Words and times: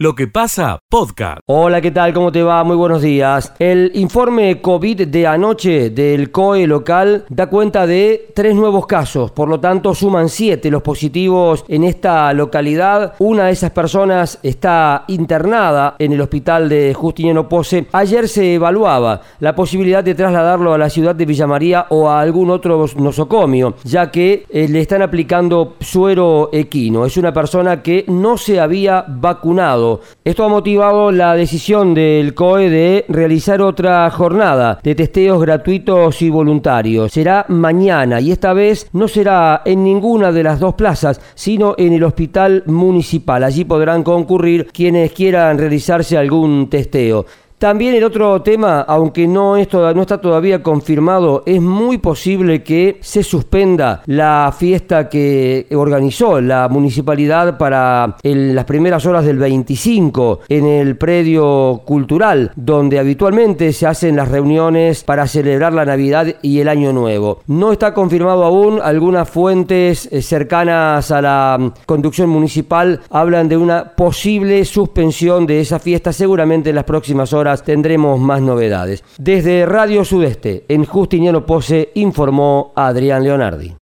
Lo 0.00 0.14
que 0.14 0.28
pasa, 0.28 0.78
podcast. 0.88 1.40
Hola, 1.46 1.80
¿qué 1.80 1.90
tal? 1.90 2.14
¿Cómo 2.14 2.30
te 2.30 2.44
va? 2.44 2.62
Muy 2.62 2.76
buenos 2.76 3.02
días. 3.02 3.52
El 3.58 3.90
informe 3.94 4.60
COVID 4.60 5.08
de 5.08 5.26
anoche 5.26 5.90
del 5.90 6.30
COE 6.30 6.68
local 6.68 7.24
da 7.28 7.48
cuenta 7.48 7.84
de 7.84 8.30
tres 8.32 8.54
nuevos 8.54 8.86
casos, 8.86 9.32
por 9.32 9.48
lo 9.48 9.58
tanto 9.58 9.96
suman 9.96 10.28
siete 10.28 10.70
los 10.70 10.82
positivos 10.82 11.64
en 11.66 11.82
esta 11.82 12.32
localidad. 12.32 13.14
Una 13.18 13.46
de 13.46 13.50
esas 13.50 13.72
personas 13.72 14.38
está 14.44 15.02
internada 15.08 15.96
en 15.98 16.12
el 16.12 16.20
hospital 16.20 16.68
de 16.68 16.94
Justiniano 16.94 17.48
Pose. 17.48 17.88
Ayer 17.90 18.28
se 18.28 18.54
evaluaba 18.54 19.22
la 19.40 19.56
posibilidad 19.56 20.04
de 20.04 20.14
trasladarlo 20.14 20.72
a 20.72 20.78
la 20.78 20.90
ciudad 20.90 21.16
de 21.16 21.26
Villa 21.26 21.48
María 21.48 21.86
o 21.88 22.08
a 22.08 22.20
algún 22.20 22.50
otro 22.50 22.86
nosocomio, 22.96 23.74
ya 23.82 24.12
que 24.12 24.46
eh, 24.48 24.68
le 24.68 24.80
están 24.80 25.02
aplicando 25.02 25.74
suero 25.80 26.50
equino. 26.52 27.04
Es 27.04 27.16
una 27.16 27.32
persona 27.32 27.82
que 27.82 28.04
no 28.06 28.38
se 28.38 28.60
había 28.60 29.04
vacunado 29.08 29.87
esto 30.24 30.44
ha 30.44 30.48
motivado 30.48 31.10
la 31.12 31.34
decisión 31.34 31.94
del 31.94 32.34
COE 32.34 32.70
de 32.70 33.04
realizar 33.08 33.60
otra 33.62 34.10
jornada 34.10 34.80
de 34.82 34.94
testeos 34.94 35.40
gratuitos 35.40 36.22
y 36.22 36.30
voluntarios. 36.30 37.12
Será 37.12 37.44
mañana 37.48 38.20
y 38.20 38.32
esta 38.32 38.52
vez 38.52 38.88
no 38.92 39.08
será 39.08 39.62
en 39.64 39.84
ninguna 39.84 40.32
de 40.32 40.42
las 40.42 40.60
dos 40.60 40.74
plazas, 40.74 41.20
sino 41.34 41.74
en 41.78 41.92
el 41.92 42.04
hospital 42.04 42.62
municipal. 42.66 43.44
Allí 43.44 43.64
podrán 43.64 44.02
concurrir 44.02 44.66
quienes 44.72 45.12
quieran 45.12 45.58
realizarse 45.58 46.16
algún 46.16 46.68
testeo. 46.68 47.26
También 47.58 47.96
el 47.96 48.04
otro 48.04 48.40
tema, 48.40 48.82
aunque 48.82 49.26
no, 49.26 49.56
no 49.56 50.00
está 50.00 50.20
todavía 50.20 50.62
confirmado, 50.62 51.42
es 51.44 51.60
muy 51.60 51.98
posible 51.98 52.62
que 52.62 52.98
se 53.00 53.24
suspenda 53.24 54.02
la 54.06 54.54
fiesta 54.56 55.08
que 55.08 55.66
organizó 55.72 56.40
la 56.40 56.68
municipalidad 56.68 57.58
para 57.58 58.14
las 58.22 58.64
primeras 58.64 59.04
horas 59.06 59.24
del 59.24 59.38
25 59.38 60.42
en 60.48 60.66
el 60.66 60.96
predio 60.96 61.82
cultural, 61.84 62.52
donde 62.54 63.00
habitualmente 63.00 63.72
se 63.72 63.88
hacen 63.88 64.14
las 64.14 64.28
reuniones 64.28 65.02
para 65.02 65.26
celebrar 65.26 65.72
la 65.72 65.84
Navidad 65.84 66.36
y 66.42 66.60
el 66.60 66.68
Año 66.68 66.92
Nuevo. 66.92 67.40
No 67.48 67.72
está 67.72 67.92
confirmado 67.92 68.44
aún, 68.44 68.80
algunas 68.80 69.28
fuentes 69.28 70.08
eh, 70.12 70.22
cercanas 70.22 71.10
a 71.10 71.20
la 71.20 71.56
mm, 71.58 71.72
conducción 71.86 72.28
municipal 72.28 73.00
hablan 73.10 73.48
de 73.48 73.56
una 73.56 73.96
posible 73.96 74.64
suspensión 74.64 75.44
de 75.44 75.60
esa 75.60 75.80
fiesta 75.80 76.12
seguramente 76.12 76.70
en 76.70 76.76
las 76.76 76.84
próximas 76.84 77.32
horas 77.32 77.47
tendremos 77.56 78.20
más 78.20 78.40
novedades. 78.40 79.02
Desde 79.18 79.66
Radio 79.66 80.04
Sudeste, 80.04 80.64
en 80.68 80.84
Justiniano 80.84 81.46
Pose, 81.46 81.90
informó 81.94 82.72
Adrián 82.76 83.24
Leonardi. 83.24 83.74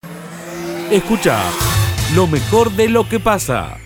Escucha 0.92 1.40
lo 2.16 2.28
mejor 2.28 2.72
de 2.72 2.90
lo 2.90 3.08
que 3.10 3.20
pasa. 3.20 3.78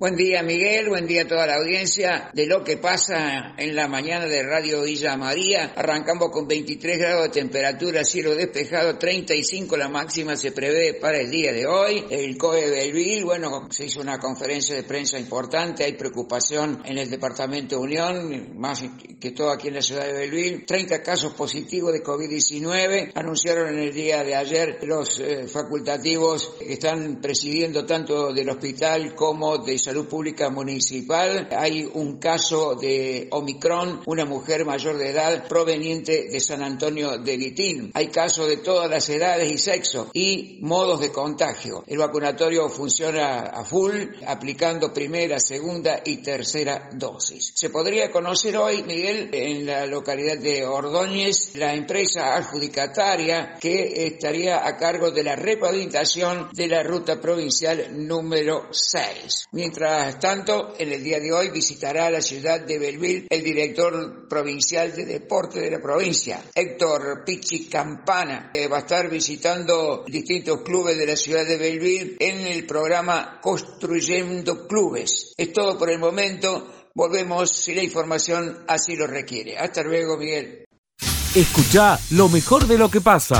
Buen 0.00 0.14
día 0.14 0.44
Miguel, 0.44 0.90
buen 0.90 1.08
día 1.08 1.22
a 1.22 1.26
toda 1.26 1.44
la 1.44 1.56
audiencia 1.56 2.30
de 2.32 2.46
lo 2.46 2.62
que 2.62 2.76
pasa 2.76 3.56
en 3.58 3.74
la 3.74 3.88
mañana 3.88 4.26
de 4.26 4.44
Radio 4.44 4.82
Villa 4.84 5.16
María. 5.16 5.72
Arrancamos 5.74 6.30
con 6.30 6.46
23 6.46 6.98
grados 7.00 7.24
de 7.24 7.40
temperatura, 7.40 8.04
cielo 8.04 8.36
despejado, 8.36 8.96
35 8.96 9.76
la 9.76 9.88
máxima 9.88 10.36
se 10.36 10.52
prevé 10.52 10.94
para 10.94 11.18
el 11.18 11.28
día 11.28 11.52
de 11.52 11.66
hoy. 11.66 12.04
El 12.10 12.38
COE 12.38 12.70
Belville, 12.70 13.24
bueno, 13.24 13.66
se 13.72 13.86
hizo 13.86 14.00
una 14.00 14.20
conferencia 14.20 14.76
de 14.76 14.84
prensa 14.84 15.18
importante, 15.18 15.82
hay 15.82 15.94
preocupación 15.94 16.80
en 16.84 16.98
el 16.98 17.10
departamento 17.10 17.80
Unión, 17.80 18.56
más 18.56 18.84
que 19.18 19.32
todo 19.32 19.50
aquí 19.50 19.66
en 19.66 19.74
la 19.74 19.82
ciudad 19.82 20.06
de 20.06 20.12
Belville. 20.12 20.64
30 20.64 21.02
casos 21.02 21.34
positivos 21.34 21.92
de 21.92 22.04
COVID-19, 22.04 23.10
anunciaron 23.16 23.70
en 23.70 23.80
el 23.80 23.92
día 23.92 24.22
de 24.22 24.36
ayer 24.36 24.78
los 24.82 25.18
eh, 25.18 25.48
facultativos 25.48 26.54
que 26.60 26.74
están 26.74 27.20
presidiendo 27.20 27.84
tanto 27.84 28.32
del 28.32 28.48
hospital 28.48 29.16
como 29.16 29.58
de 29.58 29.87
Salud 29.88 30.06
Pública 30.06 30.50
Municipal 30.50 31.48
hay 31.50 31.88
un 31.94 32.18
caso 32.18 32.74
de 32.74 33.26
Omicron, 33.30 34.02
una 34.04 34.26
mujer 34.26 34.66
mayor 34.66 34.98
de 34.98 35.08
edad 35.08 35.48
proveniente 35.48 36.28
de 36.30 36.40
San 36.40 36.62
Antonio 36.62 37.16
de 37.16 37.38
Vitín. 37.38 37.90
Hay 37.94 38.08
casos 38.08 38.48
de 38.48 38.58
todas 38.58 38.90
las 38.90 39.08
edades 39.08 39.50
y 39.50 39.56
sexo 39.56 40.10
y 40.12 40.58
modos 40.60 41.00
de 41.00 41.10
contagio. 41.10 41.84
El 41.86 41.96
vacunatorio 41.96 42.68
funciona 42.68 43.44
a 43.44 43.64
full, 43.64 43.94
aplicando 44.26 44.92
primera, 44.92 45.40
segunda 45.40 46.02
y 46.04 46.18
tercera 46.18 46.90
dosis. 46.92 47.52
Se 47.54 47.70
podría 47.70 48.10
conocer 48.10 48.58
hoy, 48.58 48.82
Miguel, 48.82 49.30
en 49.32 49.64
la 49.64 49.86
localidad 49.86 50.36
de 50.36 50.66
Ordóñez, 50.66 51.54
la 51.54 51.72
empresa 51.72 52.36
adjudicataria 52.36 53.56
que 53.58 54.06
estaría 54.06 54.66
a 54.66 54.76
cargo 54.76 55.10
de 55.10 55.22
la 55.22 55.34
repavimentación 55.34 56.50
de 56.52 56.68
la 56.68 56.82
ruta 56.82 57.18
provincial 57.18 58.06
número 58.06 58.66
6. 58.70 59.46
Mientras 59.52 59.77
Mientras 59.78 60.18
tanto, 60.18 60.74
en 60.76 60.90
el 60.90 61.04
día 61.04 61.20
de 61.20 61.32
hoy 61.32 61.50
visitará 61.50 62.10
la 62.10 62.20
ciudad 62.20 62.60
de 62.62 62.80
Belville 62.80 63.28
el 63.30 63.44
director 63.44 64.26
provincial 64.28 64.92
de 64.92 65.04
deporte 65.04 65.60
de 65.60 65.70
la 65.70 65.80
provincia, 65.80 66.42
Héctor 66.52 67.22
Pichi 67.24 67.68
Campana, 67.68 68.50
que 68.52 68.66
va 68.66 68.78
a 68.78 68.80
estar 68.80 69.08
visitando 69.08 70.02
distintos 70.04 70.62
clubes 70.62 70.98
de 70.98 71.06
la 71.06 71.14
ciudad 71.14 71.46
de 71.46 71.58
Belville 71.58 72.16
en 72.18 72.44
el 72.48 72.66
programa 72.66 73.38
Construyendo 73.40 74.66
Clubes. 74.66 75.34
Es 75.36 75.52
todo 75.52 75.78
por 75.78 75.92
el 75.92 76.00
momento. 76.00 76.90
Volvemos 76.92 77.48
si 77.54 77.72
la 77.72 77.84
información 77.84 78.64
así 78.66 78.96
lo 78.96 79.06
requiere. 79.06 79.58
Hasta 79.58 79.84
luego, 79.84 80.16
Miguel. 80.16 80.64
Escucha 81.36 82.00
lo 82.10 82.28
mejor 82.28 82.66
de 82.66 82.78
lo 82.78 82.90
que 82.90 83.00
pasa. 83.00 83.38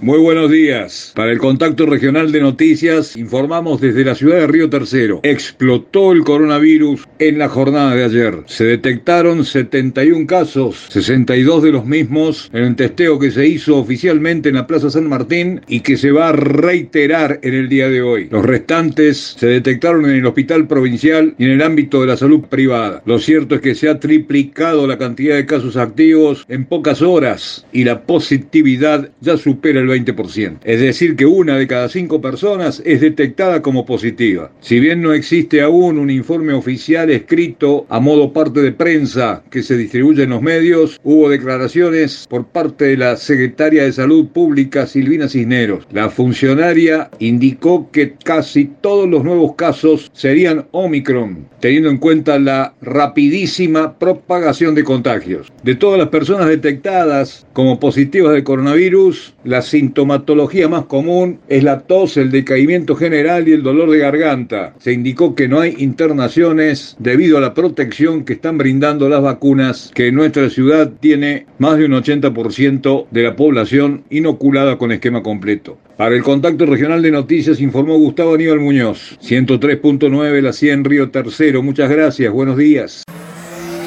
Muy 0.00 0.20
buenos 0.20 0.48
días. 0.48 1.10
Para 1.16 1.32
el 1.32 1.38
contacto 1.38 1.84
regional 1.84 2.30
de 2.30 2.40
noticias, 2.40 3.16
informamos 3.16 3.80
desde 3.80 4.04
la 4.04 4.14
ciudad 4.14 4.36
de 4.36 4.46
Río 4.46 4.70
Tercero. 4.70 5.18
Explotó 5.24 6.12
el 6.12 6.22
coronavirus 6.22 7.04
en 7.18 7.38
la 7.38 7.48
jornada 7.48 7.96
de 7.96 8.04
ayer. 8.04 8.44
Se 8.46 8.64
detectaron 8.64 9.44
71 9.44 10.24
casos, 10.28 10.86
62 10.90 11.64
de 11.64 11.72
los 11.72 11.84
mismos 11.84 12.48
en 12.52 12.62
el 12.62 12.76
testeo 12.76 13.18
que 13.18 13.32
se 13.32 13.48
hizo 13.48 13.76
oficialmente 13.76 14.50
en 14.50 14.54
la 14.54 14.68
Plaza 14.68 14.88
San 14.88 15.08
Martín 15.08 15.62
y 15.66 15.80
que 15.80 15.96
se 15.96 16.12
va 16.12 16.28
a 16.28 16.32
reiterar 16.32 17.40
en 17.42 17.54
el 17.54 17.68
día 17.68 17.88
de 17.88 18.00
hoy. 18.00 18.28
Los 18.30 18.46
restantes 18.46 19.34
se 19.36 19.48
detectaron 19.48 20.04
en 20.04 20.14
el 20.14 20.26
hospital 20.26 20.68
provincial 20.68 21.34
y 21.38 21.44
en 21.44 21.50
el 21.50 21.62
ámbito 21.62 22.02
de 22.02 22.06
la 22.06 22.16
salud 22.16 22.42
privada. 22.42 23.02
Lo 23.04 23.18
cierto 23.18 23.56
es 23.56 23.62
que 23.62 23.74
se 23.74 23.88
ha 23.88 23.98
triplicado 23.98 24.86
la 24.86 24.96
cantidad 24.96 25.34
de 25.34 25.46
casos 25.46 25.76
activos 25.76 26.46
en 26.48 26.66
pocas 26.66 27.02
horas 27.02 27.66
y 27.72 27.82
la 27.82 28.02
positividad 28.02 29.10
ya 29.20 29.36
supera 29.36 29.80
el 29.80 29.87
20%. 29.88 30.58
Es 30.64 30.80
decir, 30.80 31.16
que 31.16 31.26
una 31.26 31.56
de 31.56 31.66
cada 31.66 31.88
cinco 31.88 32.20
personas 32.20 32.82
es 32.84 33.00
detectada 33.00 33.62
como 33.62 33.86
positiva. 33.86 34.50
Si 34.60 34.80
bien 34.80 35.02
no 35.02 35.12
existe 35.12 35.62
aún 35.62 35.98
un 35.98 36.10
informe 36.10 36.52
oficial 36.52 37.10
escrito 37.10 37.86
a 37.88 38.00
modo 38.00 38.32
parte 38.32 38.60
de 38.60 38.72
prensa 38.72 39.42
que 39.50 39.62
se 39.62 39.76
distribuye 39.76 40.24
en 40.24 40.30
los 40.30 40.42
medios, 40.42 41.00
hubo 41.02 41.28
declaraciones 41.28 42.26
por 42.28 42.46
parte 42.46 42.86
de 42.86 42.96
la 42.96 43.16
secretaria 43.16 43.84
de 43.84 43.92
Salud 43.92 44.28
Pública 44.28 44.86
Silvina 44.86 45.28
Cisneros. 45.28 45.86
La 45.92 46.10
funcionaria 46.10 47.10
indicó 47.18 47.90
que 47.90 48.14
casi 48.24 48.70
todos 48.80 49.08
los 49.08 49.24
nuevos 49.24 49.54
casos 49.56 50.10
serían 50.12 50.66
Omicron, 50.72 51.46
teniendo 51.60 51.90
en 51.90 51.98
cuenta 51.98 52.38
la 52.38 52.74
rapidísima 52.80 53.98
propagación 53.98 54.74
de 54.74 54.84
contagios. 54.84 55.52
De 55.62 55.74
todas 55.74 55.98
las 55.98 56.08
personas 56.08 56.48
detectadas 56.48 57.46
como 57.52 57.80
positivas 57.80 58.34
de 58.34 58.44
coronavirus, 58.44 59.34
las 59.44 59.66
sintomatología 59.78 60.66
más 60.66 60.86
común 60.86 61.38
es 61.48 61.62
la 61.62 61.78
tos, 61.78 62.16
el 62.16 62.32
decaimiento 62.32 62.96
general 62.96 63.46
y 63.46 63.52
el 63.52 63.62
dolor 63.62 63.88
de 63.90 63.98
garganta. 63.98 64.74
Se 64.80 64.92
indicó 64.92 65.36
que 65.36 65.46
no 65.46 65.60
hay 65.60 65.76
internaciones 65.78 66.96
debido 66.98 67.38
a 67.38 67.40
la 67.40 67.54
protección 67.54 68.24
que 68.24 68.32
están 68.32 68.58
brindando 68.58 69.08
las 69.08 69.22
vacunas, 69.22 69.92
que 69.94 70.08
en 70.08 70.16
nuestra 70.16 70.50
ciudad 70.50 70.90
tiene 70.98 71.46
más 71.58 71.78
de 71.78 71.84
un 71.84 71.92
80% 71.92 73.06
de 73.12 73.22
la 73.22 73.36
población 73.36 74.02
inoculada 74.10 74.78
con 74.78 74.90
esquema 74.90 75.22
completo. 75.22 75.78
Para 75.96 76.16
el 76.16 76.24
contacto 76.24 76.66
regional 76.66 77.00
de 77.00 77.12
noticias 77.12 77.60
informó 77.60 77.96
Gustavo 77.98 78.34
Aníbal 78.34 78.58
Muñoz, 78.58 79.16
103.9 79.22 80.40
La 80.40 80.52
100 80.52 80.84
Río 80.84 81.10
Tercero. 81.10 81.62
Muchas 81.62 81.88
gracias, 81.88 82.32
buenos 82.32 82.56
días. 82.56 83.04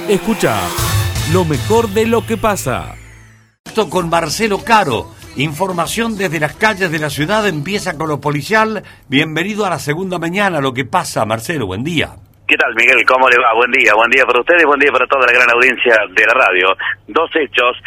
Escucha 0.08 0.58
lo 1.34 1.44
mejor 1.44 1.90
de 1.90 2.06
lo 2.06 2.26
que 2.26 2.38
pasa. 2.38 2.96
Con 3.90 4.10
Marcelo 4.10 4.60
Caro 4.60 5.21
Información 5.38 6.18
desde 6.18 6.42
las 6.42 6.58
calles 6.58 6.92
de 6.92 7.00
la 7.00 7.10
ciudad 7.10 7.48
empieza 7.48 7.98
con 7.98 8.10
lo 8.10 8.20
policial. 8.20 8.84
Bienvenido 9.08 9.66
a 9.66 9.70
la 9.70 9.80
segunda 9.80 10.20
mañana, 10.20 10.60
lo 10.60 10.74
que 10.74 10.84
pasa, 10.84 11.24
Marcelo, 11.24 11.68
buen 11.68 11.86
día. 11.86 12.10
¿Qué 12.46 12.58
tal, 12.58 12.76
Miguel? 12.76 13.06
¿Cómo 13.08 13.30
le 13.30 13.38
va? 13.40 13.56
Buen 13.56 13.72
día, 13.72 13.96
buen 13.96 14.12
día 14.12 14.26
para 14.26 14.42
ustedes, 14.42 14.66
buen 14.66 14.80
día 14.82 14.92
para 14.92 15.08
toda 15.08 15.26
la 15.26 15.32
gran 15.32 15.48
audiencia 15.56 15.96
de 16.12 16.26
la 16.28 16.34
radio. 16.34 16.76
Dos 17.08 17.32
hechos. 17.34 17.78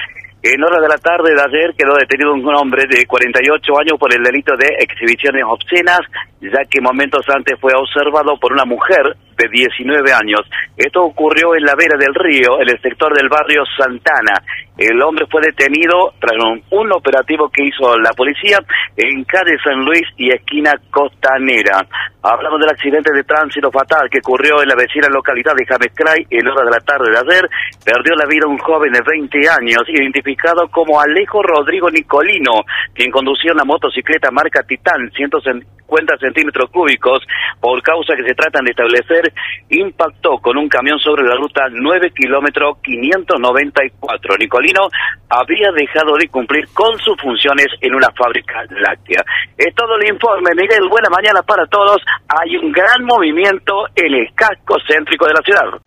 En 0.41 0.63
horas 0.65 0.81
de 0.81 0.89
la 0.89 0.97
tarde 0.97 1.35
de 1.37 1.41
ayer 1.41 1.75
quedó 1.77 1.97
detenido 1.97 2.33
un 2.33 2.49
hombre 2.57 2.85
de 2.89 3.05
48 3.05 3.79
años 3.79 3.99
por 4.01 4.13
el 4.15 4.23
delito 4.23 4.57
de 4.57 4.69
exhibiciones 4.81 5.45
obscenas, 5.47 6.01
ya 6.41 6.65
que 6.71 6.81
momentos 6.81 7.27
antes 7.29 7.61
fue 7.61 7.73
observado 7.77 8.41
por 8.41 8.53
una 8.55 8.65
mujer 8.65 9.17
de 9.37 9.49
19 9.49 10.13
años. 10.13 10.41
Esto 10.77 11.03
ocurrió 11.03 11.55
en 11.55 11.65
la 11.65 11.75
vera 11.75 11.97
del 11.99 12.15
río, 12.15 12.61
en 12.61 12.69
el 12.69 12.81
sector 12.81 13.15
del 13.15 13.29
barrio 13.29 13.63
Santana. 13.77 14.43
El 14.77 15.01
hombre 15.03 15.27
fue 15.31 15.41
detenido 15.41 16.15
tras 16.19 16.35
un, 16.71 16.93
operativo 16.93 17.49
que 17.49 17.65
hizo 17.65 17.97
la 17.99 18.11
policía 18.11 18.59
en 18.97 19.25
calle 19.25 19.57
San 19.63 19.85
Luis 19.85 20.03
y 20.17 20.31
esquina 20.31 20.73
Costanera. 20.91 21.87
Hablamos 22.23 22.61
del 22.61 22.71
accidente 22.71 23.13
de 23.13 23.23
tránsito 23.23 23.71
fatal 23.71 24.09
que 24.11 24.19
ocurrió 24.19 24.63
en 24.63 24.69
la 24.69 24.75
vecina 24.75 25.09
localidad 25.09 25.55
de 25.55 25.67
Jamescray 25.67 26.27
en 26.29 26.49
hora 26.49 26.65
de 26.65 26.71
la 26.71 26.81
tarde 26.81 27.11
de 27.11 27.19
ayer. 27.19 27.49
Perdió 27.85 28.17
la 28.17 28.27
vida 28.27 28.49
un 28.49 28.59
joven 28.59 28.93
de 28.93 29.01
20 29.01 29.39
años, 29.49 29.83
identificado 29.89 30.67
como 30.69 31.01
Alejo 31.01 31.43
Rodrigo 31.43 31.91
Nicolino, 31.91 32.65
quien 32.95 33.11
conducía 33.11 33.53
una 33.53 33.65
motocicleta 33.65 34.31
marca 34.31 34.63
Titán 34.63 35.11
150 35.15 36.17
centímetros 36.19 36.71
cúbicos, 36.71 37.23
por 37.61 37.81
causa 37.83 38.15
que 38.17 38.27
se 38.27 38.35
tratan 38.35 38.65
de 38.65 38.71
establecer, 38.71 39.24
impactó 39.71 40.39
con 40.39 40.57
un 40.57 40.69
camión 40.69 40.99
sobre 40.99 41.25
la 41.25 41.37
ruta 41.37 41.63
9 41.71 42.13
kilómetros 42.15 42.79
594. 42.83 44.37
Nicolino 44.39 44.89
había 45.29 45.71
dejado 45.73 46.17
de 46.19 46.29
cumplir 46.29 46.69
con 46.73 46.99
sus 46.99 47.17
funciones 47.21 47.67
en 47.81 47.95
una 47.95 48.09
fábrica 48.17 48.63
láctea. 48.71 49.25
Es 49.57 49.75
todo 49.75 49.97
el 49.97 50.13
informe, 50.13 50.51
Miguel. 50.55 50.89
Buena 50.89 51.09
mañana 51.11 51.43
para 51.43 51.67
todos. 51.67 51.99
Hay 52.29 52.57
un 52.57 52.73
gran 52.73 53.05
movimiento 53.05 53.87
en 53.95 54.15
el 54.15 54.35
casco 54.35 54.77
céntrico 54.87 55.27
de 55.27 55.33
la 55.33 55.43
ciudad. 55.43 55.81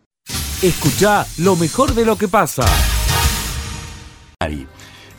Escucha 0.62 1.24
lo 1.44 1.56
mejor 1.56 1.94
de 1.94 2.06
lo 2.06 2.18
que 2.18 2.28
pasa. 2.28 2.66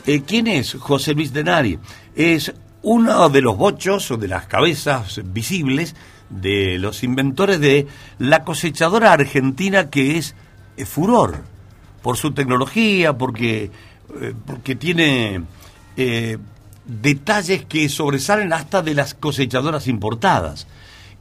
Eh, 0.07 0.23
¿Quién 0.27 0.47
es 0.47 0.75
José 0.75 1.15
Luis 1.15 1.33
Denari? 1.33 1.79
Es 2.17 2.55
uno 2.83 3.29
de 3.29 3.43
los 3.43 3.57
bochos 3.57 4.11
o 4.11 4.17
de 4.17 4.27
las 4.27 4.47
cabezas 4.47 5.21
visibles 5.33 5.95
de 6.31 6.79
los 6.79 7.03
inventores 7.03 7.61
de 7.61 7.87
la 8.19 8.45
cosechadora 8.45 9.13
argentina 9.13 9.91
que 9.91 10.19
es 10.19 10.35
eh, 10.77 10.85
furor 10.85 11.43
por 12.03 12.17
su 12.17 12.33
tecnología, 12.33 13.17
porque, 13.19 13.71
eh, 14.21 14.35
porque 14.47 14.77
tiene 14.77 15.43
detalles 16.85 17.65
que 17.65 17.89
sobresalen 17.89 18.53
hasta 18.53 18.83
de 18.83 18.95
las 18.95 19.15
cosechadoras 19.15 19.89
importadas 19.89 20.69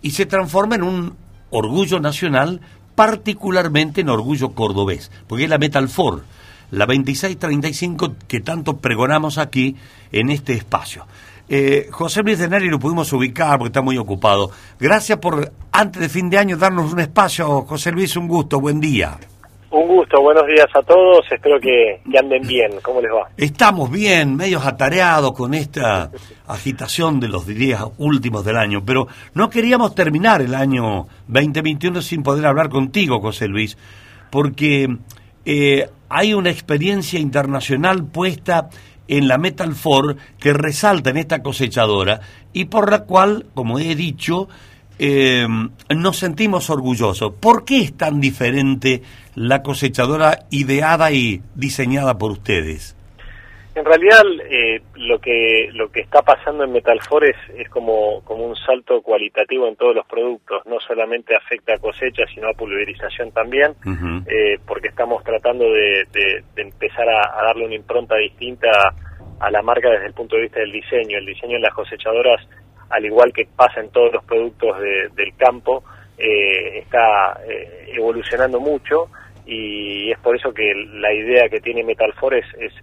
y 0.02 0.12
se 0.12 0.26
transforma 0.26 0.76
en 0.76 0.84
un 0.84 1.16
orgullo 1.50 2.00
nacional, 2.00 2.62
particularmente 2.96 4.02
en 4.02 4.10
orgullo 4.10 4.52
cordobés, 4.52 5.12
porque 5.28 5.46
es 5.46 5.50
la 5.50 5.58
Metalfor, 5.58 6.24
la 6.72 6.86
2635 6.86 8.16
que 8.28 8.40
tanto 8.40 8.78
pregonamos 8.78 9.38
aquí 9.38 9.76
en 10.12 10.30
este 10.30 10.54
espacio. 10.54 11.06
Eh, 11.50 11.88
José 11.92 12.24
Luis 12.24 12.40
de 12.40 12.50
Neri 12.50 12.70
lo 12.70 12.80
pudimos 12.80 13.12
ubicar 13.14 13.58
porque 13.58 13.70
está 13.70 13.82
muy 13.82 13.98
ocupado. 13.98 14.52
Gracias 14.80 15.18
por, 15.20 15.52
antes 15.72 16.02
de 16.02 16.10
fin 16.10 16.30
de 16.30 16.38
año, 16.38 16.58
darnos 16.58 16.92
un 16.92 17.00
espacio. 17.00 17.62
José 17.62 17.92
Luis, 17.92 18.16
un 18.18 18.28
gusto, 18.28 18.60
buen 18.60 18.80
día. 18.80 19.18
Un 19.70 19.86
gusto, 19.86 20.22
buenos 20.22 20.48
días 20.48 20.68
a 20.74 20.82
todos, 20.82 21.26
espero 21.30 21.60
que, 21.60 22.00
anden 22.18 22.42
bien, 22.48 22.72
¿cómo 22.82 23.02
les 23.02 23.12
va? 23.12 23.28
Estamos 23.36 23.92
bien, 23.92 24.38
medios 24.38 24.66
atareados 24.66 25.34
con 25.34 25.54
esta 25.54 26.10
agitación 26.48 27.20
de 27.20 27.28
los 27.28 27.46
días 27.46 27.84
últimos 27.98 28.46
del 28.46 28.56
año, 28.56 28.86
pero 28.86 29.08
no 29.34 29.50
queríamos 29.50 29.94
terminar 29.94 30.42
el 30.42 30.56
año 30.56 31.08
2021 31.28 32.02
sin 32.02 32.24
poder 32.24 32.46
hablar 32.46 32.70
contigo, 32.70 33.20
José 33.20 33.50
Luis, 33.50 33.78
porque 34.32 34.88
eh, 35.44 35.90
hay 36.08 36.34
una 36.34 36.50
experiencia 36.50 37.20
internacional 37.20 38.06
puesta 38.06 38.70
en 39.08 39.28
la 39.28 39.38
Metal 39.38 39.74
4 39.82 40.16
que 40.40 40.54
resalta 40.54 41.10
en 41.10 41.18
esta 41.18 41.42
cosechadora 41.42 42.22
y 42.54 42.66
por 42.66 42.92
la 42.92 43.04
cual, 43.04 43.46
como 43.54 43.80
he 43.80 43.96
dicho, 43.96 44.48
eh, 45.00 45.48
nos 45.96 46.18
sentimos 46.18 46.70
orgullosos. 46.70 47.34
¿Por 47.40 47.66
qué 47.66 47.82
es 47.82 47.94
tan 47.94 48.20
diferente 48.20 49.04
la 49.36 49.62
cosechadora 49.62 50.46
ideada 50.50 51.12
y 51.12 51.42
diseñada 51.56 52.18
por 52.18 52.32
ustedes? 52.32 52.96
En 53.78 53.86
realidad, 53.86 54.24
eh, 54.50 54.82
lo 54.96 55.20
que 55.20 55.70
lo 55.72 55.92
que 55.92 56.00
está 56.00 56.24
pasando 56.24 56.64
en 56.64 56.72
Metalfor 56.72 57.24
es, 57.24 57.36
es 57.56 57.70
como, 57.70 58.24
como 58.24 58.44
un 58.44 58.56
salto 58.56 59.04
cualitativo 59.04 59.68
en 59.68 59.76
todos 59.76 59.94
los 59.94 60.08
productos. 60.08 60.66
No 60.66 60.80
solamente 60.80 61.36
afecta 61.36 61.76
a 61.76 61.78
cosecha, 61.78 62.24
sino 62.34 62.50
a 62.50 62.54
pulverización 62.54 63.32
también, 63.32 63.76
eh, 64.26 64.58
porque 64.66 64.88
estamos 64.88 65.24
tratando 65.24 65.66
de, 65.72 66.08
empezar 66.56 67.08
a, 67.08 67.44
darle 67.44 67.66
una 67.66 67.76
impronta 67.76 68.16
distinta 68.16 68.68
a 69.40 69.52
la 69.52 69.62
marca 69.62 69.92
desde 69.92 70.08
el 70.08 70.14
punto 70.14 70.38
de 70.38 70.42
vista 70.44 70.60
del 70.60 70.72
diseño. 70.72 71.20
El 71.20 71.28
diseño 71.28 71.58
en 71.58 71.62
las 71.62 71.74
cosechadoras 71.76 72.48
al 72.90 73.06
igual 73.06 73.32
que 73.32 73.48
pasa 73.56 73.80
en 73.80 73.92
todos 73.92 74.12
los 74.12 74.24
productos 74.24 74.76
del 74.80 75.36
campo, 75.36 75.84
eh, 76.18 76.80
está 76.80 77.40
eh, 77.48 77.92
evolucionando 77.94 78.60
mucho 78.60 79.10
y 79.46 80.10
es 80.10 80.18
por 80.18 80.36
eso 80.36 80.52
que 80.52 80.74
la 80.94 81.14
idea 81.14 81.48
que 81.48 81.60
tiene 81.60 81.84
Metalfor 81.84 82.34
es, 82.34 82.46
es 82.60 82.74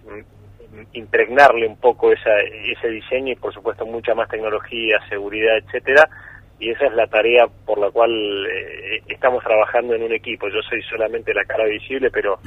impregnarle 0.93 1.67
un 1.67 1.77
poco 1.77 2.11
esa, 2.11 2.37
ese 2.39 2.89
diseño 2.89 3.33
y 3.33 3.35
por 3.35 3.53
supuesto 3.53 3.85
mucha 3.85 4.13
más 4.15 4.29
tecnología, 4.29 4.99
seguridad, 5.09 5.57
etcétera, 5.57 6.09
y 6.59 6.69
esa 6.69 6.85
es 6.85 6.93
la 6.93 7.07
tarea 7.07 7.47
por 7.65 7.79
la 7.79 7.91
cual 7.91 8.11
eh, 8.11 9.01
estamos 9.07 9.43
trabajando 9.43 9.93
en 9.93 10.03
un 10.03 10.13
equipo. 10.13 10.47
Yo 10.47 10.61
soy 10.69 10.81
solamente 10.83 11.33
la 11.33 11.43
cara 11.43 11.65
visible, 11.65 12.09
pero 12.11 12.39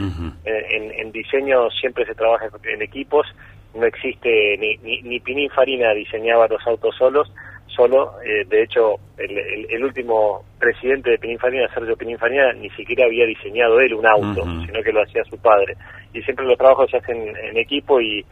en, 0.45 0.93
en, 0.93 1.13
diseño 1.13 1.71
siempre 1.71 2.07
se 2.07 2.15
trabaja 2.15 2.49
en 2.65 2.83
equipos. 2.83 3.27
No 3.75 3.85
existe 3.85 4.57
ni, 4.59 4.77
ni, 4.79 5.03
ni 5.03 5.21
Pininfarina 5.21 5.93
diseñaba 5.93 6.49
los 6.49 6.67
autos 6.67 6.97
solos, 6.97 7.31
solo, 7.79 8.21
eh, 8.23 8.45
de 8.49 8.65
hecho, 8.65 8.97
el, 9.17 9.85
último 9.85 10.43
presidente 10.59 11.11
de 11.11 11.19
Pininfarina, 11.19 11.73
Sergio 11.73 11.97
Pininfarina, 11.97 12.53
ni 12.55 12.69
siquiera 12.71 13.05
había 13.05 13.25
diseñado 13.25 13.79
él 13.79 13.95
un 13.95 14.05
auto, 14.05 14.43
sino 14.67 14.83
que 14.83 14.93
lo 14.93 15.03
hacía 15.03 15.23
su 15.31 15.39
padre. 15.39 15.77
Y 16.13 16.21
siempre 16.23 16.45
los 16.45 16.59
trabajos 16.59 16.91
se 16.91 16.97
hacen 16.97 17.17
en 17.17 17.57
equipo 17.57 18.01
y, 18.01 18.25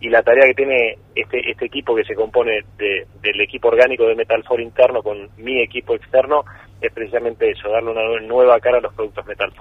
y 0.00 0.08
la 0.08 0.22
tarea 0.22 0.46
que 0.48 0.54
tiene 0.54 0.96
este, 1.14 1.50
este 1.50 1.66
equipo 1.66 1.94
que 1.94 2.04
se 2.04 2.14
compone 2.14 2.62
de, 2.78 3.06
del 3.20 3.40
equipo 3.42 3.68
orgánico 3.68 4.06
de 4.06 4.14
Metal 4.14 4.42
interno 4.58 5.02
con 5.02 5.28
mi 5.36 5.62
equipo 5.62 5.94
externo 5.94 6.42
es 6.80 6.92
precisamente 6.92 7.50
eso, 7.50 7.68
darle 7.70 7.90
una 7.90 8.20
nueva 8.26 8.58
cara 8.60 8.78
a 8.78 8.80
los 8.80 8.94
productos 8.94 9.26
Metal 9.26 9.52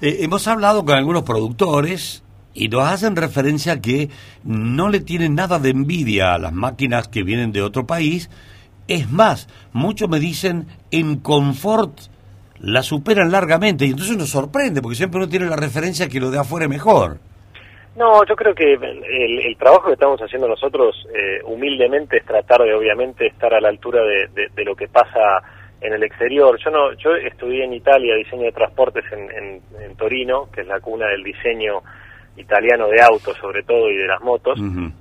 eh, 0.00 0.18
hemos 0.20 0.46
hablado 0.48 0.84
con 0.84 0.94
algunos 0.96 1.22
productores 1.22 2.24
y 2.54 2.68
nos 2.68 2.88
hacen 2.88 3.16
referencia 3.16 3.80
que 3.80 4.10
no 4.44 4.88
le 4.88 5.00
tienen 5.00 5.34
nada 5.34 5.58
de 5.58 5.70
envidia 5.70 6.34
a 6.34 6.38
las 6.38 6.52
máquinas 6.52 7.08
que 7.08 7.22
vienen 7.22 7.52
de 7.52 7.62
otro 7.62 7.86
país. 7.86 8.30
Es 8.88 9.10
más, 9.10 9.48
muchos 9.72 10.08
me 10.08 10.18
dicen 10.18 10.66
en 10.90 11.20
confort 11.20 11.98
la 12.60 12.82
superan 12.82 13.30
largamente 13.30 13.84
y 13.84 13.90
entonces 13.90 14.16
nos 14.16 14.30
sorprende 14.30 14.80
porque 14.80 14.96
siempre 14.96 15.18
uno 15.18 15.28
tiene 15.28 15.46
la 15.46 15.56
referencia 15.56 16.08
que 16.08 16.20
lo 16.20 16.30
de 16.30 16.38
afuera 16.38 16.64
es 16.64 16.70
mejor. 16.70 17.18
No, 17.96 18.24
yo 18.26 18.34
creo 18.34 18.54
que 18.54 18.72
el, 18.72 19.56
trabajo 19.56 19.86
que 19.86 19.92
estamos 19.92 20.20
haciendo 20.20 20.48
nosotros 20.48 20.96
eh, 21.14 21.40
humildemente 21.44 22.16
es 22.16 22.24
tratar 22.24 22.62
de 22.62 22.74
obviamente 22.74 23.26
estar 23.26 23.54
a 23.54 23.60
la 23.60 23.68
altura 23.68 24.02
de, 24.02 24.64
lo 24.64 24.74
que 24.74 24.88
pasa 24.88 25.42
en 25.80 25.92
el 25.92 26.02
exterior. 26.02 26.58
Yo 26.58 26.70
no, 26.70 26.92
yo 26.94 27.14
estudié 27.14 27.64
en 27.64 27.74
Italia 27.74 28.16
diseño 28.16 28.44
de 28.44 28.52
transportes 28.52 29.04
en, 29.12 29.60
en 29.80 29.96
Torino, 29.96 30.48
que 30.52 30.62
es 30.62 30.66
la 30.66 30.80
cuna 30.80 31.06
del 31.06 31.22
diseño 31.22 31.82
italiano 32.36 32.88
de 32.88 33.00
autos 33.00 33.36
sobre 33.38 33.62
todo 33.62 33.90
y 33.90 33.96
de 33.96 34.06
las 34.06 34.20
motos. 34.20 34.58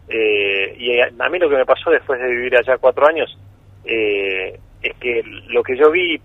eh, 0.09 0.75
y 0.77 0.99
a, 0.99 1.29
mí 1.29 1.39
lo 1.39 1.49
que 1.49 1.57
me 1.57 1.65
pasó 1.65 1.89
después 1.89 2.19
de 2.19 2.27
vivir 2.27 2.55
allá 2.55 2.77
cuatro 2.77 3.07
años 3.07 3.37
eh, 3.85 4.59
es 4.81 4.95
que 4.97 5.21
lo 5.47 5.63
que 5.63 5.77
yo 5.77 5.91
vi, 5.91 6.19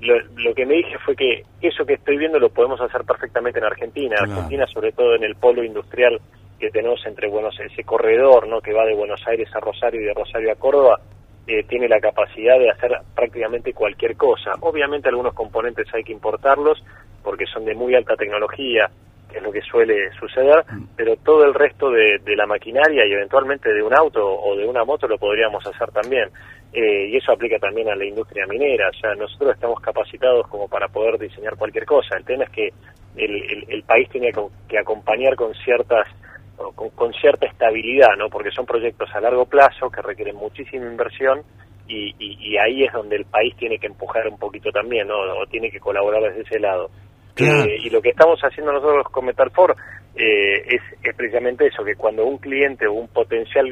lo, 0.00 0.54
que 0.54 0.66
me 0.66 0.74
dije 0.74 0.98
fue 1.04 1.16
que 1.16 1.44
eso 1.60 1.84
que 1.84 1.94
estoy 1.94 2.16
viendo 2.16 2.38
lo 2.38 2.50
podemos 2.50 2.80
hacer 2.80 3.04
perfectamente 3.04 3.58
en 3.58 3.64
Argentina. 3.64 4.16
Argentina 4.18 4.66
sobre 4.66 4.92
todo 4.92 5.14
en 5.14 5.24
el 5.24 5.36
polo 5.36 5.64
industrial 5.64 6.20
que 6.58 6.70
tenemos 6.70 7.04
entre 7.06 7.28
Buenos 7.28 7.58
ese 7.58 7.82
corredor 7.82 8.46
no 8.46 8.60
que 8.60 8.72
va 8.72 8.84
de 8.84 8.94
Buenos 8.94 9.20
Aires 9.26 9.48
a 9.54 9.60
Rosario 9.60 10.00
y 10.00 10.04
de 10.04 10.14
Rosario 10.14 10.52
a 10.52 10.54
Córdoba 10.54 11.00
eh, 11.46 11.64
tiene 11.64 11.88
la 11.88 11.98
capacidad 11.98 12.56
de 12.56 12.70
hacer 12.70 12.92
prácticamente 13.16 13.72
cualquier 13.72 14.16
cosa. 14.16 14.52
Obviamente 14.60 15.08
algunos 15.08 15.34
componentes 15.34 15.92
hay 15.92 16.04
que 16.04 16.12
importarlos 16.12 16.82
porque 17.22 17.46
son 17.46 17.64
de 17.64 17.74
muy 17.74 17.94
alta 17.96 18.14
tecnología, 18.14 18.88
es 19.38 19.42
lo 19.42 19.52
que 19.52 19.60
suele 19.62 20.10
suceder, 20.18 20.64
mm. 20.70 20.88
pero 20.96 21.16
todo 21.16 21.44
el 21.44 21.54
resto 21.54 21.90
de, 21.90 22.20
la 22.36 22.46
maquinaria 22.46 23.06
y 23.06 23.12
eventualmente 23.12 23.72
de 23.72 23.82
un 23.82 23.94
auto 23.94 24.26
o 24.26 24.56
de 24.56 24.66
una 24.66 24.84
moto 24.84 25.06
lo 25.06 25.18
podríamos 25.18 25.66
hacer 25.66 25.90
también. 25.90 26.28
Eh, 26.72 27.08
y 27.10 27.16
eso 27.16 27.32
aplica 27.32 27.58
también 27.58 27.90
a 27.90 27.94
la 27.94 28.04
industria 28.04 28.46
minera. 28.46 28.88
O 28.88 28.94
sea, 28.94 29.14
nosotros 29.14 29.52
estamos 29.54 29.80
capacitados 29.80 30.48
como 30.48 30.68
para 30.68 30.88
poder 30.88 31.18
diseñar 31.18 31.56
cualquier 31.56 31.84
cosa. 31.84 32.16
El 32.16 32.24
tema 32.24 32.44
es 32.44 32.50
que 32.50 32.72
el, 33.16 33.82
país 33.82 34.08
tiene 34.08 34.32
que 34.68 34.78
acompañar 34.78 35.36
con 35.36 35.52
ciertas 35.54 36.08
con, 36.74 37.12
cierta 37.14 37.46
estabilidad, 37.46 38.16
¿no? 38.16 38.28
Porque 38.28 38.50
son 38.50 38.66
proyectos 38.66 39.08
a 39.14 39.20
largo 39.20 39.46
plazo 39.46 39.90
que 39.90 40.02
requieren 40.02 40.36
muchísima 40.36 40.86
inversión 40.86 41.42
y, 41.88 42.14
y, 42.18 42.56
ahí 42.56 42.84
es 42.84 42.92
donde 42.92 43.16
el 43.16 43.24
país 43.24 43.54
tiene 43.56 43.78
que 43.78 43.86
empujar 43.86 44.26
un 44.28 44.38
poquito 44.38 44.70
también, 44.70 45.08
¿no? 45.08 45.14
O 45.14 45.46
tiene 45.46 45.70
que 45.70 45.80
colaborar 45.80 46.22
desde 46.22 46.42
ese 46.42 46.60
lado. 46.60 46.90
Eh, 47.36 47.78
y 47.84 47.90
lo 47.90 48.02
que 48.02 48.10
estamos 48.10 48.40
haciendo 48.40 48.72
nosotros 48.72 49.06
con 49.10 49.24
Metalfor 49.24 49.74
eh, 50.14 50.64
es, 50.66 51.14
precisamente 51.16 51.66
eso, 51.66 51.82
que 51.82 51.94
cuando 51.94 52.26
un 52.26 52.38
cliente 52.38 52.86
o 52.86 52.92
un 52.92 53.08
potencial 53.08 53.66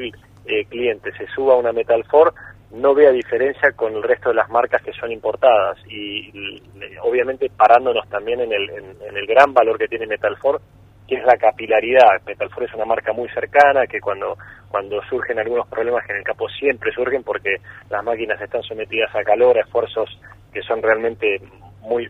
eh, 0.47 0.64
cliente 0.67 1.12
se 1.12 1.26
suba 1.29 1.55
a 1.55 1.59
una 1.59 1.73
Metalfor, 1.73 2.33
no 2.73 2.95
vea 2.95 3.11
diferencia 3.11 3.73
con 3.73 3.95
el 3.95 4.02
resto 4.02 4.31
de 4.31 4.37
las 4.37 4.49
marcas 4.49 4.81
que 4.83 4.93
son 4.93 5.11
importadas 5.11 5.76
y 5.88 6.62
obviamente 7.02 7.50
parándonos 7.55 8.09
también 8.09 8.40
en 8.40 8.52
el, 8.52 8.71
en, 8.71 9.17
el 9.17 9.26
gran 9.26 9.52
valor 9.52 9.76
que 9.76 9.88
tiene 9.88 10.07
Metalfor 10.07 10.61
que 11.09 11.17
es 11.17 11.25
la 11.25 11.37
capilaridad. 11.37 12.23
Metalfor 12.25 12.62
es 12.62 12.73
una 12.73 12.85
marca 12.85 13.12
muy 13.12 13.29
cercana 13.31 13.88
que 13.88 14.00
cuando, 14.00 14.38
cuando 14.69 15.02
surgen 15.11 15.40
algunos 15.40 15.67
problemas 15.67 16.07
que 16.07 16.12
en 16.12 16.19
el 16.19 16.25
campo 16.25 16.49
siempre 16.49 16.93
surgen 16.93 17.25
porque 17.25 17.57
las 17.90 18.05
máquinas 18.05 18.40
están 18.40 18.62
sometidas 18.62 19.12
a 19.17 19.25
calor, 19.25 19.59
a 19.59 19.62
esfuerzos 19.62 20.09
que 20.52 20.62
son 20.62 20.81
realmente 20.81 21.40
muy, 21.81 22.09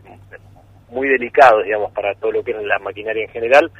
muy 0.91 1.07
delicados, 1.07 1.63
digamos, 1.63 1.91
para 1.93 2.13
todo 2.15 2.31
lo 2.31 2.43
que 2.43 2.51
es 2.51 2.63
la 2.63 2.79
maquinaria 2.79 3.23
en 3.23 3.31
general, 3.31 3.71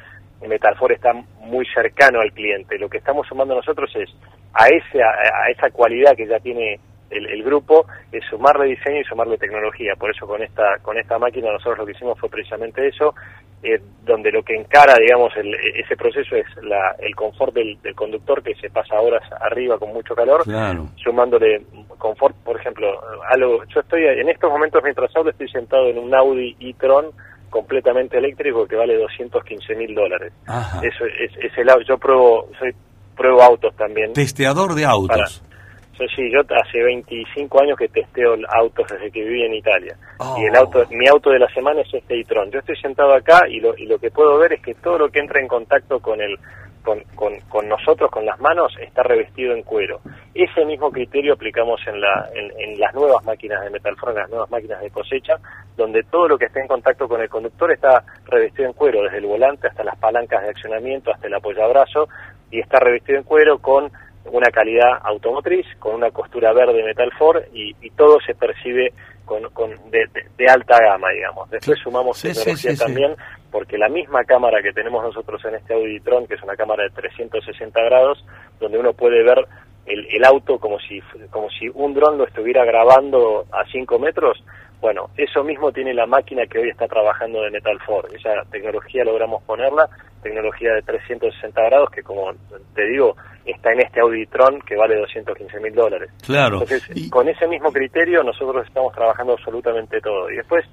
Metalfor 0.48 0.92
está 0.92 1.12
muy 1.40 1.64
cercano 1.66 2.20
al 2.20 2.32
cliente. 2.32 2.78
Lo 2.78 2.88
que 2.88 2.98
estamos 2.98 3.26
sumando 3.28 3.54
nosotros 3.54 3.90
es 3.94 4.10
a, 4.54 4.66
ese, 4.66 5.02
a, 5.02 5.50
esa 5.50 5.70
cualidad 5.70 6.16
que 6.16 6.26
ya 6.26 6.40
tiene 6.40 6.80
el, 7.12 7.42
grupo, 7.42 7.86
es 8.10 8.24
sumarle 8.28 8.66
diseño 8.66 9.00
y 9.00 9.04
sumarle 9.04 9.38
tecnología. 9.38 9.94
Por 9.98 10.10
eso 10.10 10.26
con 10.26 10.42
esta, 10.42 10.78
con 10.82 10.98
esta 10.98 11.18
máquina 11.18 11.52
nosotros 11.52 11.78
lo 11.78 11.86
que 11.86 11.92
hicimos 11.92 12.18
fue 12.18 12.28
precisamente 12.28 12.86
eso, 12.86 13.14
eh, 13.62 13.80
donde 14.04 14.32
lo 14.32 14.42
que 14.42 14.54
encara, 14.56 14.94
digamos, 14.98 15.32
ese 15.36 15.96
proceso 15.96 16.34
es 16.36 16.46
la, 16.62 16.96
el 16.98 17.14
confort 17.14 17.54
del, 17.54 17.78
conductor 17.94 18.42
que 18.42 18.54
se 18.56 18.70
pasa 18.70 19.00
horas 19.00 19.22
arriba 19.40 19.78
con 19.78 19.92
mucho 19.92 20.14
calor, 20.14 20.42
sumándole 20.96 21.62
confort, 21.98 22.34
por 22.44 22.58
ejemplo, 22.58 22.88
algo, 23.30 23.62
yo 23.72 23.80
estoy 23.80 24.04
en 24.04 24.28
estos 24.28 24.50
momentos 24.50 24.82
mientras 24.82 25.14
hablo 25.14 25.30
estoy 25.30 25.48
sentado 25.48 25.88
en 25.88 25.98
un 25.98 26.12
Audi 26.14 26.56
e-tron 26.58 27.12
completamente 27.50 28.18
eléctrico 28.18 28.66
que 28.66 28.74
vale 28.74 28.96
215 28.96 29.76
mil 29.76 29.94
dólares. 29.94 30.32
Eso 30.82 31.04
es, 31.04 31.30
es, 31.36 31.58
el 31.58 31.68
yo 31.86 31.98
pruebo 31.98 32.48
soy 32.58 32.72
pruebo 33.16 33.42
autos 33.42 33.76
también. 33.76 34.12
Testeador 34.12 34.74
de 34.74 34.84
autos. 34.84 35.44
Sí, 36.08 36.30
yo 36.30 36.40
hace 36.40 36.82
25 36.82 37.62
años 37.62 37.78
que 37.78 37.88
testeo 37.88 38.36
autos 38.48 38.86
desde 38.88 39.10
que 39.10 39.22
viví 39.22 39.44
en 39.44 39.54
Italia. 39.54 39.96
Oh. 40.18 40.36
Y 40.38 40.44
el 40.46 40.56
auto, 40.56 40.84
mi 40.90 41.08
auto 41.08 41.30
de 41.30 41.38
la 41.38 41.48
semana 41.48 41.80
es 41.80 41.92
este 41.92 42.20
e-tron. 42.20 42.50
Yo 42.50 42.60
estoy 42.60 42.76
sentado 42.76 43.14
acá 43.14 43.48
y 43.48 43.60
lo, 43.60 43.76
y 43.76 43.86
lo 43.86 43.98
que 43.98 44.10
puedo 44.10 44.38
ver 44.38 44.54
es 44.54 44.62
que 44.62 44.74
todo 44.74 44.98
lo 44.98 45.08
que 45.10 45.20
entra 45.20 45.40
en 45.40 45.48
contacto 45.48 46.00
con 46.00 46.20
el 46.20 46.38
con, 46.82 47.00
con, 47.48 47.68
nosotros, 47.68 48.10
con 48.10 48.26
las 48.26 48.40
manos, 48.40 48.72
está 48.80 49.02
revestido 49.02 49.54
en 49.54 49.62
cuero. 49.62 50.00
Ese 50.34 50.64
mismo 50.64 50.90
criterio 50.90 51.34
aplicamos 51.34 51.80
en, 51.86 52.00
la, 52.00 52.28
en, 52.34 52.78
las 52.78 52.92
nuevas 52.94 53.24
máquinas 53.24 53.62
de 53.62 53.70
Metalform, 53.70 54.16
en 54.16 54.22
las 54.22 54.30
nuevas 54.30 54.50
máquinas 54.50 54.80
de 54.80 54.90
cosecha, 54.90 55.36
donde 55.76 56.02
todo 56.04 56.28
lo 56.28 56.38
que 56.38 56.46
esté 56.46 56.60
en 56.60 56.66
contacto 56.66 57.08
con 57.08 57.20
el 57.20 57.28
conductor 57.28 57.70
está 57.70 58.04
revestido 58.26 58.68
en 58.68 58.74
cuero, 58.74 59.02
desde 59.02 59.18
el 59.18 59.26
volante 59.26 59.68
hasta 59.68 59.84
las 59.84 59.96
palancas 59.96 60.42
de 60.42 60.50
accionamiento, 60.50 61.12
hasta 61.12 61.28
el 61.28 61.34
apoyabrazo, 61.34 62.08
y 62.50 62.60
está 62.60 62.78
revestido 62.80 63.18
en 63.18 63.24
cuero 63.24 63.58
con 63.58 63.90
una 64.24 64.50
calidad 64.50 64.98
automotriz, 65.02 65.66
con 65.78 65.94
una 65.94 66.10
costura 66.10 66.52
verde 66.52 66.82
Metalfor, 66.82 67.44
y, 67.52 67.74
y 67.80 67.90
todo 67.90 68.18
se 68.24 68.34
percibe 68.34 68.92
con, 69.24 69.42
con 69.50 69.70
de, 69.90 70.08
de, 70.36 70.46
alta 70.46 70.78
gama, 70.78 71.10
digamos. 71.10 71.50
Después 71.50 71.78
sumamos 71.78 72.20
tecnología 72.20 72.74
también, 72.76 73.14
porque 73.50 73.78
la 73.78 73.88
misma 73.88 74.24
cámara 74.24 74.62
que 74.62 74.72
tenemos 74.72 75.02
nosotros 75.02 75.44
en 75.44 75.56
este 75.56 75.74
Auditron, 75.74 76.26
que 76.26 76.34
es 76.34 76.42
una 76.42 76.56
cámara 76.56 76.84
de 76.84 76.90
360 76.90 77.80
grados, 77.82 78.24
donde 78.60 78.78
uno 78.78 78.92
puede 78.92 79.22
ver 79.22 79.46
el, 79.86 80.06
el 80.10 80.24
auto 80.24 80.58
como 80.58 80.78
si, 80.80 81.00
como 81.30 81.48
si 81.50 81.68
un 81.68 81.94
dron 81.94 82.18
lo 82.18 82.26
estuviera 82.26 82.64
grabando 82.64 83.46
a 83.52 83.64
5 83.70 83.98
metros, 83.98 84.42
bueno, 84.82 85.08
eso 85.16 85.44
mismo 85.44 85.70
tiene 85.70 85.94
la 85.94 86.06
máquina 86.06 86.44
que 86.44 86.58
hoy 86.58 86.68
está 86.68 86.88
trabajando 86.88 87.40
de 87.40 87.52
Metal 87.52 87.78
4. 87.86 88.16
Esa 88.16 88.30
tecnología 88.50 89.04
logramos 89.04 89.40
ponerla, 89.44 89.88
tecnología 90.24 90.72
de 90.74 90.82
360 90.82 91.62
grados 91.62 91.88
que, 91.90 92.02
como 92.02 92.32
te 92.74 92.84
digo, 92.88 93.14
está 93.46 93.72
en 93.72 93.80
este 93.80 94.00
Auditron 94.00 94.60
que 94.62 94.74
vale 94.74 94.96
215 94.96 95.60
mil 95.60 95.72
dólares. 95.72 96.10
Claro. 96.26 96.62
Entonces, 96.62 97.10
con 97.12 97.28
ese 97.28 97.46
mismo 97.46 97.70
criterio 97.70 98.24
nosotros 98.24 98.66
estamos 98.66 98.92
trabajando 98.92 99.34
absolutamente 99.34 100.00
todo. 100.00 100.28
Y 100.32 100.36
después, 100.38 100.64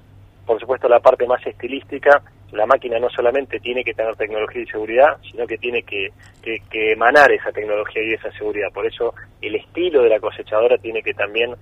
por 0.50 0.58
supuesto, 0.58 0.88
la 0.88 0.98
parte 0.98 1.28
más 1.28 1.46
estilística, 1.46 2.20
la 2.50 2.66
máquina 2.66 2.98
no 2.98 3.08
solamente 3.08 3.60
tiene 3.60 3.84
que 3.84 3.94
tener 3.94 4.16
tecnología 4.16 4.62
y 4.62 4.66
seguridad, 4.66 5.16
sino 5.30 5.46
que 5.46 5.56
tiene 5.58 5.84
que, 5.84 6.08
que 6.42 6.90
emanar 6.90 7.30
esa 7.30 7.52
tecnología 7.52 8.02
y 8.02 8.14
esa 8.14 8.32
seguridad. 8.32 8.66
Por 8.74 8.84
eso, 8.84 9.14
el 9.40 9.54
estilo 9.54 10.02
de 10.02 10.08
la 10.08 10.18
cosechadora 10.18 10.76
tiene 10.78 11.04
que 11.04 11.14
también 11.14 11.54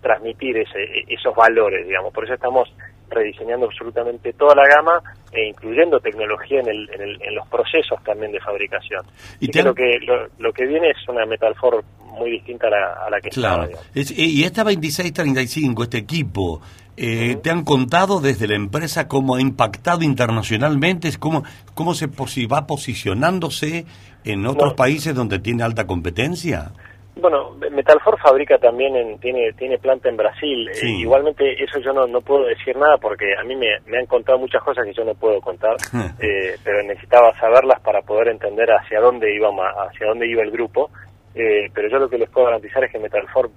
transmitir 0.00 0.56
ese, 0.56 0.78
esos 1.08 1.34
valores, 1.34 1.84
digamos. 1.84 2.14
Por 2.14 2.22
eso 2.22 2.34
estamos 2.34 2.72
rediseñando 3.10 3.66
absolutamente 3.66 4.32
toda 4.34 4.54
la 4.54 4.68
gama 4.68 5.02
e 5.32 5.48
incluyendo 5.48 5.98
tecnología 5.98 6.60
en, 6.60 6.68
el, 6.68 6.88
en, 7.20 7.34
los 7.34 7.48
procesos 7.48 8.00
también 8.04 8.30
de 8.30 8.38
fabricación. 8.38 9.04
Y, 9.40 9.48
creo 9.48 9.74
que 9.74 9.98
lo, 10.38 10.52
que 10.52 10.64
viene 10.64 10.90
es 10.90 11.08
una 11.08 11.26
Metalfor 11.26 11.82
muy 12.06 12.30
distinta 12.30 12.68
a 12.68 13.10
la, 13.10 13.20
que 13.20 13.30
claro. 13.30 13.64
estaba. 13.64 13.82
y 13.94 14.44
esta 14.44 14.62
2635, 14.62 15.82
este 15.82 15.98
equipo, 15.98 16.62
eh, 16.96 17.36
¿te 17.42 17.50
han 17.50 17.64
contado 17.64 18.20
desde 18.20 18.46
la 18.46 18.56
empresa 18.56 19.08
cómo 19.08 19.36
ha 19.36 19.40
impactado 19.40 20.02
internacionalmente? 20.02 21.10
¿Cómo, 21.18 21.42
cómo 21.74 21.94
se 21.94 22.08
va 22.46 22.66
posicionándose 22.66 23.86
en 24.24 24.46
otros 24.46 24.74
países 24.74 25.14
donde 25.14 25.38
tiene 25.38 25.62
alta 25.62 25.86
competencia? 25.86 26.72
Bueno, 27.14 27.50
Metalfor 27.70 28.18
fabrica 28.18 28.56
también, 28.56 28.96
en, 28.96 29.18
tiene 29.18 29.52
tiene 29.52 29.76
planta 29.78 30.08
en 30.08 30.16
Brasil. 30.16 30.68
Eh, 30.70 30.88
igualmente, 31.00 31.62
eso 31.62 31.78
yo 31.80 31.92
no, 31.92 32.06
no 32.06 32.20
puedo 32.22 32.46
decir 32.46 32.74
nada 32.76 32.96
porque 32.96 33.34
a 33.38 33.44
mí 33.44 33.54
me, 33.54 33.66
me 33.86 33.98
han 33.98 34.06
contado 34.06 34.38
muchas 34.38 34.62
cosas 34.62 34.86
que 34.86 34.94
yo 34.94 35.04
no 35.04 35.14
puedo 35.14 35.40
contar, 35.40 35.76
eh, 36.20 36.56
pero 36.64 36.82
necesitaba 36.82 37.38
saberlas 37.38 37.80
para 37.80 38.00
poder 38.00 38.28
entender 38.28 38.70
hacia 38.70 39.00
dónde 39.00 39.34
iba, 39.34 39.48
hacia 39.88 40.06
dónde 40.06 40.26
iba 40.26 40.42
el 40.42 40.50
grupo. 40.50 40.90
Eh, 41.34 41.70
pero 41.74 41.88
yo 41.88 41.98
lo 41.98 42.08
que 42.08 42.18
les 42.18 42.30
puedo 42.30 42.46
garantizar 42.46 42.84
es 42.84 42.92
que 42.92 42.98
Metalfor 42.98 43.50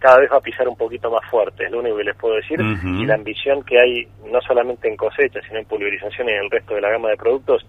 cada 0.00 0.18
vez 0.18 0.32
va 0.32 0.38
a 0.38 0.40
pisar 0.40 0.66
un 0.66 0.76
poquito 0.76 1.10
más 1.10 1.28
fuerte, 1.30 1.64
es 1.64 1.70
lo 1.70 1.78
único 1.78 1.98
que 1.98 2.04
les 2.04 2.16
puedo 2.16 2.34
decir. 2.34 2.58
Y 2.58 3.04
la 3.04 3.14
ambición 3.14 3.62
que 3.62 3.78
hay, 3.78 4.08
no 4.32 4.40
solamente 4.40 4.88
en 4.88 4.96
cosecha, 4.96 5.40
sino 5.46 5.58
en 5.58 5.66
pulverización 5.66 6.28
y 6.28 6.32
en 6.32 6.44
el 6.44 6.50
resto 6.50 6.74
de 6.74 6.80
la 6.80 6.90
gama 6.90 7.10
de 7.10 7.16
productos, 7.16 7.66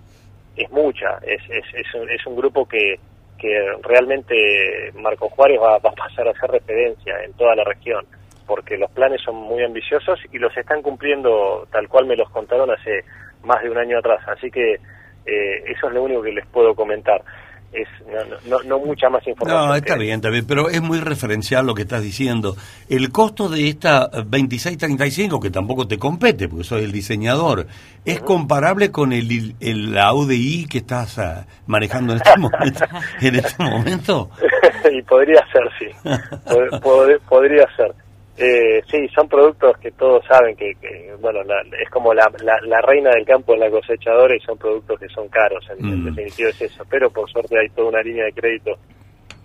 es 0.56 0.72
mucha. 0.72 1.18
Es, 1.22 1.42
es, 1.50 1.66
es, 1.74 1.94
un, 1.94 2.10
es 2.10 2.26
un 2.26 2.36
grupo 2.36 2.66
que 2.66 3.00
que 3.42 3.60
realmente 3.82 4.36
Marco 4.94 5.28
Juárez 5.30 5.60
va, 5.60 5.76
a 5.76 5.80
pasar 5.80 6.28
a 6.28 6.34
ser 6.34 6.52
referencia 6.52 7.24
en 7.24 7.34
toda 7.34 7.56
la 7.56 7.64
región, 7.64 8.06
porque 8.46 8.78
los 8.78 8.92
planes 8.92 9.20
son 9.24 9.36
muy 9.36 9.64
ambiciosos 9.64 10.20
y 10.32 10.38
los 10.38 10.56
están 10.56 10.84
cumpliendo 10.84 11.68
tal 11.72 11.90
cual 11.90 12.06
me 12.06 12.16
los 12.16 12.30
contaron 12.30 12.70
hace 12.70 13.04
más 13.44 13.64
de 13.64 13.72
un 13.72 13.80
año 13.80 13.98
atrás. 13.98 14.22
Así 14.28 14.52
que 14.52 14.74
eh, 15.26 15.64
eso 15.66 15.88
es 15.88 15.94
lo 15.94 16.04
único 16.04 16.22
que 16.22 16.34
les 16.34 16.46
puedo 16.48 16.76
comentar 16.76 17.24
es 17.74 17.88
no, 18.46 18.62
no, 18.64 18.80
mucha 18.80 19.10
más 19.10 19.26
información. 19.26 19.70
No, 19.70 19.76
está 19.76 19.96
bien, 19.96 20.16
está 20.16 20.30
bien, 20.30 20.46
pero 20.46 20.70
es 20.70 20.82
muy 20.82 21.00
referencial 21.00 21.66
lo 21.66 21.74
que 21.74 21.84
estás 21.84 22.02
diciendo. 22.02 22.56
El 22.90 23.12
costo 23.12 23.48
de 23.48 23.70
esta 23.70 24.08
2635, 24.08 25.40
que 25.40 25.50
tampoco 25.50 25.88
te 25.88 25.98
compete, 25.98 26.50
porque 26.50 26.66
soy 26.66 26.84
el 26.84 26.92
diseñador, 26.92 27.68
¿es 28.04 28.20
comparable 28.20 28.92
con 28.92 29.14
el, 29.14 29.56
el 29.60 29.98
AUDI 29.98 30.68
que 30.68 30.80
estás 30.80 31.18
ah, 31.20 31.46
manejando 31.68 32.14
en 32.14 32.22
este 32.24 32.38
momento? 32.40 32.86
en 33.22 33.36
este 33.36 33.64
momento? 33.64 34.30
y 34.92 35.02
podría 35.04 35.44
ser, 35.52 35.64
sí. 35.80 35.86
podría 37.30 37.66
ser. 37.76 37.94
Eh, 38.42 38.82
sí, 38.90 39.08
son 39.14 39.28
productos 39.28 39.78
que 39.78 39.92
todos 39.92 40.26
saben 40.26 40.56
que, 40.56 40.74
bueno, 41.20 41.42
es 41.80 41.90
como 41.90 42.14
la, 42.14 42.32
la, 42.44 42.82
reina 42.82 43.12
del 43.12 43.26
campo 43.26 43.54
en 43.54 43.60
la 43.60 43.70
cosechadora 43.70 44.36
y 44.36 44.40
son 44.40 44.58
productos 44.58 45.00
que 45.00 45.08
son 45.10 45.28
caros, 45.30 45.64
en, 45.70 45.86
mm. 45.86 46.06
definitiva 46.06 46.50
es 46.50 46.62
eso. 46.62 46.84
Pero 46.90 47.10
por 47.12 47.30
suerte 47.30 47.60
hay 47.60 47.70
toda 47.70 47.90
una 47.90 48.02
línea 48.02 48.26
de 48.26 48.34
crédito 48.34 48.72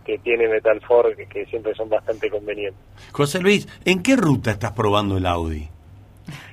que 0.05 0.19
tiene 0.19 0.49
Metalfor 0.49 1.15
que, 1.17 1.27
que 1.27 1.45
siempre 1.47 1.75
son 1.75 1.89
bastante 1.89 2.31
convenientes. 2.31 2.81
José 3.13 3.41
Luis, 3.41 3.69
¿en 3.85 4.03
qué 4.03 4.17
ruta 4.17 4.53
estás 4.53 4.73
probando 4.73 5.19
el 5.19 5.27
Audi? 5.27 5.69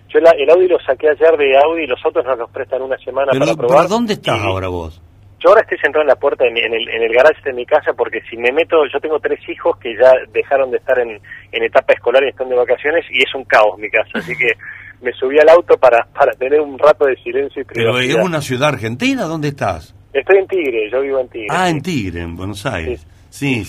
Yo 0.10 0.20
el 0.20 0.50
Audi 0.50 0.68
lo 0.68 0.80
saqué 0.80 1.10
ayer 1.10 1.38
de 1.38 1.58
Audi 1.58 1.84
y 1.84 1.88
los 1.88 2.00
otros 2.06 2.24
nos 2.26 2.38
los 2.38 2.52
prestan 2.52 2.82
una 2.82 2.98
semana 2.98 3.32
para 3.32 3.56
probar. 3.56 3.78
¿Pero 3.78 3.90
dónde 3.90 4.14
estás 4.14 4.40
ahora 4.42 4.68
vos? 4.68 5.02
Yo 5.44 5.50
ahora 5.50 5.62
estoy 5.62 5.78
sentado 5.80 6.04
en 6.04 6.08
la 6.08 6.16
puerta, 6.16 6.46
en, 6.48 6.56
el, 6.56 6.88
en 6.88 7.04
el 7.04 7.12
garage 7.12 7.42
de 7.44 7.52
mi 7.52 7.66
casa, 7.66 7.92
porque 7.94 8.22
si 8.30 8.38
me 8.38 8.52
meto, 8.54 8.78
yo 8.92 9.00
tengo 9.02 9.20
tres 9.20 9.40
hijos 9.50 9.78
que 9.78 9.94
ya 9.94 10.14
dejaron 10.32 10.72
de 10.72 10.78
estar 10.78 10.98
en, 11.00 11.20
en 11.52 11.64
etapa 11.64 11.94
escolar 11.94 12.24
y 12.24 12.30
están 12.30 12.48
de 12.48 12.56
vacaciones, 12.56 13.04
y 13.12 13.18
es 13.18 13.36
un 13.36 13.44
caos 13.44 13.78
mi 13.78 13.90
casa, 13.90 14.10
así 14.14 14.34
que 14.38 14.54
me 15.02 15.12
subí 15.12 15.38
al 15.40 15.50
auto 15.50 15.78
para, 15.78 16.08
para 16.14 16.32
tener 16.34 16.62
un 16.62 16.80
rato 16.80 17.06
de 17.06 17.18
silencio 17.18 17.62
y 17.62 17.66
privacidad. 17.66 18.08
¿Pero 18.08 18.20
es 18.22 18.26
una 18.26 18.42
ciudad 18.42 18.70
argentina? 18.70 19.24
¿Dónde 19.24 19.50
estás? 19.50 19.94
Estoy 20.14 20.38
en 20.38 20.48
Tigre, 20.48 20.90
yo 20.90 21.02
vivo 21.02 21.20
en 21.20 21.28
Tigre. 21.28 21.48
Ah, 21.50 21.70
en 21.70 21.82
Tigre, 21.82 22.22
en 22.22 22.36
Buenos 22.38 22.66
Aires. 22.66 23.02
Sí, 23.02 23.08
sí. 23.34 23.66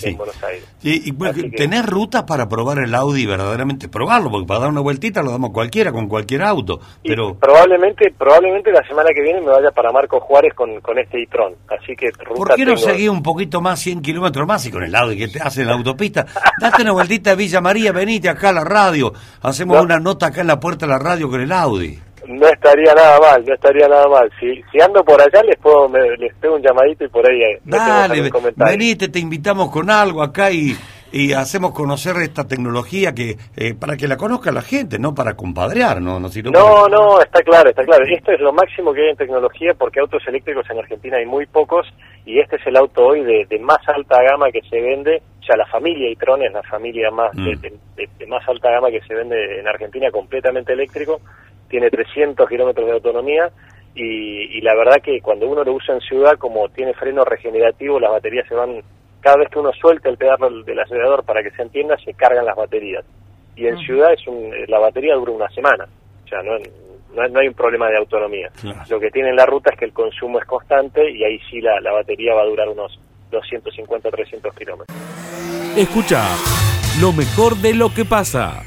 y, 0.83 1.11
tener 1.51 1.85
rutas 1.85 2.23
para 2.23 2.47
probar 2.47 2.79
el 2.79 2.93
Audi 2.93 3.25
verdaderamente 3.25 3.89
probarlo, 3.89 4.29
porque 4.29 4.45
para 4.45 4.59
dar 4.61 4.69
una 4.69 4.81
vueltita 4.81 5.23
lo 5.23 5.31
damos 5.31 5.49
cualquiera, 5.51 5.91
con 5.91 6.07
cualquier 6.07 6.43
auto. 6.43 6.79
pero 7.03 7.33
probablemente 7.35 8.13
probablemente 8.15 8.71
la 8.71 8.85
semana 8.87 9.09
que 9.13 9.21
viene 9.21 9.41
me 9.41 9.47
vaya 9.47 9.71
para 9.71 9.91
Marcos 9.91 10.21
Juárez 10.21 10.53
con, 10.53 10.79
con 10.81 10.99
este 10.99 11.23
e-tron. 11.23 11.55
Así 11.67 11.95
que 11.95 12.11
¿Por 12.11 12.53
qué 12.55 12.63
no 12.63 12.77
seguí 12.77 13.07
un 13.07 13.23
poquito 13.23 13.59
más, 13.59 13.79
100 13.79 14.01
kilómetros 14.01 14.47
más 14.47 14.65
y 14.67 14.71
con 14.71 14.83
el 14.83 14.95
Audi 14.95 15.17
que 15.17 15.27
te 15.29 15.41
hace 15.41 15.61
en 15.61 15.67
la 15.67 15.73
autopista? 15.73 16.25
Date 16.61 16.83
una 16.83 16.91
vueltita 16.91 17.31
a 17.31 17.35
Villa 17.35 17.59
María, 17.59 17.91
venite 17.91 18.29
acá 18.29 18.49
a 18.49 18.53
la 18.53 18.63
radio, 18.63 19.13
hacemos 19.41 19.81
una 19.81 19.99
nota 19.99 20.27
acá 20.27 20.41
en 20.41 20.47
la 20.47 20.59
puerta 20.59 20.85
de 20.85 20.91
la 20.91 20.99
radio 20.99 21.27
con 21.27 21.41
el 21.41 21.51
Audi. 21.51 21.99
No 22.27 22.47
estaría 22.47 22.93
nada 22.93 23.19
mal, 23.19 23.43
no 23.45 23.53
estaría 23.53 23.87
nada 23.87 24.07
mal. 24.07 24.31
Si, 24.39 24.61
si 24.71 24.81
ando 24.81 25.03
por 25.03 25.21
allá, 25.21 25.43
les 25.43 25.57
puedo 25.57 25.87
les 26.17 26.33
pego 26.35 26.55
un 26.55 26.61
llamadito 26.61 27.05
y 27.05 27.09
por 27.09 27.29
ahí. 27.29 27.41
Eh, 27.41 27.59
Dale, 27.63 28.31
venite, 28.55 29.09
te 29.09 29.19
invitamos 29.19 29.69
con 29.71 29.89
algo 29.89 30.23
acá 30.23 30.51
y 30.51 30.75
y 31.15 31.31
hacemos 31.31 31.71
conocer 31.71 32.17
esta 32.17 32.45
tecnología 32.45 33.13
que 33.13 33.37
eh, 33.55 33.73
para 33.73 33.95
que 33.95 34.05
la 34.05 34.17
conozca 34.17 34.51
la 34.51 34.61
gente, 34.61 34.99
no 34.99 35.15
para 35.15 35.33
compadrear, 35.35 36.01
¿no? 36.01 36.19
No, 36.19 36.29
no, 36.51 36.87
no, 36.89 37.21
está 37.21 37.41
claro, 37.41 37.69
está 37.69 37.85
claro. 37.85 38.03
Esto 38.05 38.33
es 38.33 38.41
lo 38.41 38.51
máximo 38.51 38.93
que 38.93 39.03
hay 39.03 39.09
en 39.11 39.15
tecnología 39.15 39.73
porque 39.77 40.01
autos 40.01 40.21
eléctricos 40.27 40.69
en 40.69 40.79
Argentina 40.79 41.17
hay 41.17 41.25
muy 41.25 41.45
pocos 41.45 41.87
y 42.25 42.39
este 42.39 42.57
es 42.57 42.67
el 42.67 42.75
auto 42.75 43.05
hoy 43.05 43.23
de, 43.23 43.59
más 43.59 43.79
alta 43.87 44.21
gama 44.23 44.51
que 44.51 44.61
se 44.69 44.81
vende, 44.81 45.21
o 45.39 45.43
sea, 45.43 45.55
la 45.55 45.65
familia 45.67 46.11
e-tron 46.11 46.43
es 46.43 46.51
la 46.51 46.63
familia 46.63 47.09
más 47.11 47.33
mm. 47.33 47.61
de, 47.61 48.27
más 48.27 48.47
alta 48.49 48.71
gama 48.71 48.89
que 48.89 48.99
se 49.07 49.15
vende 49.15 49.59
en 49.59 49.67
Argentina, 49.69 50.11
completamente 50.11 50.73
eléctrico, 50.73 51.21
tiene 51.69 51.89
300 51.89 52.47
kilómetros 52.47 52.85
de 52.87 52.93
autonomía 52.93 53.51
y, 53.95 54.59
la 54.61 54.75
verdad 54.75 55.01
que 55.01 55.21
cuando 55.21 55.47
uno 55.47 55.63
lo 55.63 55.73
usa 55.73 55.95
en 55.95 56.01
ciudad, 56.01 56.37
como 56.37 56.67
tiene 56.69 56.93
freno 56.93 57.23
regenerativo, 57.23 57.99
las 57.99 58.11
baterías 58.11 58.47
se 58.47 58.55
van, 58.55 58.81
cada 59.21 59.37
vez 59.37 59.49
que 59.49 59.59
uno 59.59 59.71
suelta 59.71 60.09
el 60.09 60.17
pedal 60.17 60.65
del 60.65 60.79
acelerador 60.79 61.23
para 61.23 61.41
que 61.41 61.51
se 61.51 61.61
entienda, 61.61 61.95
se 62.03 62.13
cargan 62.13 62.45
las 62.45 62.57
baterías. 62.57 63.05
Y 63.55 63.67
en 63.67 63.77
ciudad 63.77 64.11
es 64.11 64.27
un, 64.27 64.51
la 64.67 64.79
batería 64.79 65.15
dura 65.15 65.31
una 65.31 65.49
semana, 65.49 65.87
o 66.25 66.27
sea, 66.27 66.41
no, 66.43 66.57
no, 67.29 67.39
hay 67.39 67.47
un 67.47 67.53
problema 67.53 67.87
de 67.89 67.97
autonomía. 67.97 68.49
Lo 68.89 68.99
que 68.99 69.09
tiene 69.11 69.29
en 69.29 69.37
la 69.37 69.45
ruta 69.45 69.71
es 69.71 69.79
que 69.79 69.85
el 69.85 69.93
consumo 69.93 70.39
es 70.39 70.45
constante 70.45 71.09
y 71.09 71.23
ahí 71.23 71.39
sí 71.49 71.61
la, 71.61 71.79
la 71.79 71.93
batería 71.93 72.33
va 72.33 72.41
a 72.41 72.47
durar 72.47 72.67
unos 72.67 72.99
250, 73.31 74.11
300 74.11 74.55
kilómetros. 74.55 74.97
Escucha 75.77 76.27
lo 76.99 77.13
mejor 77.13 77.55
de 77.55 77.73
lo 77.73 77.93
que 77.93 78.03
pasa. 78.03 78.63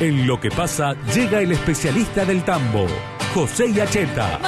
En 0.00 0.26
lo 0.26 0.40
que 0.40 0.50
pasa 0.50 0.94
llega 1.14 1.40
el 1.40 1.52
especialista 1.52 2.24
del 2.24 2.44
tambo, 2.44 2.84
José 3.32 3.72
Yacheta. 3.72 4.40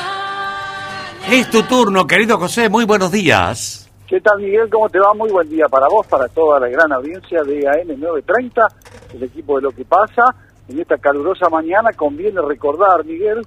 Es 1.30 1.48
tu 1.50 1.62
turno, 1.62 2.04
querido 2.04 2.36
José, 2.36 2.68
muy 2.68 2.84
buenos 2.84 3.12
días. 3.12 3.88
¿Qué 4.08 4.20
tal 4.20 4.40
Miguel? 4.40 4.68
¿Cómo 4.68 4.88
te 4.88 4.98
va? 4.98 5.14
Muy 5.14 5.30
buen 5.30 5.48
día 5.48 5.66
para 5.70 5.86
vos, 5.86 6.04
para 6.08 6.26
toda 6.26 6.58
la 6.58 6.68
gran 6.68 6.92
audiencia 6.92 7.44
de 7.44 7.68
AM 7.68 7.88
930, 7.96 8.66
el 9.14 9.22
equipo 9.22 9.56
de 9.56 9.62
Lo 9.62 9.70
que 9.70 9.84
pasa. 9.84 10.34
En 10.68 10.80
esta 10.80 10.98
calurosa 10.98 11.48
mañana 11.48 11.92
conviene 11.92 12.40
recordar, 12.42 13.04
Miguel, 13.04 13.46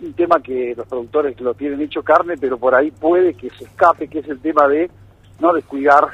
un 0.00 0.12
tema 0.12 0.40
que 0.40 0.74
los 0.76 0.86
productores 0.86 1.40
lo 1.40 1.52
tienen 1.54 1.80
hecho 1.80 2.04
carne, 2.04 2.34
pero 2.40 2.58
por 2.58 2.76
ahí 2.76 2.92
puede 2.92 3.34
que 3.34 3.50
se 3.50 3.64
escape, 3.64 4.06
que 4.06 4.20
es 4.20 4.28
el 4.28 4.38
tema 4.38 4.68
de 4.68 4.88
no 5.40 5.52
descuidar 5.52 6.10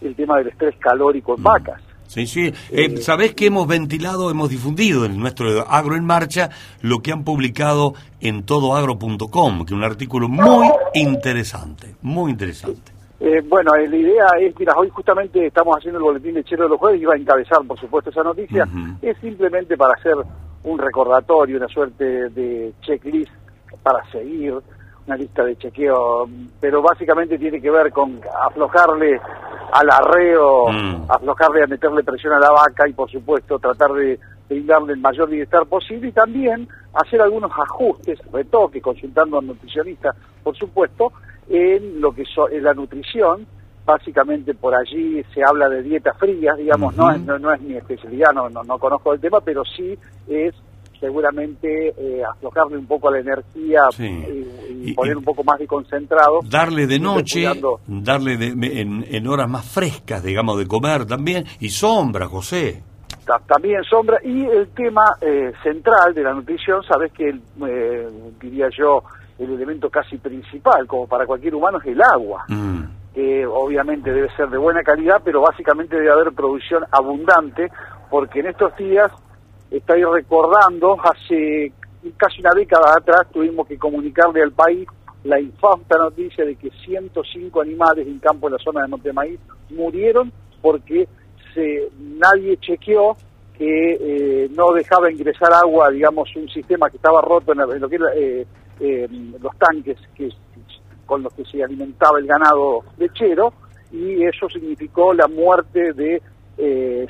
el 0.00 0.16
tema 0.16 0.38
del 0.38 0.48
estrés 0.48 0.74
calórico 0.80 1.36
en 1.36 1.40
mm. 1.40 1.44
vacas. 1.44 1.89
Sí, 2.10 2.26
sí. 2.26 2.52
Eh, 2.72 2.96
Sabés 2.96 3.36
que 3.36 3.46
hemos 3.46 3.68
ventilado, 3.68 4.32
hemos 4.32 4.48
difundido 4.48 5.04
en 5.04 5.16
nuestro 5.16 5.60
Agro 5.68 5.94
en 5.94 6.04
Marcha 6.04 6.50
lo 6.82 6.98
que 6.98 7.12
han 7.12 7.22
publicado 7.22 7.94
en 8.20 8.42
todoagro.com, 8.42 9.58
que 9.58 9.64
es 9.66 9.78
un 9.78 9.84
artículo 9.84 10.28
muy 10.28 10.68
interesante, 10.94 11.94
muy 12.02 12.32
interesante. 12.32 12.90
Eh, 13.20 13.40
bueno, 13.46 13.70
la 13.76 13.96
idea 13.96 14.26
es, 14.40 14.58
mira, 14.58 14.74
hoy 14.76 14.88
justamente 14.88 15.46
estamos 15.46 15.76
haciendo 15.78 15.98
el 15.98 16.02
boletín 16.02 16.34
lechero 16.34 16.64
de 16.64 16.70
los 16.70 16.80
jueves 16.80 17.00
y 17.00 17.04
va 17.04 17.14
a 17.14 17.16
encabezar, 17.16 17.64
por 17.64 17.78
supuesto, 17.78 18.10
esa 18.10 18.24
noticia. 18.24 18.66
Es 19.00 19.16
simplemente 19.18 19.76
para 19.76 19.94
hacer 19.94 20.16
un 20.64 20.78
recordatorio, 20.80 21.58
una 21.58 21.68
suerte 21.68 22.28
de 22.30 22.72
checklist 22.80 23.30
para 23.84 24.04
seguir, 24.10 24.54
una 25.10 25.16
lista 25.16 25.44
de 25.44 25.56
chequeo, 25.56 26.28
pero 26.60 26.80
básicamente 26.82 27.36
tiene 27.36 27.60
que 27.60 27.70
ver 27.70 27.90
con 27.90 28.20
aflojarle 28.46 29.20
al 29.72 29.90
arreo, 29.90 30.68
mm. 30.70 31.06
aflojarle 31.08 31.64
a 31.64 31.66
meterle 31.66 32.04
presión 32.04 32.32
a 32.32 32.38
la 32.38 32.52
vaca 32.52 32.88
y 32.88 32.92
por 32.92 33.10
supuesto 33.10 33.58
tratar 33.58 33.92
de 33.92 34.20
brindarle 34.48 34.92
el 34.92 35.00
mayor 35.00 35.28
bienestar 35.28 35.66
posible 35.66 36.08
y 36.08 36.12
también 36.12 36.68
hacer 36.94 37.20
algunos 37.20 37.50
ajustes, 37.50 38.20
retoques, 38.32 38.80
consultando 38.80 39.38
al 39.38 39.46
nutricionista, 39.48 40.14
por 40.44 40.56
supuesto, 40.56 41.12
en 41.48 42.00
lo 42.00 42.12
que 42.12 42.22
es 42.22 42.62
la 42.62 42.74
nutrición. 42.74 43.46
Básicamente 43.84 44.54
por 44.54 44.74
allí 44.74 45.24
se 45.34 45.42
habla 45.42 45.68
de 45.68 45.82
dieta 45.82 46.14
fría, 46.14 46.54
digamos, 46.54 46.94
no, 46.94 47.10
es, 47.10 47.20
no, 47.20 47.52
es 47.52 47.60
mi 47.62 47.74
especialidad, 47.74 48.32
no, 48.32 48.48
no, 48.48 48.62
no 48.62 48.78
conozco 48.78 49.12
el 49.14 49.20
tema, 49.20 49.40
pero 49.40 49.64
sí 49.64 49.98
es 50.28 50.54
seguramente 51.00 51.94
eh, 51.96 52.22
aflojarle 52.22 52.76
un 52.76 52.86
poco 52.86 53.08
a 53.08 53.12
la 53.12 53.20
energía 53.20 53.84
y, 53.98 54.92
poner 54.92 55.16
un 55.16 55.24
poco 55.24 55.42
más 55.42 55.58
de 55.58 55.66
concentrado. 55.66 56.40
Darle 56.44 56.86
de 56.86 57.00
noche, 57.00 57.44
darle 57.86 58.34
en, 58.34 59.26
horas 59.26 59.48
más 59.48 59.66
frescas, 59.66 60.22
digamos, 60.22 60.58
de 60.58 60.66
comer 60.66 61.06
también, 61.06 61.44
y 61.58 61.70
sombra, 61.70 62.26
José. 62.26 62.82
También 63.46 63.82
sombra, 63.84 64.18
y 64.24 64.44
el 64.44 64.68
tema 64.70 65.16
eh, 65.20 65.52
central 65.62 66.12
de 66.14 66.22
la 66.22 66.34
nutrición, 66.34 66.82
sabes 66.82 67.12
que, 67.12 67.28
eh, 67.28 68.08
diría 68.40 68.68
yo, 68.76 69.02
el 69.38 69.52
elemento 69.52 69.88
casi 69.88 70.18
principal, 70.18 70.86
como 70.86 71.06
para 71.06 71.26
cualquier 71.26 71.54
humano, 71.54 71.78
es 71.78 71.86
el 71.86 72.02
agua. 72.02 72.44
Mm. 72.48 72.80
que 73.14 73.44
obviamente 73.44 74.12
debe 74.12 74.28
ser 74.36 74.48
de 74.50 74.58
buena 74.58 74.82
calidad, 74.82 75.20
pero 75.24 75.40
básicamente 75.40 75.96
debe 75.96 76.12
haber 76.12 76.32
producción 76.32 76.84
abundante, 76.92 77.68
porque 78.08 78.40
en 78.40 78.46
estos 78.46 78.76
días 78.76 79.10
Estoy 79.70 80.02
recordando, 80.04 80.98
hace 81.02 81.72
casi 82.16 82.40
una 82.40 82.52
década 82.54 82.94
atrás 82.96 83.26
tuvimos 83.32 83.66
que 83.68 83.78
comunicarle 83.78 84.42
al 84.42 84.52
país 84.52 84.88
la 85.24 85.38
infausta 85.38 85.98
noticia 85.98 86.44
de 86.44 86.56
que 86.56 86.70
105 86.84 87.60
animales 87.60 88.06
en 88.06 88.18
campo 88.18 88.48
en 88.48 88.54
la 88.54 88.58
zona 88.58 88.82
de 88.82 88.88
Montemaíz 88.88 89.38
murieron 89.70 90.32
porque 90.62 91.06
se, 91.54 91.88
nadie 91.98 92.56
chequeó 92.58 93.16
que 93.56 93.92
eh, 94.00 94.48
no 94.56 94.72
dejaba 94.72 95.12
ingresar 95.12 95.52
agua, 95.52 95.90
digamos, 95.90 96.34
un 96.34 96.48
sistema 96.48 96.88
que 96.88 96.96
estaba 96.96 97.20
roto 97.20 97.52
en, 97.52 97.80
lo 97.80 97.88
que 97.88 97.98
eh, 98.16 98.46
eh, 98.80 99.08
los 99.38 99.56
tanques 99.58 99.98
que, 100.14 100.30
con 101.04 101.22
los 101.22 101.32
que 101.34 101.44
se 101.44 101.62
alimentaba 101.62 102.18
el 102.18 102.26
ganado 102.26 102.82
lechero, 102.96 103.52
y 103.92 104.24
eso 104.24 104.48
significó 104.48 105.12
la 105.12 105.28
muerte 105.28 105.92
de 105.92 106.22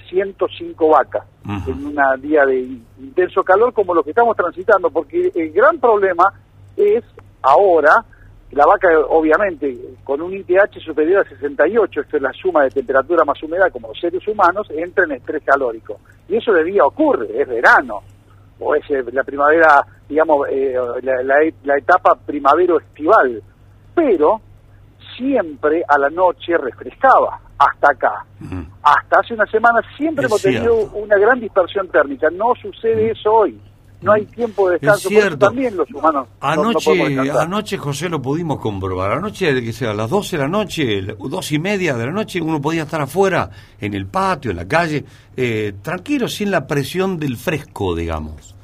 105 0.08 0.88
vacas 0.88 1.24
en 1.44 1.86
un 1.86 1.98
día 2.20 2.44
de 2.44 2.60
intenso 2.98 3.42
calor 3.42 3.72
como 3.72 3.94
lo 3.94 4.02
que 4.02 4.10
estamos 4.10 4.36
transitando, 4.36 4.90
porque 4.90 5.32
el 5.34 5.50
gran 5.52 5.78
problema 5.78 6.24
es 6.76 7.04
ahora, 7.42 8.04
la 8.52 8.66
vaca 8.66 8.88
obviamente 9.08 9.76
con 10.04 10.20
un 10.20 10.34
IPH 10.34 10.80
superior 10.84 11.24
a 11.26 11.28
68, 11.28 12.00
esto 12.00 12.16
es 12.16 12.22
la 12.22 12.32
suma 12.32 12.64
de 12.64 12.70
temperatura 12.70 13.24
más 13.24 13.42
humedad 13.42 13.70
como 13.72 13.88
los 13.88 14.00
seres 14.00 14.26
humanos, 14.26 14.68
entra 14.70 15.04
en 15.04 15.12
estrés 15.12 15.42
calórico. 15.44 15.98
Y 16.28 16.36
eso 16.36 16.52
de 16.52 16.64
día 16.64 16.84
ocurre, 16.84 17.28
es 17.40 17.48
verano, 17.48 18.02
o 18.58 18.74
es 18.74 18.88
eh, 18.90 19.04
la 19.12 19.24
primavera, 19.24 19.84
digamos, 20.08 20.46
eh, 20.50 20.74
la, 21.02 21.36
la 21.64 21.78
etapa 21.78 22.14
primavero-estival, 22.14 23.42
pero 23.94 24.40
siempre 25.16 25.84
a 25.86 25.98
la 25.98 26.10
noche 26.10 26.56
refrescaba 26.56 27.40
hasta 27.58 27.90
acá. 27.90 28.24
Hasta 28.82 29.20
hace 29.20 29.34
una 29.34 29.46
semana 29.46 29.80
siempre 29.96 30.26
hemos 30.26 30.40
tenido 30.40 30.74
una 30.94 31.18
gran 31.18 31.38
dispersión 31.38 31.88
térmica. 31.88 32.28
No 32.30 32.54
sucede 32.60 33.10
eso 33.10 33.32
hoy. 33.32 33.60
No 34.00 34.12
hay 34.12 34.24
tiempo 34.24 34.70
de 34.70 34.78
descanso. 34.78 35.10
Es 35.10 35.38
también 35.38 35.76
los 35.76 35.90
humanos. 35.92 36.26
Anoche, 36.40 37.30
anoche, 37.38 37.76
José, 37.76 38.08
lo 38.08 38.22
pudimos 38.22 38.58
comprobar. 38.58 39.12
Anoche, 39.12 39.62
que 39.62 39.74
sea, 39.74 39.90
a 39.90 39.94
las 39.94 40.08
12 40.08 40.36
de 40.38 40.42
la 40.42 40.48
noche, 40.48 41.02
dos 41.02 41.52
y 41.52 41.58
media 41.58 41.94
de 41.94 42.06
la 42.06 42.12
noche, 42.12 42.40
uno 42.40 42.62
podía 42.62 42.84
estar 42.84 43.02
afuera, 43.02 43.50
en 43.78 43.92
el 43.92 44.06
patio, 44.06 44.52
en 44.52 44.56
la 44.56 44.66
calle, 44.66 45.04
eh, 45.36 45.74
tranquilo, 45.82 46.28
sin 46.28 46.50
la 46.50 46.66
presión 46.66 47.18
del 47.18 47.36
fresco, 47.36 47.94
digamos. 47.94 48.54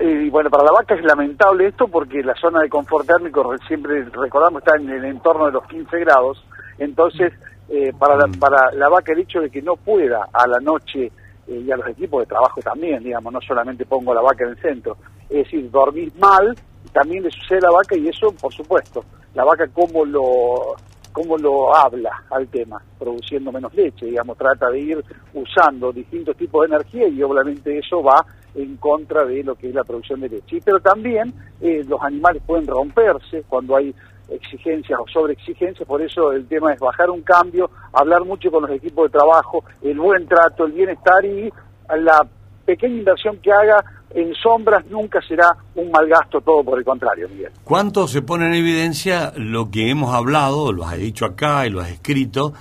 y 0.00 0.28
bueno, 0.28 0.50
para 0.50 0.64
la 0.64 0.72
vaca 0.72 0.94
es 0.94 1.02
lamentable 1.02 1.68
esto 1.68 1.88
porque 1.88 2.22
la 2.22 2.34
zona 2.34 2.60
de 2.60 2.68
confort 2.68 3.06
térmico, 3.06 3.54
siempre 3.66 4.04
recordamos, 4.04 4.62
está 4.62 4.76
en 4.76 4.90
el 4.90 5.06
entorno 5.06 5.46
de 5.46 5.52
los 5.52 5.66
15 5.68 6.00
grados 6.00 6.44
entonces, 6.80 7.34
eh, 7.70 7.92
para, 7.98 8.16
la, 8.16 8.26
mm. 8.26 8.38
para 8.38 8.72
la 8.72 8.88
vaca 8.88 9.12
el 9.12 9.20
hecho 9.20 9.40
de 9.40 9.50
que 9.50 9.62
no 9.62 9.76
pueda 9.76 10.28
a 10.32 10.46
la 10.46 10.58
noche 10.58 11.10
eh, 11.46 11.62
y 11.64 11.70
a 11.70 11.76
los 11.76 11.86
equipos 11.88 12.22
de 12.22 12.26
trabajo 12.26 12.60
también, 12.60 13.02
digamos, 13.02 13.32
no 13.32 13.40
solamente 13.40 13.86
pongo 13.86 14.12
la 14.12 14.20
vaca 14.20 14.44
en 14.44 14.50
el 14.50 14.60
centro, 14.60 14.96
es 15.28 15.44
decir, 15.44 15.70
dormir 15.70 16.12
mal, 16.18 16.54
también 16.92 17.22
le 17.22 17.30
sucede 17.30 17.58
a 17.58 17.70
la 17.70 17.76
vaca 17.76 17.96
y 17.96 18.08
eso, 18.08 18.32
por 18.32 18.52
supuesto, 18.52 19.04
la 19.34 19.44
vaca 19.44 19.68
cómo 19.68 20.04
lo 20.04 20.74
cómo 21.12 21.36
lo 21.36 21.74
habla 21.74 22.24
al 22.30 22.48
tema, 22.48 22.80
produciendo 22.98 23.52
menos 23.52 23.74
leche, 23.74 24.06
digamos, 24.06 24.36
trata 24.36 24.70
de 24.70 24.80
ir 24.80 25.04
usando 25.34 25.92
distintos 25.92 26.36
tipos 26.36 26.62
de 26.62 26.74
energía 26.74 27.08
y 27.08 27.22
obviamente 27.22 27.78
eso 27.78 28.02
va 28.02 28.24
en 28.54 28.76
contra 28.76 29.24
de 29.24 29.42
lo 29.42 29.54
que 29.54 29.68
es 29.68 29.74
la 29.74 29.84
producción 29.84 30.20
de 30.20 30.28
leche. 30.28 30.60
Pero 30.64 30.80
también 30.80 31.32
eh, 31.60 31.84
los 31.86 32.00
animales 32.02 32.42
pueden 32.46 32.66
romperse 32.66 33.44
cuando 33.48 33.76
hay 33.76 33.94
exigencias 34.30 34.98
o 35.00 35.06
sobre 35.08 35.32
exigencias, 35.34 35.86
por 35.86 36.02
eso 36.02 36.32
el 36.32 36.46
tema 36.46 36.72
es 36.72 36.80
bajar 36.80 37.10
un 37.10 37.22
cambio, 37.22 37.70
hablar 37.92 38.24
mucho 38.24 38.50
con 38.50 38.62
los 38.62 38.70
equipos 38.70 39.10
de 39.10 39.18
trabajo, 39.18 39.64
el 39.82 39.98
buen 39.98 40.26
trato, 40.26 40.66
el 40.66 40.72
bienestar 40.72 41.24
y 41.24 41.52
la 41.98 42.26
pequeña 42.64 42.96
inversión 42.96 43.38
que 43.38 43.52
haga 43.52 43.84
en 44.14 44.34
sombras 44.34 44.84
nunca 44.86 45.20
será 45.26 45.56
un 45.74 45.90
mal 45.90 46.08
gasto, 46.08 46.40
todo 46.40 46.64
por 46.64 46.78
el 46.78 46.84
contrario, 46.84 47.28
Miguel. 47.28 47.52
¿Cuánto 47.64 48.08
se 48.08 48.22
pone 48.22 48.46
en 48.46 48.54
evidencia 48.54 49.32
lo 49.36 49.70
que 49.70 49.90
hemos 49.90 50.14
hablado, 50.14 50.72
lo 50.72 50.84
has 50.84 50.98
dicho 50.98 51.24
acá 51.24 51.66
y 51.66 51.70
lo 51.70 51.80
has 51.80 51.90
escrito, 51.90 52.52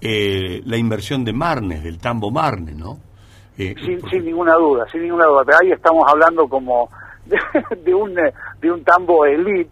eh, 0.00 0.62
la 0.64 0.76
inversión 0.76 1.24
de 1.24 1.32
Marnes, 1.32 1.82
del 1.82 1.98
Tambo 1.98 2.30
Marnes, 2.30 2.76
¿no? 2.76 2.98
Eh, 3.56 3.74
sin, 4.10 4.24
ninguna 4.24 4.54
duda, 4.54 4.86
sin 4.90 5.02
ninguna 5.02 5.26
duda. 5.26 5.42
Pero 5.44 5.58
ahí 5.62 5.72
estamos 5.72 6.04
hablando 6.08 6.48
como 6.48 6.90
de, 7.84 7.94
un, 7.94 8.14
de 8.14 8.70
un 8.70 8.82
tambo 8.82 9.24
elite 9.24 9.70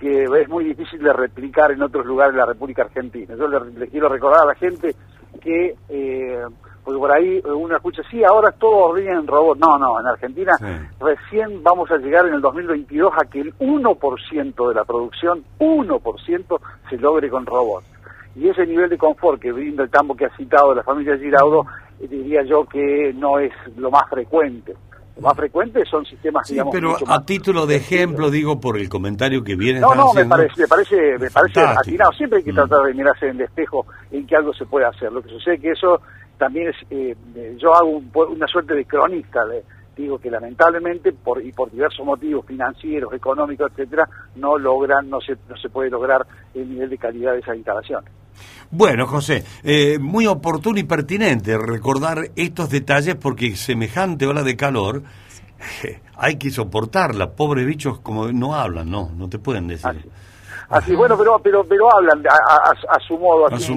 que 0.00 0.24
es 0.24 0.48
muy 0.48 0.64
difícil 0.64 1.02
de 1.02 1.12
replicar 1.12 1.70
en 1.72 1.82
otros 1.82 2.06
lugares 2.06 2.32
de 2.32 2.40
la 2.40 2.46
República 2.46 2.82
Argentina. 2.82 3.34
Yo 3.36 3.46
le, 3.46 3.88
quiero 3.88 4.08
recordar 4.08 4.44
a 4.44 4.46
la 4.46 4.54
gente 4.54 4.94
que, 5.42 5.76
eh, 5.90 6.42
porque 6.82 6.98
por 6.98 7.12
ahí 7.12 7.40
uno 7.44 7.76
escucha, 7.76 8.02
sí, 8.10 8.24
ahora 8.24 8.50
todo 8.52 8.76
ordena 8.76 9.18
en 9.18 9.26
robot. 9.26 9.58
No, 9.58 9.78
no, 9.78 10.00
en 10.00 10.06
Argentina 10.06 10.52
recién 10.98 11.62
vamos 11.62 11.90
a 11.90 11.98
llegar 11.98 12.26
en 12.26 12.34
el 12.34 12.40
2022 12.40 13.12
a 13.14 13.26
que 13.26 13.42
el 13.42 13.54
1% 13.58 14.68
de 14.68 14.74
la 14.74 14.84
producción, 14.84 15.44
1% 15.58 16.60
se 16.88 16.96
logre 16.96 17.28
con 17.28 17.44
robots. 17.44 17.86
Y 18.34 18.48
ese 18.48 18.64
nivel 18.64 18.88
de 18.88 18.96
confort 18.96 19.40
que 19.40 19.52
brinda 19.52 19.82
el 19.82 19.90
tambo 19.90 20.16
que 20.16 20.24
ha 20.24 20.36
citado 20.36 20.74
la 20.74 20.82
familia 20.82 21.18
Giraudo, 21.18 21.66
eh, 22.00 22.08
diría 22.08 22.42
yo 22.44 22.64
que 22.64 23.12
no 23.14 23.38
es 23.38 23.52
lo 23.76 23.90
más 23.90 24.08
frecuente 24.08 24.74
más 25.20 25.36
frecuentes 25.36 25.88
son 25.88 26.04
sistemas, 26.04 26.46
sí, 26.46 26.58
pero 26.70 26.96
a 27.06 27.24
título 27.24 27.66
de 27.66 27.76
ejemplo, 27.76 28.30
digo, 28.30 28.60
por 28.60 28.78
el 28.78 28.88
comentario 28.88 29.42
que 29.44 29.56
viene 29.56 29.80
No, 29.80 29.94
no, 29.94 30.12
me 30.12 30.24
parece, 30.24 30.62
me 30.62 30.66
parece, 30.66 31.18
me 31.18 31.30
parece 31.30 31.60
atinado. 31.60 32.12
Siempre 32.12 32.38
hay 32.38 32.44
que 32.44 32.52
mm. 32.52 32.56
tratar 32.56 32.82
de 32.86 32.94
mirarse 32.94 33.26
en 33.28 33.36
el 33.36 33.42
espejo 33.42 33.86
en 34.10 34.26
que 34.26 34.36
algo 34.36 34.52
se 34.54 34.66
puede 34.66 34.86
hacer. 34.86 35.12
Lo 35.12 35.22
que 35.22 35.28
sucede 35.28 35.54
es 35.56 35.60
que 35.60 35.70
eso 35.72 36.00
también 36.38 36.68
es, 36.68 36.76
eh, 36.90 37.14
yo 37.58 37.74
hago 37.74 38.02
una 38.28 38.46
suerte 38.46 38.74
de 38.74 38.84
cronista, 38.86 39.40
digo 39.96 40.18
que 40.18 40.30
lamentablemente, 40.30 41.12
por, 41.12 41.44
y 41.44 41.52
por 41.52 41.70
diversos 41.70 42.04
motivos 42.06 42.46
financieros, 42.46 43.12
económicos, 43.12 43.70
etcétera, 43.72 44.08
no 44.36 44.56
logran, 44.56 45.10
no 45.10 45.20
se, 45.20 45.36
no 45.48 45.56
se 45.56 45.68
puede 45.68 45.90
lograr 45.90 46.26
el 46.54 46.68
nivel 46.68 46.88
de 46.88 46.98
calidad 46.98 47.32
de 47.32 47.40
esa 47.40 47.54
instalación. 47.54 48.04
Bueno, 48.70 49.06
José, 49.06 49.44
eh, 49.64 49.98
muy 49.98 50.26
oportuno 50.26 50.78
y 50.78 50.84
pertinente 50.84 51.58
recordar 51.58 52.30
estos 52.36 52.70
detalles 52.70 53.16
porque 53.16 53.56
semejante 53.56 54.26
ola 54.26 54.42
de 54.42 54.56
calor 54.56 55.02
hay 56.16 56.36
que 56.36 56.50
soportarla. 56.50 57.32
Pobres 57.32 57.66
bichos 57.66 57.98
como 58.00 58.30
no 58.32 58.54
hablan, 58.54 58.90
no, 58.90 59.10
no 59.16 59.28
te 59.28 59.38
pueden 59.38 59.68
decir. 59.68 60.08
Así, 60.70 60.94
bueno, 60.94 61.18
pero 61.18 61.36
pero 61.40 61.64
pero 61.64 61.92
hablan 61.92 62.22
a, 62.28 63.00
su 63.00 63.18
modo. 63.18 63.46
Así 63.46 63.74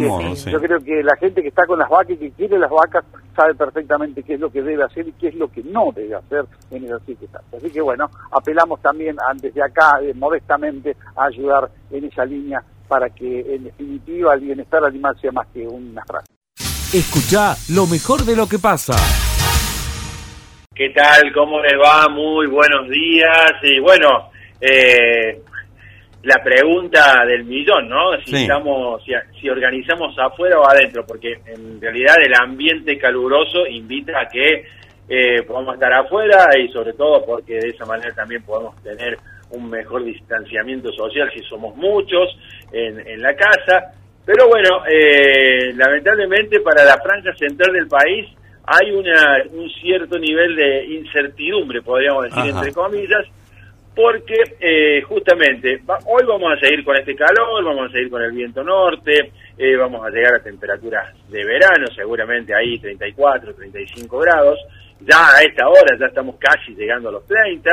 Yo 0.52 0.60
creo 0.60 0.80
que 0.80 1.02
la 1.02 1.15
gente 1.15 1.41
que 1.41 1.47
está 1.47 1.65
con 1.65 1.80
las 1.80 1.89
vacas 1.89 2.12
y 2.12 2.17
que 2.17 2.32
quiere 2.32 2.60
las 2.60 2.69
vacas 2.69 3.04
sabe 3.36 3.56
perfectamente 3.56 4.21
qué 4.21 4.36
es 4.36 4.39
lo 4.39 4.52
que 4.52 4.62
debe 4.62 4.84
hacer 4.84 5.08
y 5.08 5.12
qué 5.13 5.30
es 5.30 5.36
lo 5.36 5.52
que 5.52 5.63
no 5.63 5.91
debe 5.91 6.13
hacer 6.13 6.45
en 6.69 6.86
esas 6.86 7.02
circunstancias. 7.04 7.63
Así 7.63 7.71
que 7.71 7.82
bueno, 7.82 8.12
apelamos 8.30 8.80
también 8.80 9.15
desde 9.41 9.63
acá 9.63 9.99
eh, 10.04 10.13
modestamente 10.13 10.95
a 11.15 11.26
ayudar 11.26 11.71
en 11.89 12.06
esa 12.06 12.26
línea 12.26 12.63
para 12.93 13.10
que 13.10 13.39
en 13.56 13.63
definitiva 13.63 14.36
el 14.36 14.41
bienestar 14.41 14.86
animal 14.86 15.17
sea 15.19 15.32
más 15.32 15.47
que 15.51 15.65
una 15.67 16.06
frase. 16.06 16.27
Escucha 16.93 17.56
lo 17.73 17.88
mejor 17.88 18.21
de 18.21 18.36
lo 18.36 18.45
que 18.47 18.60
pasa. 18.60 18.93
¿Qué 20.75 20.91
tal? 20.91 21.34
¿Cómo 21.34 21.60
les 21.60 21.73
va? 21.73 22.08
Muy 22.10 22.45
buenos 22.45 22.88
días. 22.88 23.53
Y 23.63 23.79
bueno, 23.79 24.29
eh, 24.62 25.41
la 26.21 26.43
pregunta 26.43 27.25
del 27.25 27.45
millón, 27.45 27.89
¿no? 27.89 28.12
Si 28.23 28.36
estamos, 28.36 29.01
si, 29.41 29.49
organizamos 29.49 30.15
afuera 30.19 30.60
o 30.60 30.69
adentro, 30.69 31.03
porque 31.03 31.39
en 31.47 31.82
realidad 31.82 32.17
el 32.23 32.36
ambiente 32.36 32.99
caluroso 32.99 33.65
invita 33.65 34.21
a 34.21 34.27
que 34.27 34.65
eh, 35.09 35.43
podamos 35.43 35.75
estar 35.75 35.93
afuera 35.93 36.47
y 36.57 36.69
sobre 36.69 36.93
todo 36.93 37.25
porque 37.25 37.55
de 37.55 37.69
esa 37.69 37.85
manera 37.85 38.13
también 38.13 38.43
podemos 38.43 38.75
tener 38.83 39.17
un 39.51 39.69
mejor 39.69 40.03
distanciamiento 40.03 40.91
social 40.91 41.29
si 41.33 41.41
somos 41.43 41.75
muchos 41.75 42.29
en, 42.71 43.21
la 43.21 43.35
casa. 43.35 43.93
Pero 44.25 44.47
bueno, 44.47 44.83
eh, 44.89 45.73
lamentablemente 45.75 46.59
para 46.61 46.83
la 46.83 46.97
franja 47.01 47.33
central 47.35 47.73
del 47.73 47.87
país 47.87 48.27
hay 48.65 48.91
una, 48.91 49.43
un 49.51 49.69
cierto 49.69 50.17
nivel 50.17 50.55
de 50.55 50.85
incertidumbre, 50.85 51.81
podríamos 51.81 52.23
decir, 52.23 52.55
entre 52.55 52.71
comillas, 52.71 53.25
porque 53.95 54.35
eh, 54.59 55.01
justamente 55.03 55.81
hoy 56.05 56.23
vamos 56.27 56.53
a 56.53 56.59
seguir 56.59 56.83
con 56.83 56.95
este 56.97 57.15
calor, 57.15 57.63
vamos 57.63 57.89
a 57.89 57.91
seguir 57.91 58.09
con 58.09 58.21
el 58.21 58.31
viento 58.31 58.63
norte, 58.63 59.31
eh, 59.57 59.75
vamos 59.75 60.03
a 60.05 60.09
llegar 60.09 60.35
a 60.35 60.43
temperaturas 60.43 61.13
de 61.29 61.45
verano, 61.45 61.85
seguramente 61.95 62.55
ahí 62.55 62.79
34, 62.79 63.53
35 63.53 64.17
grados, 64.17 64.59
ya 65.01 65.36
a 65.36 65.41
esta 65.41 65.67
hora 65.67 65.97
ya 65.99 66.08
estamos 66.08 66.36
casi 66.39 66.73
llegando 66.75 67.10
a 67.10 67.13
los 67.13 67.25
30, 67.27 67.71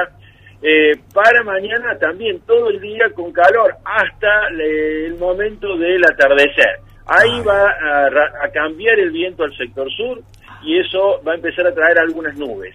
eh, 0.63 0.93
para 1.15 1.43
mañana 1.43 1.99
también 1.99 2.41
todo 2.41 2.69
el 2.69 2.81
día 2.81 3.11
con 3.15 3.33
calor 3.33 3.77
hasta 3.85 4.49
el 4.49 5.15
momento 5.17 5.77
del 5.79 6.05
atardecer. 6.05 6.81
Ahí 7.07 7.41
va 7.41 7.71
a, 7.71 8.49
cambiar 8.53 8.99
el 9.01 9.11
viento 9.11 9.43
al 9.43 9.57
sector 9.57 9.91
sur 9.91 10.21
y 10.63 10.79
eso 10.79 11.21
va 11.27 11.33
a 11.33 11.37
empezar 11.37 11.67
a 11.67 11.75
traer 11.75 11.99
algunas 11.99 12.37
nubes. 12.37 12.75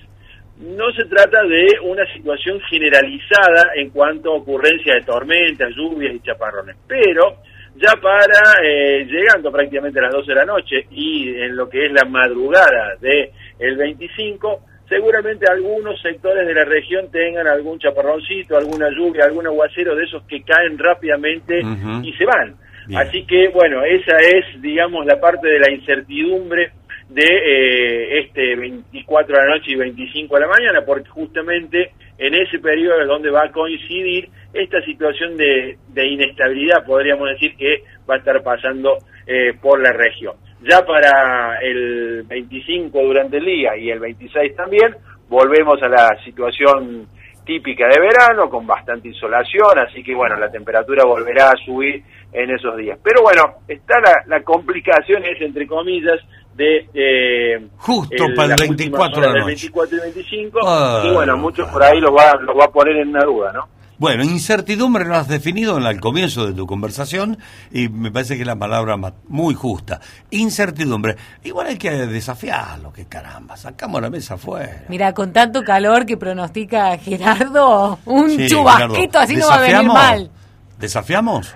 No 0.57 0.91
se 0.93 1.05
trata 1.05 1.43
de 1.43 1.67
una 1.83 2.05
situación 2.11 2.59
generalizada 2.69 3.71
en 3.75 3.91
cuanto 3.91 4.31
a 4.31 4.37
ocurrencia 4.37 4.95
de 4.95 5.01
tormentas, 5.01 5.69
lluvias 5.75 6.15
y 6.15 6.19
chaparrones, 6.21 6.75
pero 6.87 7.37
ya 7.75 7.93
para 8.01 8.63
eh, 8.63 9.05
llegando 9.05 9.51
prácticamente 9.51 9.99
a 9.99 10.03
las 10.03 10.13
12 10.13 10.27
de 10.27 10.35
la 10.35 10.45
noche 10.45 10.85
y 10.91 11.29
en 11.29 11.55
lo 11.55 11.69
que 11.69 11.85
es 11.85 11.91
la 11.91 12.05
madrugada 12.05 12.95
del 13.01 13.29
el 13.59 13.77
25, 13.77 14.61
seguramente 14.87 15.45
algunos 15.49 16.01
sectores 16.01 16.47
de 16.47 16.53
la 16.53 16.63
región 16.63 17.09
tengan 17.11 17.47
algún 17.47 17.79
chaparroncito, 17.79 18.57
alguna 18.57 18.89
lluvia, 18.89 19.25
algún 19.25 19.47
aguacero 19.47 19.95
de 19.95 20.05
esos 20.05 20.23
que 20.23 20.41
caen 20.43 20.77
rápidamente 20.77 21.59
y 22.03 22.13
se 22.13 22.25
van. 22.25 22.55
Así 22.95 23.25
que, 23.25 23.49
bueno, 23.49 23.83
esa 23.83 24.17
es, 24.17 24.61
digamos, 24.61 25.05
la 25.07 25.19
parte 25.19 25.47
de 25.47 25.59
la 25.59 25.71
incertidumbre 25.71 26.71
de 27.09 27.23
eh, 27.23 28.19
este 28.21 28.55
24 28.55 29.35
de 29.35 29.43
la 29.43 29.55
noche 29.55 29.71
y 29.71 29.75
25 29.75 30.35
de 30.35 30.41
la 30.41 30.47
mañana, 30.47 30.85
porque 30.85 31.09
justamente 31.09 31.91
en 32.17 32.33
ese 32.33 32.59
periodo 32.59 33.01
es 33.01 33.07
donde 33.07 33.29
va 33.29 33.45
a 33.45 33.51
coincidir 33.51 34.29
esta 34.53 34.81
situación 34.81 35.35
de, 35.35 35.77
inestabilidad, 35.95 36.85
podríamos 36.85 37.29
decir, 37.29 37.55
que 37.57 37.83
va 38.09 38.15
a 38.15 38.17
estar 38.17 38.41
pasando 38.41 38.97
eh, 39.27 39.53
por 39.61 39.81
la 39.81 39.91
región. 39.91 40.35
Ya 40.61 40.83
para 40.85 41.59
el 41.61 42.23
25 42.23 42.99
durante 42.99 43.37
el 43.37 43.45
día 43.45 43.77
y 43.77 43.89
el 43.91 43.99
26 43.99 44.55
también, 44.55 44.95
volvemos 45.27 45.81
a 45.83 45.89
la 45.89 46.17
situación 46.23 47.07
típica 47.45 47.87
de 47.87 47.99
verano, 47.99 48.49
con 48.49 48.65
bastante 48.65 49.07
insolación, 49.07 49.77
así 49.77 50.03
que 50.03 50.15
bueno, 50.15 50.35
la 50.35 50.49
temperatura 50.49 51.05
volverá 51.05 51.49
a 51.49 51.65
subir 51.65 52.03
en 52.33 52.49
esos 52.49 52.75
días. 52.75 52.99
Pero 53.03 53.21
bueno, 53.21 53.59
está 53.67 53.95
la, 54.25 54.41
complicación, 54.41 55.23
es 55.23 55.39
entre 55.41 55.67
comillas, 55.67 56.19
de... 56.55 56.89
Eh, 56.93 57.67
Justo 57.77 58.25
para 58.35 58.55
el 58.55 58.61
24 58.61 59.21
de 59.21 59.27
la 59.27 59.33
noche. 59.33 59.45
24 59.45 59.97
y 59.97 60.01
25, 60.01 60.59
y 61.03 61.13
bueno, 61.13 61.37
muchos 61.37 61.67
por 61.69 61.83
ahí 61.83 61.99
lo 61.99 62.13
va, 62.13 62.35
lo 62.35 62.55
va 62.55 62.65
a 62.65 62.71
poner 62.71 62.97
en 62.97 63.09
una 63.09 63.23
duda, 63.23 63.51
¿no? 63.53 63.75
Bueno, 63.97 64.23
incertidumbre 64.25 65.05
lo 65.05 65.15
has 65.15 65.29
definido 65.29 65.77
en 65.77 65.85
el 65.85 66.01
comienzo 66.01 66.45
de 66.45 66.53
tu 66.53 66.65
conversación 66.65 67.37
y 67.71 67.87
me 67.87 68.11
parece 68.11 68.35
que 68.35 68.41
es 68.41 68.47
la 68.47 68.57
palabra 68.57 68.97
muy 69.29 69.53
justa. 69.53 70.01
Incertidumbre. 70.31 71.15
Igual 71.45 71.67
hay 71.67 71.77
que 71.77 71.91
desafiarlo, 71.91 72.91
que 72.91 73.05
caramba, 73.05 73.55
sacamos 73.55 74.01
la 74.01 74.09
mesa 74.09 74.33
afuera. 74.33 74.83
Mira, 74.89 75.13
con 75.13 75.31
tanto 75.31 75.63
calor 75.63 76.05
que 76.05 76.17
pronostica 76.17 76.97
Gerardo, 76.97 77.99
un 78.03 78.45
chubasquito 78.47 79.17
así 79.17 79.37
no 79.37 79.47
va 79.47 79.55
a 79.55 79.61
venir 79.61 79.87
mal. 79.87 80.29
¿Desafiamos? 80.77 81.55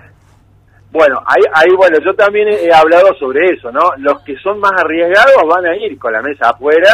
Bueno, 0.92 1.20
ahí, 1.24 1.42
ahí, 1.54 1.70
bueno, 1.76 1.98
yo 2.04 2.12
también 2.14 2.48
he, 2.48 2.72
hablado 2.72 3.14
sobre 3.18 3.54
eso, 3.54 3.70
¿no? 3.70 3.80
Los 3.98 4.22
que 4.22 4.34
son 4.38 4.58
más 4.58 4.72
arriesgados 4.72 5.42
van 5.48 5.64
a 5.66 5.76
ir 5.76 5.96
con 5.98 6.12
la 6.12 6.20
mesa 6.20 6.50
afuera, 6.50 6.90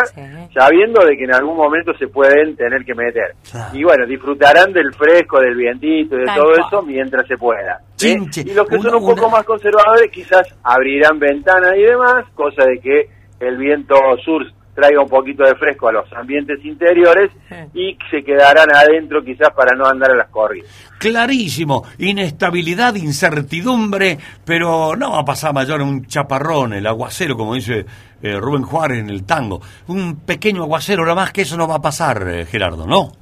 sabiendo 0.52 1.02
de 1.04 1.16
que 1.16 1.24
en 1.24 1.35
algún 1.35 1.56
momento 1.56 1.92
se 1.98 2.06
pueden 2.09 2.54
tener 2.56 2.85
que 2.85 2.94
meter. 2.94 3.35
Y 3.72 3.82
bueno, 3.85 4.06
disfrutarán 4.06 4.72
del 4.72 4.92
fresco, 4.92 5.40
del 5.40 5.56
vientito 5.56 6.16
y 6.16 6.20
de 6.20 6.26
todo 6.26 6.52
eso 6.52 6.82
mientras 6.82 7.26
se 7.26 7.38
pueda. 7.38 7.80
Y 8.02 8.52
los 8.52 8.66
que 8.68 8.78
son 8.80 8.96
un 8.96 9.06
poco 9.06 9.30
más 9.30 9.44
conservadores 9.44 10.11
quizás 10.12 10.54
abrirán 10.62 11.18
ventanas 11.18 11.72
y 11.76 11.82
demás, 11.82 12.26
cosa 12.35 12.64
de 12.66 12.78
que 12.78 13.09
el 13.40 13.56
viento 13.56 13.96
sur 14.24 14.42
traiga 14.76 15.00
un 15.00 15.08
poquito 15.08 15.42
de 15.42 15.54
fresco 15.54 15.88
a 15.88 15.92
los 15.92 16.12
ambientes 16.12 16.62
interiores 16.62 17.30
y 17.72 17.96
se 18.10 18.22
quedarán 18.22 18.68
adentro 18.72 19.24
quizás 19.24 19.48
para 19.56 19.74
no 19.74 19.86
andar 19.86 20.10
a 20.10 20.16
las 20.16 20.28
corridas. 20.28 20.68
Clarísimo, 20.98 21.82
inestabilidad, 21.98 22.94
incertidumbre, 22.94 24.18
pero 24.44 24.94
no 24.94 25.12
va 25.12 25.20
a 25.20 25.24
pasar 25.24 25.54
mayor 25.54 25.80
un 25.80 26.04
chaparrón, 26.06 26.74
el 26.74 26.86
aguacero, 26.86 27.36
como 27.36 27.54
dice 27.54 27.86
eh, 28.22 28.36
Rubén 28.38 28.62
Juárez 28.62 28.98
en 28.98 29.10
el 29.10 29.24
tango. 29.24 29.60
Un 29.88 30.24
pequeño 30.26 30.62
aguacero, 30.62 31.02
nada 31.02 31.14
más 31.14 31.32
que 31.32 31.42
eso 31.42 31.56
no 31.56 31.66
va 31.66 31.76
a 31.76 31.82
pasar, 31.82 32.22
eh, 32.28 32.44
Gerardo, 32.44 32.86
¿no? 32.86 33.12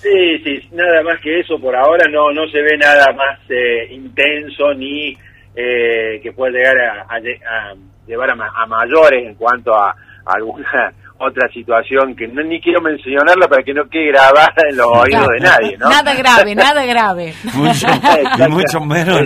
Sí, 0.00 0.38
sí, 0.42 0.68
nada 0.72 1.02
más 1.02 1.20
que 1.20 1.40
eso 1.40 1.58
por 1.58 1.76
ahora 1.76 2.06
no, 2.10 2.30
no 2.32 2.46
se 2.48 2.60
ve 2.60 2.76
nada 2.78 3.12
más 3.12 3.38
eh, 3.50 3.92
intenso 3.92 4.72
ni 4.74 5.16
que 5.54 6.32
pueda 6.34 6.50
llegar 6.50 6.74
a, 7.08 7.16
llevar 8.08 8.30
a 8.30 8.66
mayores 8.66 9.24
en 9.24 9.36
cuanto 9.36 9.72
a 9.72 9.94
alguna 10.26 10.92
otra 11.18 11.48
situación 11.48 12.14
que 12.16 12.26
no, 12.26 12.42
ni 12.42 12.60
quiero 12.60 12.80
mencionarla 12.80 13.46
para 13.48 13.62
que 13.62 13.72
no 13.72 13.88
quede 13.88 14.08
grabada 14.08 14.52
en 14.68 14.76
los 14.76 14.86
oídos 14.86 15.28
de 15.28 15.40
nadie, 15.40 15.76
¿no? 15.78 15.88
Nada 15.88 16.14
grave, 16.14 16.54
nada 16.54 16.84
grave. 16.84 17.34
mucho, 17.54 17.86
mucho 18.50 18.80
menos 18.80 19.20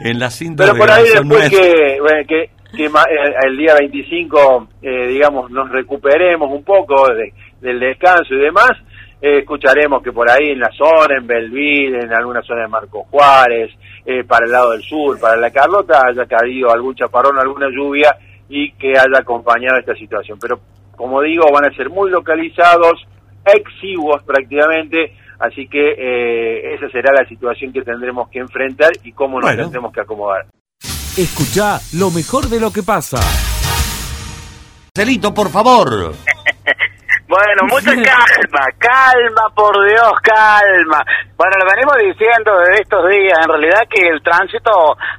en 0.00 0.18
la 0.18 0.30
cinta 0.30 0.64
Pero 0.64 0.76
por 0.76 0.90
ahí 0.90 1.04
después 1.04 1.50
que, 1.50 1.98
que, 2.28 2.50
que, 2.76 2.84
eh, 2.84 3.34
el 3.46 3.56
día 3.56 3.74
25, 3.78 4.68
eh, 4.82 5.06
digamos, 5.08 5.50
nos 5.50 5.70
recuperemos 5.70 6.50
un 6.50 6.64
poco 6.64 7.08
del 7.60 7.80
descanso 7.80 8.34
y 8.34 8.40
demás, 8.40 8.70
eh, 9.22 9.38
escucharemos 9.38 10.02
que 10.02 10.10
por 10.10 10.28
ahí 10.28 10.50
en 10.50 10.58
la 10.58 10.70
zona, 10.76 11.16
en 11.16 11.26
Belville, 11.28 12.00
en 12.00 12.12
alguna 12.12 12.42
zona 12.42 12.62
de 12.62 12.68
Marco 12.68 13.04
Juárez, 13.04 13.70
eh, 14.04 14.24
para 14.24 14.46
el 14.46 14.50
lado 14.50 14.72
del 14.72 14.82
sur, 14.82 15.18
para 15.20 15.36
la 15.36 15.50
Carlota, 15.52 16.02
haya 16.08 16.26
caído 16.26 16.72
algún 16.72 16.96
chaparrón, 16.96 17.38
alguna 17.38 17.68
lluvia 17.70 18.12
y 18.48 18.72
que 18.72 18.90
haya 18.90 19.18
acompañado 19.20 19.78
esta 19.78 19.94
situación. 19.94 20.38
Pero, 20.40 20.60
como 20.96 21.20
digo, 21.22 21.44
van 21.52 21.66
a 21.66 21.76
ser 21.76 21.90
muy 21.90 22.10
localizados, 22.10 23.00
exiguos 23.44 24.22
prácticamente, 24.24 25.16
así 25.38 25.66
que 25.68 25.94
eh, 25.98 26.74
esa 26.74 26.88
será 26.90 27.12
la 27.12 27.26
situación 27.28 27.72
que 27.72 27.82
tendremos 27.82 28.28
que 28.28 28.38
enfrentar 28.38 28.90
y 29.02 29.12
cómo 29.12 29.40
nos 29.40 29.56
tendremos 29.56 29.92
que 29.92 30.00
acomodar. 30.00 30.46
Escucha 31.16 31.78
lo 31.94 32.10
mejor 32.10 32.48
de 32.48 32.60
lo 32.60 32.72
que 32.72 32.82
pasa. 32.82 33.18
Celito, 34.94 35.32
por 35.32 35.50
favor. 35.50 36.12
Bueno, 37.32 37.62
mucha 37.66 37.92
calma, 37.92 38.66
calma, 38.76 39.42
por 39.54 39.72
Dios, 39.88 40.12
calma. 40.22 41.02
Bueno, 41.34 41.56
lo 41.60 41.64
venimos 41.64 41.96
diciendo 41.96 42.58
de 42.58 42.74
estos 42.82 43.08
días, 43.08 43.38
en 43.40 43.48
realidad 43.48 43.88
que 43.88 44.06
el 44.06 44.22
tránsito 44.22 44.70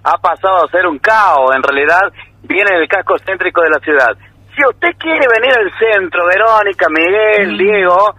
ha 0.03 0.17
pasado 0.19 0.63
a 0.63 0.69
ser 0.69 0.85
un 0.85 0.99
caos, 0.99 1.55
en 1.55 1.63
realidad 1.63 2.13
viene 2.43 2.77
del 2.77 2.87
casco 2.87 3.17
céntrico 3.25 3.61
de 3.61 3.69
la 3.69 3.79
ciudad. 3.79 4.13
Si 4.55 4.61
usted 4.63 4.93
quiere 4.99 5.25
venir 5.33 5.53
al 5.57 5.71
centro, 5.79 6.25
Verónica, 6.27 6.85
Miguel. 6.89 7.57
Diego, 7.57 8.13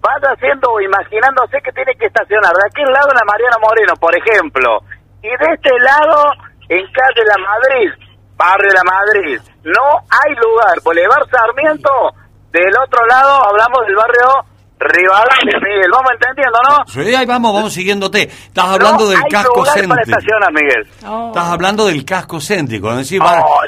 vaya 0.00 0.32
haciendo 0.32 0.70
o 0.70 0.80
imaginándose 0.80 1.58
que 1.64 1.72
tiene 1.72 1.94
que 1.96 2.06
estacionar 2.06 2.52
de 2.54 2.66
aquel 2.70 2.92
lado 2.92 3.10
la 3.12 3.26
Mariana 3.26 3.58
Moreno, 3.60 3.94
por 3.98 4.14
ejemplo, 4.16 4.80
y 5.22 5.28
de 5.28 5.48
este 5.52 5.74
lado 5.80 6.30
en 6.68 6.86
calle 6.92 7.22
La 7.26 7.38
Madrid, 7.42 7.90
barrio 8.36 8.70
La 8.70 8.84
Madrid. 8.86 9.40
No 9.64 10.06
hay 10.08 10.34
lugar, 10.36 10.78
Boulevard 10.84 11.28
Sarmiento 11.28 11.90
del 12.52 12.76
otro 12.76 13.06
lado 13.06 13.46
hablamos 13.46 13.86
del 13.86 13.94
barrio 13.94 14.49
Rivadavia, 14.80 15.60
Miguel. 15.60 15.90
Vamos 15.92 16.10
entendiendo, 16.12 16.58
¿no? 16.66 16.84
Sí, 16.86 17.14
ahí 17.14 17.26
vamos, 17.26 17.54
vamos 17.54 17.72
siguiéndote. 17.72 18.22
Estás 18.22 18.64
hablando 18.64 19.08
del 19.08 19.20
casco 19.30 19.64
céntrico. 19.66 20.18
Miguel. 20.52 20.88
Estás 20.88 21.48
hablando 21.48 21.86
del 21.86 22.04
casco 22.04 22.40
céntrico. 22.40 22.86
Cuando 22.86 23.02
decís, 23.02 23.20
oh, 23.22 23.60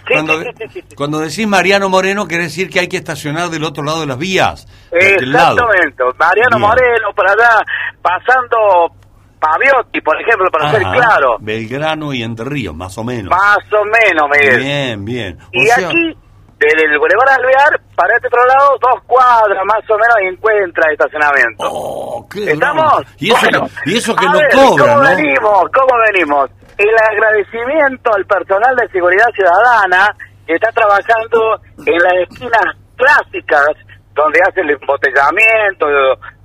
cuando, 0.97 1.19
decís 1.21 1.47
Mariano 1.47 1.91
Moreno, 1.91 2.27
quiere 2.27 2.45
decir 2.45 2.71
que 2.71 2.81
hay 2.81 2.89
que 2.89 2.97
estacionar 2.97 3.51
del 3.51 3.65
otro 3.65 3.85
lado 3.85 4.01
de 4.01 4.07
las 4.07 4.17
vías. 4.17 4.67
Exactamente. 4.91 6.03
Mariano 6.19 6.59
Moreno, 6.59 7.09
para 7.15 7.33
allá, 7.33 7.63
pasando 8.01 8.97
Paviotti, 9.39 10.01
por 10.01 10.19
ejemplo, 10.19 10.49
para 10.51 10.71
ser 10.71 10.83
claro. 10.83 11.37
Belgrano 11.41 12.15
y 12.15 12.23
Entre 12.23 12.45
Ríos, 12.47 12.75
más 12.75 12.97
o 12.97 13.05
menos. 13.05 13.31
Más 13.31 13.59
o 13.73 13.85
menos, 13.85 14.31
Miguel. 14.31 14.61
Bien, 14.61 15.05
bien. 15.05 15.39
y 15.53 15.69
aquí 15.71 16.17
desde 16.67 16.93
el 16.93 16.99
Boulevard 16.99 17.39
Alvear 17.39 17.81
para 17.97 18.15
este 18.15 18.29
otro 18.29 18.45
lado, 18.47 18.79
dos 18.81 19.03
cuadras 19.07 19.65
más 19.65 19.83
o 19.91 19.97
menos 19.99 20.17
y 20.23 20.27
encuentra 20.35 20.93
estacionamiento. 20.93 21.65
Oh, 21.67 22.27
¿Estamos? 22.35 23.03
Y 23.19 23.33
eso, 23.33 23.49
y 23.87 23.97
eso 23.97 24.15
que 24.15 24.27
no 24.27 24.39
cobran, 24.53 24.89
¿cómo 24.89 25.01
venimos? 25.03 25.63
¿Cómo 25.73 25.95
venimos? 26.13 26.51
El 26.79 26.95
agradecimiento 27.11 28.15
al 28.15 28.25
personal 28.27 28.77
de 28.77 28.89
seguridad 28.89 29.27
ciudadana 29.35 30.09
que 30.47 30.55
está 30.55 30.71
trabajando 30.73 31.61
en 31.87 31.99
las 31.99 32.15
esquinas 32.29 32.77
clásicas 32.97 33.77
donde 34.15 34.41
hace 34.47 34.61
el 34.61 34.71
embotellamiento, 34.71 35.87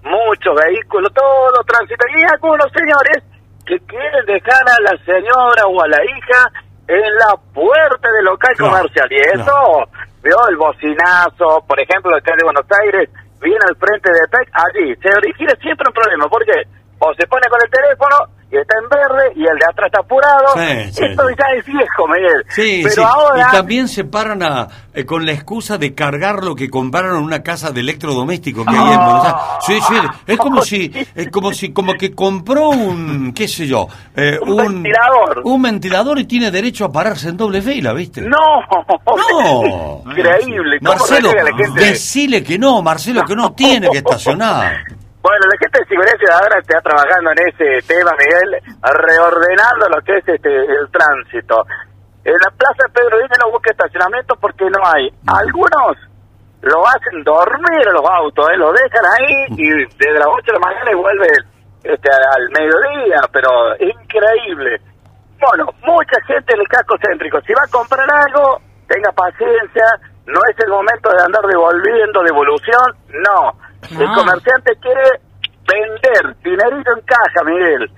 muchos 0.04 0.56
vehículos, 0.56 1.12
todo 1.14 1.64
tránsito. 1.66 2.06
Y 2.16 2.24
algunos 2.24 2.68
señores 2.72 3.24
que 3.66 3.78
quieren 3.86 4.26
dejar 4.26 4.64
a 4.64 4.82
la 4.82 4.98
señora 5.04 5.66
o 5.68 5.82
a 5.84 5.88
la 5.88 6.04
hija 6.04 6.68
en 6.88 7.16
la 7.16 7.36
puerta 7.54 8.10
del 8.12 8.26
local 8.26 8.56
comercial. 8.58 9.08
Y 9.12 9.20
eso 9.20 9.84
vio 10.24 10.38
el 10.50 10.58
bocinazo, 10.58 11.64
por 11.68 11.80
ejemplo, 11.80 12.16
acá 12.16 12.34
de 12.38 12.44
Buenos 12.44 12.66
Aires, 12.84 13.10
viene 13.42 13.60
al 13.68 13.76
frente 13.76 14.10
de 14.12 14.28
PEC, 14.30 14.50
allí 14.54 14.96
se 15.02 15.10
origina 15.10 15.54
siempre 15.62 15.88
un 15.88 15.94
problema, 15.94 16.26
porque 16.30 16.54
o 17.00 17.14
se 17.14 17.28
pone 17.28 17.48
con 17.50 17.60
el 17.62 17.70
teléfono 17.70 18.37
y 18.50 18.58
está 18.58 18.76
en 18.82 18.90
verde 18.90 19.34
y 19.36 19.42
el 19.42 19.58
de 19.58 19.66
atrás 19.70 19.88
está 19.88 20.00
apurado. 20.00 20.56
Esto 20.56 21.24
ya 21.38 21.46
es 21.58 21.66
viejo, 21.66 22.08
Miguel. 22.08 22.46
Sí, 22.50 22.82
Pero 22.84 23.06
ahora... 23.06 23.48
Y 23.50 23.52
también 23.52 23.88
se 23.90 24.06
paran 24.06 24.42
a, 24.42 24.68
eh, 24.94 25.06
con 25.06 25.26
la 25.26 25.34
excusa 25.34 25.78
de 25.78 25.94
cargar 25.94 26.44
lo 26.44 26.56
que 26.56 26.70
compraron 26.70 27.18
en 27.18 27.24
una 27.24 27.44
casa 27.44 27.72
de 27.72 27.82
electrodoméstico 27.82 28.64
que 28.64 28.72
hay 28.72 28.94
en 28.94 29.00
Buenos 29.00 29.26
Aires. 29.26 29.42
Sí, 29.66 29.80
sí, 29.82 29.96
es 30.28 30.38
como 30.38 30.62
si, 30.62 30.92
es 31.16 31.30
como 31.30 31.52
si, 31.54 31.74
como 31.74 31.94
que 31.94 32.16
compró 32.16 32.70
un, 32.70 33.34
qué 33.34 33.48
sé 33.50 33.68
yo, 33.68 33.88
eh, 34.16 34.40
un, 34.42 34.56
ventilador. 34.56 35.42
Un 35.44 35.62
ventilador 35.62 36.20
y 36.20 36.26
tiene 36.26 36.50
derecho 36.50 36.86
a 36.86 36.92
pararse 36.92 37.30
en 37.30 37.38
doble 37.38 37.62
fila, 37.62 37.92
¿viste? 37.92 38.22
No. 38.22 38.38
No. 39.06 40.04
Increíble. 40.12 40.78
Marcelo, 40.82 41.32
decile 41.76 42.44
que 42.44 42.58
no, 42.58 42.82
Marcelo, 42.82 43.26
que 43.26 43.36
no 43.36 43.52
tiene 43.52 43.90
que 43.90 43.98
estacionar. 43.98 44.97
Bueno, 45.28 45.44
la 45.52 45.60
gente 45.60 45.84
de 45.84 45.92
Seguridad 45.92 46.16
Ciudadana 46.24 46.56
está 46.56 46.80
trabajando 46.80 47.32
en 47.36 47.40
ese 47.52 47.84
tema, 47.84 48.16
Miguel, 48.16 48.64
reordenando 48.80 49.92
lo 49.92 50.00
que 50.00 50.24
es 50.24 50.24
este 50.24 50.56
el 50.56 50.88
tránsito. 50.88 51.68
En 52.24 52.32
la 52.32 52.50
Plaza 52.56 52.88
Pedro 52.96 53.20
Díaz 53.20 53.36
no 53.44 53.52
busca 53.52 53.76
estacionamiento 53.76 54.40
porque 54.40 54.64
no 54.72 54.80
hay. 54.88 55.12
Algunos 55.28 56.00
lo 56.64 56.80
hacen 56.88 57.28
dormir 57.28 57.84
los 57.92 58.08
autos, 58.08 58.48
¿eh? 58.52 58.56
lo 58.56 58.72
dejan 58.72 59.04
ahí 59.04 59.36
y 59.52 59.68
desde 60.00 60.16
las 60.16 60.32
8 60.32 60.48
de 60.48 60.54
la 60.54 60.64
mañana 60.64 60.92
y 60.92 60.96
vuelven 60.96 61.44
este, 61.84 62.08
al 62.08 62.48
mediodía, 62.56 63.20
pero 63.28 63.52
increíble. 63.84 64.80
Bueno, 65.44 65.76
mucha 65.84 66.24
gente 66.24 66.56
en 66.56 66.62
el 66.62 66.68
casco 66.70 66.96
céntrico, 67.04 67.42
si 67.42 67.52
va 67.52 67.68
a 67.68 67.76
comprar 67.76 68.08
algo, 68.08 68.64
tenga 68.88 69.12
paciencia, 69.12 69.84
no 70.24 70.40
es 70.48 70.56
el 70.64 70.72
momento 70.72 71.12
de 71.12 71.20
andar 71.20 71.44
devolviendo 71.44 72.24
devolución, 72.24 72.96
no 73.12 73.67
el 73.92 74.08
comerciante 74.14 74.74
quiere 74.82 75.02
vender 75.68 76.36
dinerito 76.44 76.92
en 76.96 77.02
caja, 77.06 77.44
Miguel. 77.46 77.92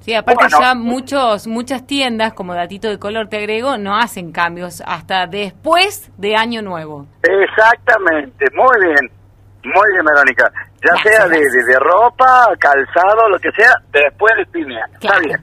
Sí, 0.00 0.14
aparte 0.14 0.46
ya 0.58 0.74
muchos 0.74 1.46
muchas 1.46 1.86
tiendas, 1.86 2.32
como 2.32 2.54
datito 2.54 2.88
de 2.88 2.98
color 2.98 3.28
te 3.28 3.38
agrego, 3.38 3.76
no 3.76 3.96
hacen 3.96 4.32
cambios 4.32 4.82
hasta 4.86 5.26
después 5.26 6.10
de 6.16 6.36
Año 6.36 6.62
Nuevo. 6.62 7.06
Exactamente, 7.22 8.46
muy 8.54 8.86
bien. 8.86 9.10
Muy 9.62 9.92
bien, 9.92 10.04
Verónica. 10.06 10.50
Ya 10.82 11.02
sea 11.02 11.28
de, 11.28 11.38
de, 11.38 11.78
ropa, 11.78 12.48
calzado, 12.58 13.28
lo 13.28 13.38
que 13.38 13.50
sea, 13.52 13.74
después 13.92 14.34
del 14.36 14.46
fin 14.46 14.72
Está 14.94 15.18
bien. 15.18 15.38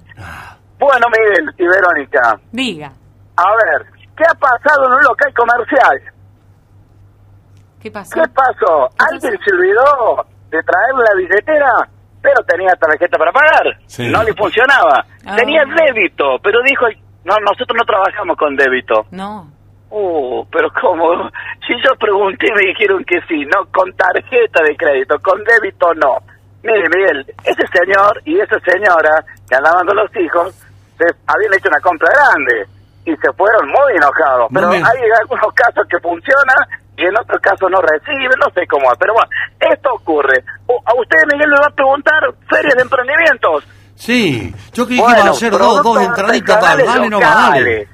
Bueno, 0.79 1.05
Miguel 1.15 1.53
y 1.57 1.67
Verónica. 1.67 2.39
Diga. 2.51 2.91
A 3.35 3.51
ver, 3.51 3.85
¿qué 4.17 4.23
ha 4.23 4.33
pasado 4.33 4.87
en 4.87 4.93
un 4.93 5.03
local 5.03 5.31
comercial? 5.35 6.01
¿Qué 7.81 7.91
pasó? 7.91 8.15
¿Qué 8.15 8.27
pasó? 8.33 8.89
¿Alguien 8.97 9.37
se 9.43 9.53
olvidó 9.53 10.25
de 10.49 10.61
traer 10.63 10.95
la 10.95 11.15
billetera? 11.15 11.71
Pero 12.21 12.43
tenía 12.47 12.73
tarjeta 12.73 13.17
para 13.17 13.31
pagar. 13.31 13.77
No 13.99 14.23
le 14.23 14.33
funcionaba. 14.33 15.05
Ah. 15.25 15.35
Tenía 15.35 15.63
débito, 15.65 16.37
pero 16.41 16.59
dijo, 16.63 16.85
no, 17.23 17.35
nosotros 17.39 17.77
no 17.77 17.85
trabajamos 17.85 18.37
con 18.37 18.55
débito. 18.55 19.05
No. 19.11 19.51
Uh, 19.89 20.45
pero 20.51 20.69
¿cómo? 20.81 21.29
Si 21.65 21.73
yo 21.83 21.95
pregunté 21.97 22.47
me 22.53 22.67
dijeron 22.67 23.03
que 23.05 23.21
sí, 23.27 23.45
no, 23.45 23.65
con 23.71 23.91
tarjeta 23.93 24.63
de 24.63 24.75
crédito, 24.75 25.19
con 25.19 25.41
débito 25.43 25.93
no. 25.93 26.17
Mire, 26.63 26.89
Miguel, 26.89 27.25
ese 27.43 27.63
señor 27.71 28.21
y 28.25 28.39
esa 28.39 28.59
señora 28.59 29.23
que 29.47 29.55
andaban 29.55 29.85
con 29.85 29.95
los 29.95 30.13
hijos 30.17 30.53
se 30.97 31.05
habían 31.27 31.53
hecho 31.53 31.69
una 31.69 31.79
compra 31.79 32.09
grande 32.11 32.65
y 33.05 33.15
se 33.15 33.31
fueron 33.33 33.67
muy 33.67 33.95
enojados. 33.95 34.49
Pero 34.53 34.69
hay 34.69 35.01
algunos 35.21 35.53
casos 35.53 35.87
que 35.89 35.99
funcionan 35.99 36.57
y 36.97 37.05
en 37.05 37.15
otros 37.15 37.39
casos 37.41 37.69
no 37.69 37.79
reciben, 37.79 38.39
no 38.39 38.51
sé 38.53 38.65
cómo 38.67 38.91
es. 38.91 38.97
Pero 38.97 39.13
bueno, 39.13 39.29
esto 39.59 39.93
ocurre. 39.93 40.43
A 40.67 40.93
usted, 40.99 41.19
Miguel, 41.31 41.49
le 41.49 41.57
va 41.57 41.67
a 41.67 41.75
preguntar 41.75 42.21
ferias 42.49 42.75
de 42.75 42.81
emprendimientos. 42.81 43.63
Sí, 43.93 44.53
yo 44.73 44.85
creí 44.85 44.97
que 44.97 45.03
iba 45.03 45.23
a 45.23 45.29
hacer 45.29 45.51
dos, 45.51 45.83
dos 45.83 46.01
entraditas 46.01 46.57
para 46.57 46.83
dale 46.83 47.09
no 47.09 47.19
dale. 47.19 47.87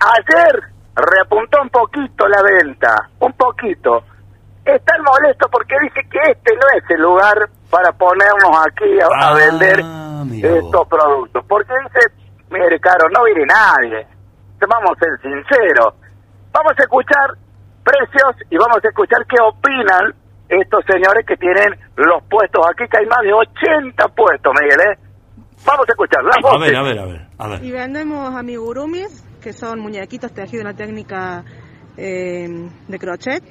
Ayer 0.00 0.62
reapuntó 0.96 1.60
un 1.62 1.68
poquito 1.68 2.26
la 2.26 2.42
venta, 2.42 3.08
un 3.20 3.32
poquito. 3.34 4.02
Están 4.64 5.02
molestos 5.02 5.50
porque 5.50 5.74
dice 5.82 6.00
que 6.10 6.18
este 6.30 6.54
no 6.54 6.66
es 6.76 6.84
el 6.90 7.02
lugar 7.02 7.36
para 7.70 7.92
ponernos 7.92 8.66
aquí 8.66 9.00
a, 9.00 9.06
a 9.06 9.30
ah, 9.30 9.34
vender 9.34 9.80
estos 10.42 10.88
productos. 10.88 11.44
Porque 11.46 11.72
dice, 11.84 12.12
mire, 12.50 12.80
Caro, 12.80 13.08
no 13.10 13.24
viene 13.24 13.44
nadie. 13.46 14.06
Vamos 14.68 14.90
a 14.96 15.00
ser 15.00 15.20
sinceros. 15.20 15.94
Vamos 16.52 16.72
a 16.78 16.82
escuchar 16.82 17.49
precios 17.84 18.36
y 18.50 18.56
vamos 18.56 18.78
a 18.84 18.88
escuchar 18.88 19.26
qué 19.26 19.36
opinan 19.42 20.14
estos 20.48 20.84
señores 20.84 21.24
que 21.26 21.36
tienen 21.36 21.78
los 21.96 22.22
puestos 22.28 22.64
aquí, 22.68 22.84
que 22.90 22.98
hay 22.98 23.06
más 23.06 23.22
de 23.22 23.32
80 23.32 24.08
puestos, 24.08 24.52
Miguel, 24.60 24.80
¿eh? 24.80 24.98
Vamos 25.64 25.86
a 25.88 25.92
escuchar 25.92 26.24
las 26.24 26.36
A 26.44 26.58
ver, 26.58 26.76
a 26.76 26.82
ver, 26.82 26.98
a 26.98 27.04
ver, 27.04 27.28
a 27.38 27.48
ver. 27.48 27.64
Y 27.64 27.70
vendemos 27.70 28.34
amigurumis, 28.34 29.24
que 29.40 29.52
son 29.52 29.78
muñequitos 29.80 30.32
tejidos 30.32 30.62
en 30.62 30.66
la 30.66 30.74
técnica 30.74 31.44
eh, 31.96 32.48
de 32.88 32.98
crochet. 32.98 33.44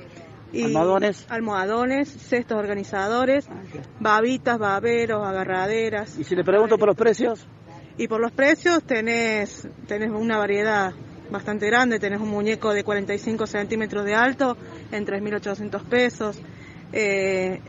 Y 0.51 0.63
almohadones. 0.63 1.27
Almohadones, 1.29 2.09
cestos 2.09 2.57
organizadores, 2.57 3.47
babitas, 3.99 4.57
baberos, 4.57 5.25
agarraderas. 5.25 6.17
¿Y 6.17 6.23
si 6.23 6.35
le 6.35 6.43
pregunto 6.43 6.77
por 6.79 6.87
los 6.87 6.97
precios? 6.97 7.47
Y 7.97 8.07
por 8.07 8.19
los 8.19 8.31
precios 8.31 8.83
tenés, 8.83 9.67
tenés 9.87 10.09
una 10.09 10.39
variedad 10.39 10.93
bastante 11.31 11.67
grande, 11.67 11.99
tenés 11.99 12.19
un 12.19 12.29
muñeco 12.29 12.73
de 12.73 12.83
45 12.83 13.47
centímetros 13.47 14.05
de 14.05 14.15
alto 14.15 14.57
en 14.91 15.05
3.800 15.05 15.83
pesos, 15.83 16.41
eh, 16.91 17.61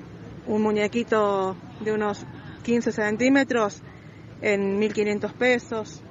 un 0.47 0.63
muñequito 0.63 1.57
de 1.81 1.93
unos 1.93 2.25
15 2.63 2.93
centímetros 2.93 3.83
en 4.41 4.81
1.500 4.81 5.33
pesos. 5.33 6.03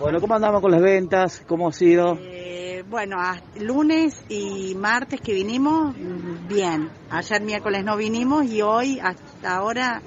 Bueno, 0.00 0.20
¿cómo 0.20 0.34
andamos 0.34 0.60
con 0.60 0.70
las 0.70 0.82
ventas? 0.82 1.42
¿Cómo 1.46 1.68
ha 1.68 1.72
sido? 1.72 2.18
Eh, 2.20 2.84
bueno, 2.88 3.18
lunes 3.60 4.24
y 4.28 4.74
martes 4.74 5.20
que 5.20 5.32
vinimos, 5.32 5.94
bien. 6.48 6.90
Ayer 7.10 7.40
miércoles 7.42 7.84
no 7.84 7.96
vinimos 7.96 8.44
y 8.46 8.62
hoy 8.62 8.98
hasta 9.00 9.56
ahora... 9.56 10.02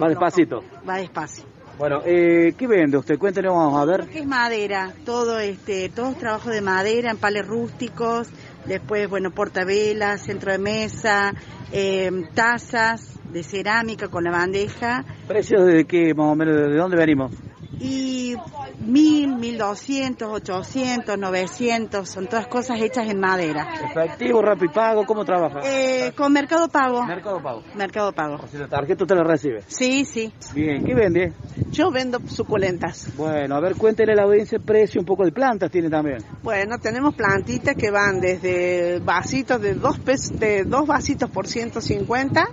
Va 0.00 0.08
despacito. 0.08 0.62
Va 0.88 0.96
despacio. 0.96 1.55
Bueno, 1.78 2.00
eh, 2.06 2.54
¿qué 2.56 2.66
vende 2.66 2.96
usted? 2.96 3.18
Cuéntenos, 3.18 3.54
vamos 3.54 3.78
a 3.78 3.84
ver. 3.84 4.08
¿Qué 4.08 4.20
es 4.20 4.26
madera, 4.26 4.94
todo 5.04 5.38
este, 5.38 5.90
todo 5.90 6.10
es 6.10 6.18
trabajo 6.18 6.48
de 6.48 6.62
madera, 6.62 7.10
en 7.10 7.18
pales 7.18 7.46
rústicos, 7.46 8.30
después, 8.64 9.10
bueno, 9.10 9.30
portavelas, 9.30 10.22
centro 10.22 10.52
de 10.52 10.58
mesa, 10.58 11.34
eh, 11.72 12.10
tazas 12.34 13.18
de 13.30 13.42
cerámica 13.42 14.08
con 14.08 14.24
la 14.24 14.30
bandeja. 14.30 15.04
¿Precios 15.28 15.66
de 15.66 15.84
qué, 15.84 16.14
más 16.14 16.32
o 16.32 16.34
menos, 16.34 16.56
de 16.56 16.76
dónde 16.76 16.96
venimos? 16.96 17.32
Y 17.78 18.34
mil, 18.80 19.36
mil 19.36 19.58
doscientos, 19.58 20.28
ochocientos, 20.30 21.18
novecientos, 21.18 22.08
son 22.08 22.26
todas 22.26 22.46
cosas 22.46 22.80
hechas 22.80 23.08
en 23.08 23.20
madera. 23.20 23.68
¿Efectivo, 23.90 24.42
rápido 24.42 24.72
pago? 24.72 25.04
¿Cómo 25.06 25.24
trabaja? 25.24 25.60
Eh, 25.64 26.12
con 26.16 26.32
Mercado 26.32 26.68
Pago. 26.68 27.04
Mercado 27.04 27.42
Pago. 27.42 27.62
Mercado 27.74 28.12
Pago. 28.12 28.38
si 28.48 28.58
la 28.58 28.68
tarjeta 28.68 29.04
usted 29.04 29.16
la 29.16 29.24
recibe. 29.24 29.62
Sí, 29.66 30.04
sí. 30.04 30.32
Bien, 30.54 30.84
¿qué 30.84 30.94
vende? 30.94 31.32
Yo 31.70 31.90
vendo 31.90 32.20
suculentas. 32.28 33.14
Bueno, 33.16 33.56
a 33.56 33.60
ver, 33.60 33.76
cuéntele 33.76 34.12
a 34.12 34.16
la 34.16 34.22
audiencia 34.22 34.56
el 34.56 34.64
precio, 34.64 35.00
un 35.00 35.06
poco 35.06 35.24
de 35.24 35.32
plantas 35.32 35.70
tiene 35.70 35.90
también. 35.90 36.18
Bueno, 36.42 36.78
tenemos 36.78 37.14
plantitas 37.14 37.74
que 37.74 37.90
van 37.90 38.20
desde 38.20 39.00
vasitos 39.00 39.60
de 39.60 39.74
dos, 39.74 39.98
de 40.38 40.64
dos 40.64 40.86
vasitos 40.86 41.30
por 41.30 41.46
150, 41.46 42.48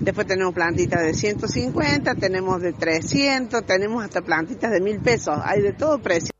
después 0.00 0.26
tenemos 0.26 0.54
plantitas 0.54 1.02
de 1.02 1.14
150, 1.14 2.14
tenemos 2.14 2.60
de 2.60 2.72
300, 2.72 3.64
tenemos 3.64 4.04
hasta 4.04 4.20
plantitas 4.22 4.57
de 4.66 4.80
mil 4.80 5.00
pesos, 5.00 5.38
hay 5.44 5.62
de 5.62 5.72
todo 5.72 5.98
precio. 6.02 6.32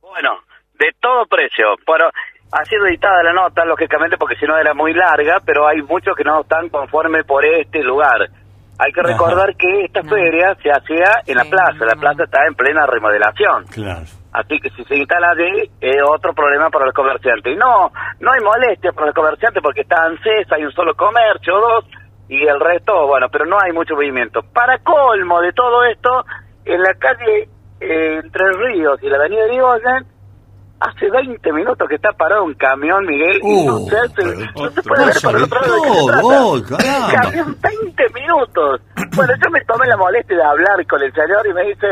Bueno, 0.00 0.40
de 0.78 0.90
todo 1.00 1.26
precio, 1.26 1.76
pero 1.86 2.10
ha 2.52 2.64
sido 2.64 2.86
editada 2.86 3.22
la 3.22 3.32
nota, 3.32 3.64
lógicamente, 3.64 4.16
porque 4.16 4.36
si 4.36 4.46
no 4.46 4.56
era 4.56 4.74
muy 4.74 4.92
larga, 4.92 5.40
pero 5.44 5.66
hay 5.66 5.82
muchos 5.82 6.16
que 6.16 6.24
no 6.24 6.40
están 6.40 6.68
conformes 6.68 7.24
por 7.24 7.44
este 7.44 7.82
lugar. 7.82 8.28
Hay 8.78 8.92
que 8.92 9.02
recordar 9.02 9.56
que 9.56 9.84
esta 9.84 10.02
feria 10.02 10.54
se 10.62 10.70
hacía 10.70 11.22
en 11.26 11.36
la 11.36 11.44
plaza, 11.44 11.86
la 11.86 11.96
plaza 11.96 12.24
está 12.24 12.46
en 12.46 12.54
plena 12.54 12.86
remodelación. 12.86 13.64
Claro. 13.72 14.04
Así 14.32 14.60
que 14.60 14.68
si 14.70 14.84
se 14.84 14.96
instala 14.96 15.28
allí 15.30 15.70
es 15.80 15.96
otro 16.06 16.34
problema 16.34 16.68
para 16.68 16.84
el 16.84 16.92
comerciante. 16.92 17.52
Y 17.52 17.56
no, 17.56 17.90
no 18.20 18.32
hay 18.32 18.40
molestia 18.40 18.92
para 18.92 19.08
el 19.08 19.14
comerciante 19.14 19.62
porque 19.62 19.80
está 19.80 20.04
ANSES, 20.04 20.52
hay 20.52 20.64
un 20.64 20.72
solo 20.72 20.94
comercio, 20.94 21.54
dos, 21.58 21.86
y 22.28 22.46
el 22.46 22.60
resto, 22.60 23.06
bueno, 23.06 23.28
pero 23.32 23.46
no 23.46 23.56
hay 23.58 23.72
mucho 23.72 23.94
movimiento. 23.94 24.42
Para 24.52 24.78
colmo 24.80 25.40
de 25.40 25.54
todo 25.54 25.84
esto, 25.84 26.26
en 26.66 26.82
la 26.82 26.94
calle 26.94 27.48
eh, 27.80 28.20
Entre 28.22 28.44
Ríos 28.52 28.98
y 29.02 29.08
la 29.08 29.16
avenida 29.18 29.42
de 29.44 29.48
Irigoyen, 29.54 30.06
hace 30.80 31.10
20 31.10 31.52
minutos 31.52 31.88
que 31.88 31.94
está 31.96 32.12
parado 32.12 32.44
un 32.44 32.54
camión, 32.54 33.04
Miguel, 33.06 33.38
y 33.42 33.66
no 33.66 33.76
Uh, 33.78 33.88
se, 33.88 33.96
hace, 33.96 34.24
no 34.56 34.70
se 34.70 34.82
puede 34.82 35.06
ver 35.06 35.14
para 35.22 35.38
el 35.38 35.44
otro 35.44 35.60
lado 35.60 36.60
de 36.60 36.74
oh, 36.74 37.12
camión 37.22 37.56
20 37.62 38.04
minutos. 38.14 38.80
Bueno, 39.14 39.32
yo 39.42 39.50
me 39.50 39.60
tomé 39.64 39.86
la 39.86 39.96
molestia 39.96 40.36
de 40.36 40.42
hablar 40.44 40.86
con 40.86 41.02
el 41.02 41.12
señor 41.12 41.46
y 41.48 41.52
me 41.54 41.62
dice, 41.68 41.86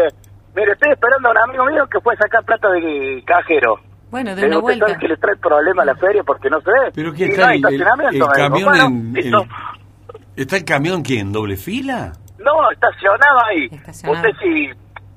mire, 0.54 0.72
estoy 0.72 0.92
esperando 0.92 1.28
a 1.28 1.30
un 1.32 1.38
amigo 1.38 1.64
mío 1.66 1.86
que 1.90 2.00
fue 2.00 2.14
a 2.14 2.16
sacar 2.18 2.44
plata 2.44 2.68
de 2.70 3.22
cajero. 3.26 3.76
Bueno, 4.10 4.34
de 4.36 4.42
una 4.46 4.56
digo, 4.56 4.66
¿usted 4.66 4.78
sabe 4.78 4.84
vuelta. 4.92 5.00
que 5.00 5.08
le 5.08 5.16
trae 5.16 5.36
problema 5.36 5.82
a 5.82 5.86
la 5.86 5.94
feria 5.96 6.22
porque 6.24 6.48
no 6.50 6.60
se 6.60 6.70
ve? 6.70 6.92
¿Pero 6.94 7.12
qué 7.12 7.26
Y 7.26 7.30
está 7.30 7.46
no 7.46 7.52
el, 7.52 7.76
el- 8.16 8.26
camión 8.34 8.64
Bueno, 8.64 8.84
en- 8.86 9.48
¿Está 10.36 10.56
el 10.56 10.64
camión 10.64 11.02
que 11.02 11.18
en 11.20 11.32
doble 11.32 11.56
fila? 11.56 12.12
No, 12.44 12.70
estacionado 12.70 13.38
ahí. 13.46 13.66
Usted 13.66 14.30
si... 14.40 14.70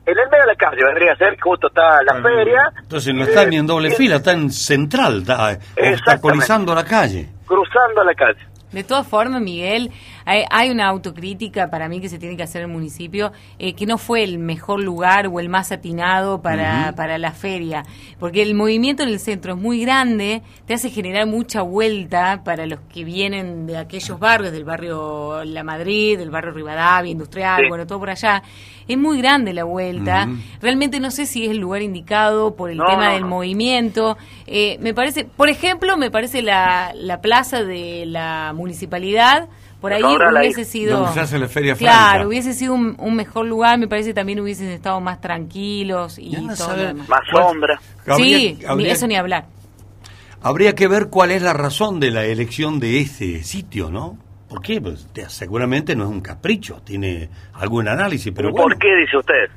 En 0.10 0.18
el 0.18 0.30
medio 0.30 0.46
de 0.46 0.54
la 0.54 0.56
calle 0.56 0.78
vendría 0.86 1.12
a 1.12 1.18
ser, 1.18 1.38
justo 1.38 1.68
está 1.68 2.02
la 2.04 2.22
feria, 2.22 2.72
Entonces 2.82 3.14
no 3.14 3.24
está 3.26 3.46
ni 3.46 3.58
en 3.58 3.68
doble 3.68 3.92
fila, 3.92 4.16
está 4.16 4.32
en 4.32 4.50
central, 4.50 5.20
está 5.20 5.60
obstaculizando 5.76 6.74
la 6.74 6.86
calle. 6.86 7.28
cruzando 7.46 8.06
la 8.06 8.14
calle. 8.14 8.40
De 8.72 8.86
todas 8.86 9.06
formas, 9.06 9.42
Miguel, 9.42 9.92
hay, 10.28 10.44
hay 10.52 10.70
una 10.70 10.88
autocrítica 10.88 11.70
para 11.70 11.88
mí 11.88 12.02
que 12.02 12.10
se 12.10 12.20
tiene 12.20 12.36
que 12.36 12.44
hacer 12.44 12.62
en 12.62 12.70
el 12.70 12.74
municipio, 12.76 13.32
eh, 13.60 13.74
que 13.74 13.86
no 13.86 13.98
fue 13.98 14.24
el 14.24 14.38
mejor 14.40 14.84
lugar 14.84 15.28
o 15.28 15.40
el 15.40 15.48
más 15.50 15.72
atinado 15.72 16.42
para, 16.42 16.94
para 16.96 17.18
la 17.18 17.32
feria, 17.32 17.84
porque 18.20 18.42
el 18.44 18.54
movimiento 18.54 19.04
en 19.04 19.10
el 19.10 19.20
centro 19.20 19.54
es 19.54 19.60
muy 19.60 19.82
grande, 19.82 20.42
te 20.66 20.74
hace 20.74 20.90
generar 20.90 21.26
mucha 21.28 21.62
vuelta 21.62 22.42
para 22.44 22.66
los 22.66 22.80
que 22.94 23.04
vienen 23.06 23.66
de 23.68 23.78
aquellos 23.78 24.20
barrios, 24.20 24.52
del 24.52 24.66
barrio 24.66 25.44
La 25.46 25.64
Madrid, 25.64 26.18
del 26.18 26.30
barrio 26.30 26.52
Rivadavia, 26.52 27.12
Industrial, 27.12 27.62
Sí. 27.62 27.70
bueno, 27.70 27.88
todo 27.88 28.00
por 28.00 28.10
allá. 28.10 28.44
Es 28.88 28.98
muy 28.98 29.18
grande 29.18 29.54
la 29.54 29.64
vuelta. 29.66 30.28
Realmente 30.62 31.00
no 31.02 31.12
sé 31.12 31.26
si 31.26 31.44
es 31.46 31.52
el 31.52 31.58
lugar 31.58 31.82
indicado 31.82 32.56
por 32.56 32.70
el 32.70 32.78
No, 32.78 32.86
tema 32.86 33.08
no, 33.08 33.12
del 33.14 33.22
no. 33.24 33.28
movimiento. 33.28 34.18
Eh, 34.46 34.78
me 34.80 34.94
parece, 34.94 35.26
por 35.26 35.50
ejemplo, 35.50 35.98
me 35.98 36.10
parece 36.10 36.42
la, 36.42 36.92
la 36.96 37.20
plaza 37.20 37.64
de 37.64 38.06
la 38.06 38.54
municipalidad, 38.56 39.50
por 39.90 40.38
ahí 40.38 40.48
hubiese 40.54 40.66
sido... 40.66 40.98
donde 41.00 41.14
se 41.14 41.20
hace 41.20 41.40
la 41.40 41.48
feria 41.48 41.76
Claro, 41.76 42.10
franca. 42.12 42.28
hubiese 42.28 42.54
sido 42.54 42.74
un, 42.74 42.96
un 43.00 43.16
mejor 43.16 43.46
lugar, 43.46 43.78
me 43.80 43.88
parece 43.88 44.14
también 44.14 44.40
hubiesen 44.40 44.68
estado 44.70 45.00
más 45.02 45.20
tranquilos 45.22 46.18
y, 46.20 46.32
todo 46.58 46.76
lo 46.76 46.84
demás. 46.88 47.10
Más 47.10 47.20
sombra. 47.32 47.80
Sí, 47.80 48.12
Habría- 48.12 48.70
habría- 48.72 48.88
ni- 48.88 48.92
eso 48.94 49.08
ni 49.08 49.16
hablar. 49.16 49.46
Habría 50.42 50.76
que 50.76 50.88
ver 50.88 51.08
cuál 51.10 51.32
es 51.32 51.42
la 51.42 51.54
razón 51.54 52.00
de 52.00 52.12
la 52.12 52.24
elección 52.26 52.80
de 52.80 53.00
este 53.00 53.44
sitio, 53.44 53.90
¿no? 53.90 54.18
¿Por 54.48 54.62
qué? 54.62 54.80
Pues, 54.80 55.08
te- 55.12 55.30
seguramente 55.30 55.96
no 55.96 56.04
es 56.06 56.10
un 56.10 56.22
capricho, 56.22 56.82
tiene 56.84 57.30
algún 57.54 57.88
análisis, 57.88 58.32
pero 58.34 58.52
bueno. 58.52 58.64
¿Por 58.64 58.78
qué 58.78 58.88
dice 59.02 59.18
usted? 59.18 59.50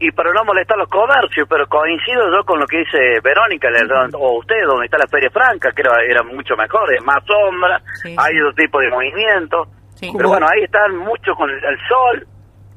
Y 0.00 0.12
para 0.12 0.32
no 0.32 0.44
molestar 0.44 0.78
los 0.78 0.88
comercios, 0.88 1.46
pero 1.50 1.66
coincido 1.66 2.22
yo 2.30 2.44
con 2.44 2.60
lo 2.60 2.66
que 2.66 2.78
dice 2.78 2.98
Verónica, 3.22 3.68
o 4.14 4.38
usted, 4.38 4.62
donde 4.66 4.86
está 4.86 4.96
la 4.98 5.08
Feria 5.08 5.30
Franca, 5.30 5.72
que 5.72 5.82
era, 5.82 5.92
era 6.08 6.22
mucho 6.22 6.54
mejor, 6.56 6.94
es 6.94 7.02
más 7.04 7.18
sombra, 7.26 7.82
hay 8.04 8.40
otro 8.40 8.54
tipo 8.54 8.78
de 8.78 8.90
movimiento. 8.90 9.66
Pero 10.00 10.28
bueno, 10.28 10.46
ahí 10.46 10.62
están 10.62 10.96
muchos 10.98 11.36
con 11.36 11.50
el, 11.50 11.58
sol, 11.88 12.26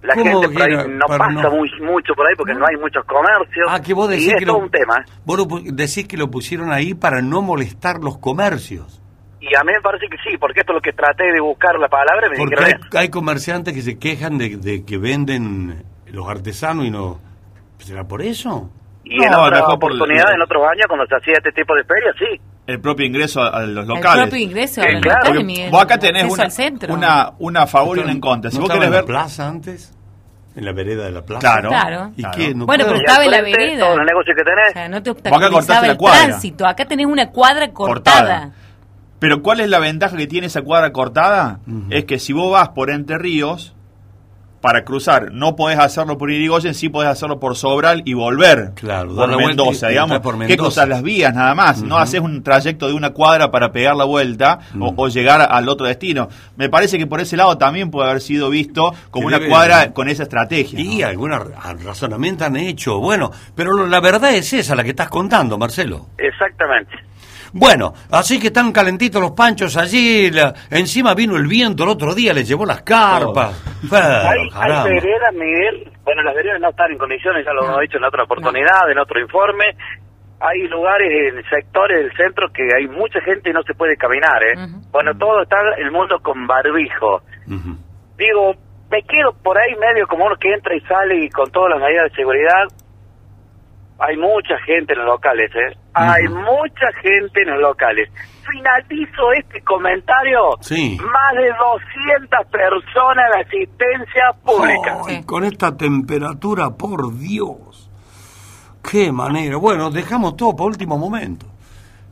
la 0.01 0.15
¿Cómo 0.15 0.41
gente 0.41 0.49
por 0.49 0.63
ahí 0.63 0.87
no 0.89 1.05
pasa 1.05 1.27
no- 1.29 1.51
muy, 1.51 1.69
mucho 1.81 2.15
por 2.15 2.27
ahí 2.27 2.33
porque 2.35 2.55
no 2.55 2.65
hay 2.65 2.75
muchos 2.77 3.05
comercios. 3.05 3.67
Ah, 3.69 3.79
que 3.79 3.93
vos 3.93 4.09
y 4.09 4.15
decís 4.15 4.33
es 4.33 4.39
que 4.39 4.45
todo 4.47 4.57
lo, 4.57 4.63
un 4.63 4.71
tema. 4.71 4.97
¿eh? 4.97 5.11
vos 5.23 5.37
lo 5.37 5.45
decís 5.73 6.07
que 6.07 6.17
lo 6.17 6.31
pusieron 6.31 6.71
ahí 6.71 6.95
para 6.95 7.21
no 7.21 7.43
molestar 7.43 7.97
los 8.01 8.17
comercios. 8.17 8.99
Y 9.39 9.55
a 9.55 9.63
mí 9.63 9.71
me 9.73 9.81
parece 9.81 10.07
que 10.07 10.17
sí, 10.17 10.37
porque 10.39 10.61
esto 10.61 10.71
es 10.73 10.75
lo 10.75 10.81
que 10.81 10.93
traté 10.93 11.25
de 11.31 11.39
buscar 11.39 11.77
la 11.77 11.87
palabra 11.87 12.27
y 12.27 12.29
me 12.31 12.37
Porque 12.37 12.55
hay, 12.63 12.73
hay 12.95 13.09
comerciantes 13.09 13.73
que 13.73 13.81
se 13.81 13.99
quejan 13.99 14.39
de, 14.39 14.57
de 14.57 14.83
que 14.85 14.97
venden 14.97 15.83
los 16.11 16.27
artesanos 16.29 16.85
y 16.85 16.91
no... 16.91 17.19
¿Será 17.79 18.07
por 18.07 18.21
eso? 18.21 18.69
Y 19.03 19.23
en 19.23 19.33
otras 19.33 19.63
oportunidades, 19.67 20.35
en 20.35 20.41
otros 20.41 20.63
años, 20.71 20.85
cuando 20.87 21.05
se 21.07 21.15
hacía 21.15 21.33
este 21.37 21.51
tipo 21.51 21.73
de 21.75 21.83
ferias, 21.83 22.15
sí. 22.19 22.39
El 22.67 22.79
propio 22.79 23.05
ingreso 23.07 23.41
a, 23.41 23.47
a 23.49 23.61
los 23.61 23.83
El 23.83 23.89
locales. 23.95 24.23
propio 24.25 24.39
ingreso 24.39 24.81
Eh, 24.81 24.85
a 24.85 24.91
los 24.91 25.01
claro. 25.01 25.17
locales, 25.17 25.29
Porque 25.31 25.43
Miguel. 25.43 25.71
Vos 25.71 25.81
acá 25.81 25.97
tenés 25.97 26.31
una, 26.31 26.49
centro. 26.51 26.93
una, 26.93 27.31
una 27.39 27.63
a 27.63 27.67
favor 27.67 27.97
y 27.97 28.01
una 28.01 28.11
en 28.11 28.19
contra. 28.21 28.51
Si 28.51 28.57
¿No 28.57 28.61
vos 28.63 28.69
querés 28.71 28.85
en 28.85 28.91
la 28.91 28.97
ver... 28.97 29.05
plaza 29.05 29.47
antes? 29.47 29.97
¿En 30.55 30.65
la 30.65 30.73
vereda 30.73 31.05
de 31.05 31.11
la 31.11 31.23
plaza? 31.25 31.39
Claro. 31.39 31.69
Claro. 31.69 32.11
¿Y 32.15 32.21
Claro. 32.21 32.37
qué? 32.37 32.53
¿No 32.53 32.65
Bueno, 32.67 32.83
pero 32.85 32.97
estaba 32.97 33.25
en 33.25 33.31
la 33.31 33.41
vereda. 33.41 33.79
todos 33.85 33.97
los 33.97 34.05
negocios 34.05 34.35
que 34.37 34.43
tenés. 34.43 34.69
O 34.69 34.73
sea, 34.73 34.89
no 34.89 35.01
te 35.01 35.09
acá 35.09 35.19
obstaculizaba 35.19 35.87
la 35.87 35.91
el 35.93 35.97
cuadra. 35.97 36.25
tránsito. 36.27 36.67
Acá 36.67 36.85
tenés 36.85 37.05
una 37.07 37.29
cuadra 37.31 37.71
cortada. 37.73 38.19
Cortada. 38.19 38.51
Pero 39.17 39.41
¿cuál 39.41 39.59
es 39.61 39.69
la 39.69 39.79
ventaja 39.79 40.15
que 40.17 40.27
tiene 40.27 40.47
esa 40.47 40.61
cuadra 40.61 40.91
cortada? 40.91 41.59
Es 41.89 42.05
que 42.05 42.19
si 42.19 42.33
vos 42.33 42.51
vas 42.51 42.69
por 42.69 42.89
Entre 42.91 43.17
Ríos, 43.17 43.75
para 44.61 44.83
cruzar, 44.85 45.31
no 45.31 45.55
podés 45.55 45.79
hacerlo 45.79 46.17
por 46.17 46.29
Irigoyen, 46.31 46.73
sí 46.75 46.87
podés 46.87 47.09
hacerlo 47.09 47.39
por 47.39 47.55
Sobral 47.55 48.03
y 48.05 48.13
volver 48.13 48.71
Claro, 48.75 49.15
por 49.15 49.35
Mendoza, 49.35 49.87
digamos. 49.89 50.19
por 50.19 50.33
¿Qué 50.35 50.39
Mendoza. 50.47 50.63
cosas? 50.63 50.87
Las 50.89 51.01
vías 51.01 51.33
nada 51.33 51.55
más. 51.55 51.81
No 51.81 51.97
haces 51.97 52.21
un 52.21 52.43
trayecto 52.43 52.87
de 52.87 52.93
una 52.93 53.09
cuadra 53.09 53.49
para 53.51 53.71
pegar 53.71 53.95
la 53.95 54.03
vuelta 54.05 54.59
o, 54.79 54.93
o 54.95 55.07
llegar 55.07 55.41
al 55.49 55.67
otro 55.67 55.87
destino. 55.87 56.29
Me 56.57 56.69
parece 56.69 56.97
que 56.97 57.07
por 57.07 57.19
ese 57.21 57.35
lado 57.37 57.57
también 57.57 57.89
puede 57.91 58.09
haber 58.09 58.21
sido 58.21 58.49
visto 58.51 58.93
como 59.09 59.27
una 59.27 59.39
debe- 59.39 59.49
cuadra 59.49 59.91
con 59.93 60.07
esa 60.09 60.23
estrategia. 60.23 60.79
Y 60.79 61.01
algún 61.01 61.31
razonamiento 61.31 62.45
han 62.45 62.55
hecho. 62.55 62.99
Bueno, 62.99 63.31
pero 63.55 63.73
lo- 63.73 63.87
la 63.87 63.99
verdad 63.99 64.33
es 64.33 64.53
esa, 64.53 64.75
la 64.75 64.83
que 64.83 64.91
estás 64.91 65.09
contando, 65.09 65.57
Marcelo. 65.57 66.07
Exactamente. 66.17 66.91
Bueno, 67.53 67.93
así 68.11 68.39
que 68.39 68.47
están 68.47 68.71
calentitos 68.71 69.21
los 69.21 69.31
panchos 69.31 69.75
allí. 69.77 70.31
la- 70.31 70.53
encima 70.69 71.13
vino 71.13 71.35
el 71.35 71.47
viento 71.47 71.83
el 71.83 71.89
otro 71.89 72.15
día, 72.15 72.33
les 72.33 72.47
llevó 72.47 72.65
las 72.65 72.81
carpas. 72.81 73.61
Pero, 73.89 74.03
hay, 74.29 74.37
hay 74.53 74.71
veredas, 74.89 75.33
Miguel, 75.33 75.91
bueno, 76.03 76.23
las 76.23 76.35
veredas 76.35 76.61
no 76.61 76.69
están 76.69 76.91
en 76.91 76.97
condiciones, 76.97 77.45
ya 77.45 77.51
lo 77.53 77.65
hemos 77.65 77.81
dicho 77.81 77.97
en 77.97 78.03
otra 78.05 78.23
oportunidad, 78.23 78.89
en 78.89 78.97
otro 78.99 79.19
informe. 79.19 79.65
Hay 80.39 80.67
lugares 80.69 81.07
en 81.33 81.43
sectores 81.49 81.97
del 82.03 82.11
centro 82.17 82.47
que 82.51 82.63
hay 82.75 82.87
mucha 82.87 83.19
gente 83.21 83.49
y 83.51 83.53
no 83.53 83.61
se 83.63 83.75
puede 83.75 83.95
caminar, 83.95 84.41
¿eh? 84.43 84.53
Bueno, 84.91 85.15
todo 85.17 85.43
está 85.43 85.57
el 85.77 85.91
mundo 85.91 86.19
con 86.23 86.47
barbijo. 86.47 87.21
Digo, 88.17 88.55
me 88.89 89.03
quedo 89.03 89.33
por 89.43 89.57
ahí 89.57 89.75
medio 89.75 90.07
como 90.07 90.25
uno 90.25 90.35
que 90.37 90.51
entra 90.51 90.75
y 90.75 90.81
sale 90.81 91.25
y 91.25 91.29
con 91.29 91.51
todas 91.51 91.71
las 91.71 91.79
medidas 91.81 92.09
de 92.09 92.15
seguridad. 92.15 92.63
Hay 93.99 94.17
mucha 94.17 94.57
gente 94.65 94.93
en 94.93 94.99
los 94.99 95.07
locales, 95.09 95.51
¿eh? 95.55 95.77
Hay 95.93 96.27
mucha 96.27 96.87
gente 97.01 97.41
en 97.41 97.51
los 97.51 97.61
locales. 97.61 98.09
Finalizo 98.49 99.31
este 99.37 99.61
comentario. 99.61 100.57
Sí. 100.61 100.97
Más 101.01 101.33
de 101.35 101.49
200 101.49 102.47
personas 102.51 103.25
en 103.33 103.41
asistencia 103.41 104.23
pública. 104.43 105.25
Con 105.25 105.43
esta 105.43 105.75
temperatura, 105.75 106.71
por 106.71 107.17
Dios. 107.17 107.89
Qué 108.89 109.11
manera. 109.11 109.57
Bueno, 109.57 109.91
dejamos 109.91 110.35
todo 110.35 110.55
para 110.55 110.67
último 110.67 110.97
momento. 110.97 111.45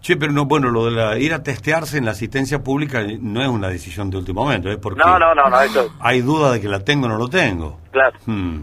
Che, 0.02 0.16
pero 0.16 0.32
no, 0.32 0.46
bueno, 0.46 0.70
lo 0.70 0.86
de 0.86 0.92
la, 0.92 1.18
ir 1.18 1.34
a 1.34 1.44
testearse 1.44 1.98
en 1.98 2.06
la 2.06 2.12
asistencia 2.12 2.64
pública 2.64 3.04
no 3.20 3.42
es 3.42 3.50
una 3.50 3.68
decisión 3.68 4.10
de 4.10 4.18
último 4.18 4.44
momento, 4.44 4.70
es 4.70 4.78
porque 4.78 5.00
No, 5.00 5.20
no, 5.20 5.36
no, 5.36 5.50
no, 5.50 5.60
eso. 5.62 5.90
hay 6.00 6.22
duda 6.22 6.54
de 6.54 6.62
que 6.62 6.70
la 6.70 6.80
tengo 6.80 7.08
o 7.08 7.10
no 7.10 7.18
lo 7.18 7.28
tengo. 7.28 7.82
Claro. 7.92 8.18
Hmm. 8.26 8.62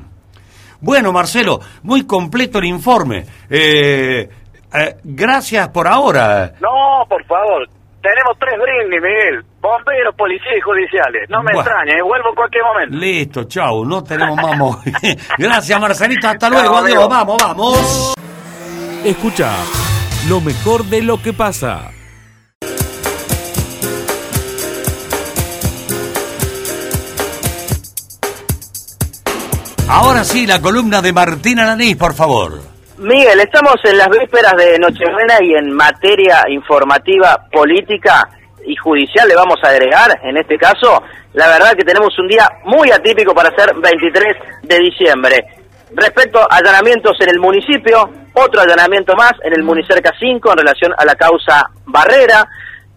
Bueno, 0.81 1.13
Marcelo, 1.13 1.61
muy 1.83 2.07
completo 2.07 2.59
el 2.59 2.67
informe. 2.67 3.27
Eh, 3.51 4.29
eh, 4.75 4.97
gracias 5.05 5.69
por 5.69 5.87
ahora. 5.89 6.53
No, 6.61 7.05
por 7.09 7.25
favor. 7.27 7.69
Tenemos 8.03 8.39
tres 8.39 8.55
brindis, 8.61 9.01
Miguel. 9.03 9.45
Bomberos, 9.61 10.15
policías 10.17 10.55
y 10.57 10.61
judiciales. 10.61 11.29
No 11.29 11.39
me 11.43 11.53
Bueno. 11.53 11.61
extrañe, 11.61 11.93
eh, 11.99 12.03
vuelvo 12.03 12.29
en 12.29 12.35
cualquier 12.37 12.63
momento. 12.65 12.97
Listo, 12.97 13.45
chau, 13.45 13.85
no 13.85 14.05
tenemos 14.05 14.37
más. 14.37 14.85
gracias, 15.39 15.81
Marcelito, 15.81 16.29
hasta 16.29 16.49
Chao, 16.49 16.51
luego, 16.61 16.77
adiós, 16.77 17.05
amigo. 17.05 17.09
vamos, 17.09 17.43
vamos. 17.43 18.15
Escucha 19.05 19.51
lo 20.29 20.41
mejor 20.41 20.85
de 20.85 21.03
lo 21.03 21.21
que 21.21 21.33
pasa. 21.33 21.91
Ahora 29.89 30.25
sí, 30.25 30.47
la 30.47 30.61
columna 30.61 31.01
de 31.01 31.13
Martín 31.13 31.61
Alanís, 31.61 31.97
por 31.97 32.15
favor. 32.15 32.61
Miguel, 32.99 33.39
estamos 33.41 33.77
en 33.85 33.99
las 33.99 34.09
vísperas 34.09 34.55
de 34.57 34.79
Nochebuena 34.79 35.37
y 35.43 35.53
en 35.55 35.71
materia 35.71 36.45
informativa, 36.49 37.47
política 37.53 38.27
y 38.65 38.75
judicial 38.75 39.29
le 39.29 39.35
vamos 39.35 39.57
a 39.63 39.69
agregar, 39.69 40.19
en 40.23 40.39
este 40.39 40.57
caso, 40.57 41.03
la 41.35 41.47
verdad 41.47 41.75
que 41.77 41.85
tenemos 41.85 42.19
un 42.19 42.27
día 42.27 42.49
muy 42.65 42.91
atípico 42.91 43.35
para 43.35 43.55
ser 43.55 43.75
23 43.75 44.25
de 44.63 44.79
diciembre. 44.79 45.47
Respecto 45.95 46.41
a 46.41 46.57
allanamientos 46.57 47.21
en 47.21 47.29
el 47.29 47.39
municipio, 47.39 48.09
otro 48.33 48.63
allanamiento 48.63 49.15
más 49.15 49.33
en 49.45 49.53
el 49.53 49.63
Municerca 49.63 50.13
5 50.19 50.53
en 50.53 50.59
relación 50.59 50.93
a 50.97 51.05
la 51.05 51.15
causa 51.17 51.69
Barrera. 51.85 52.49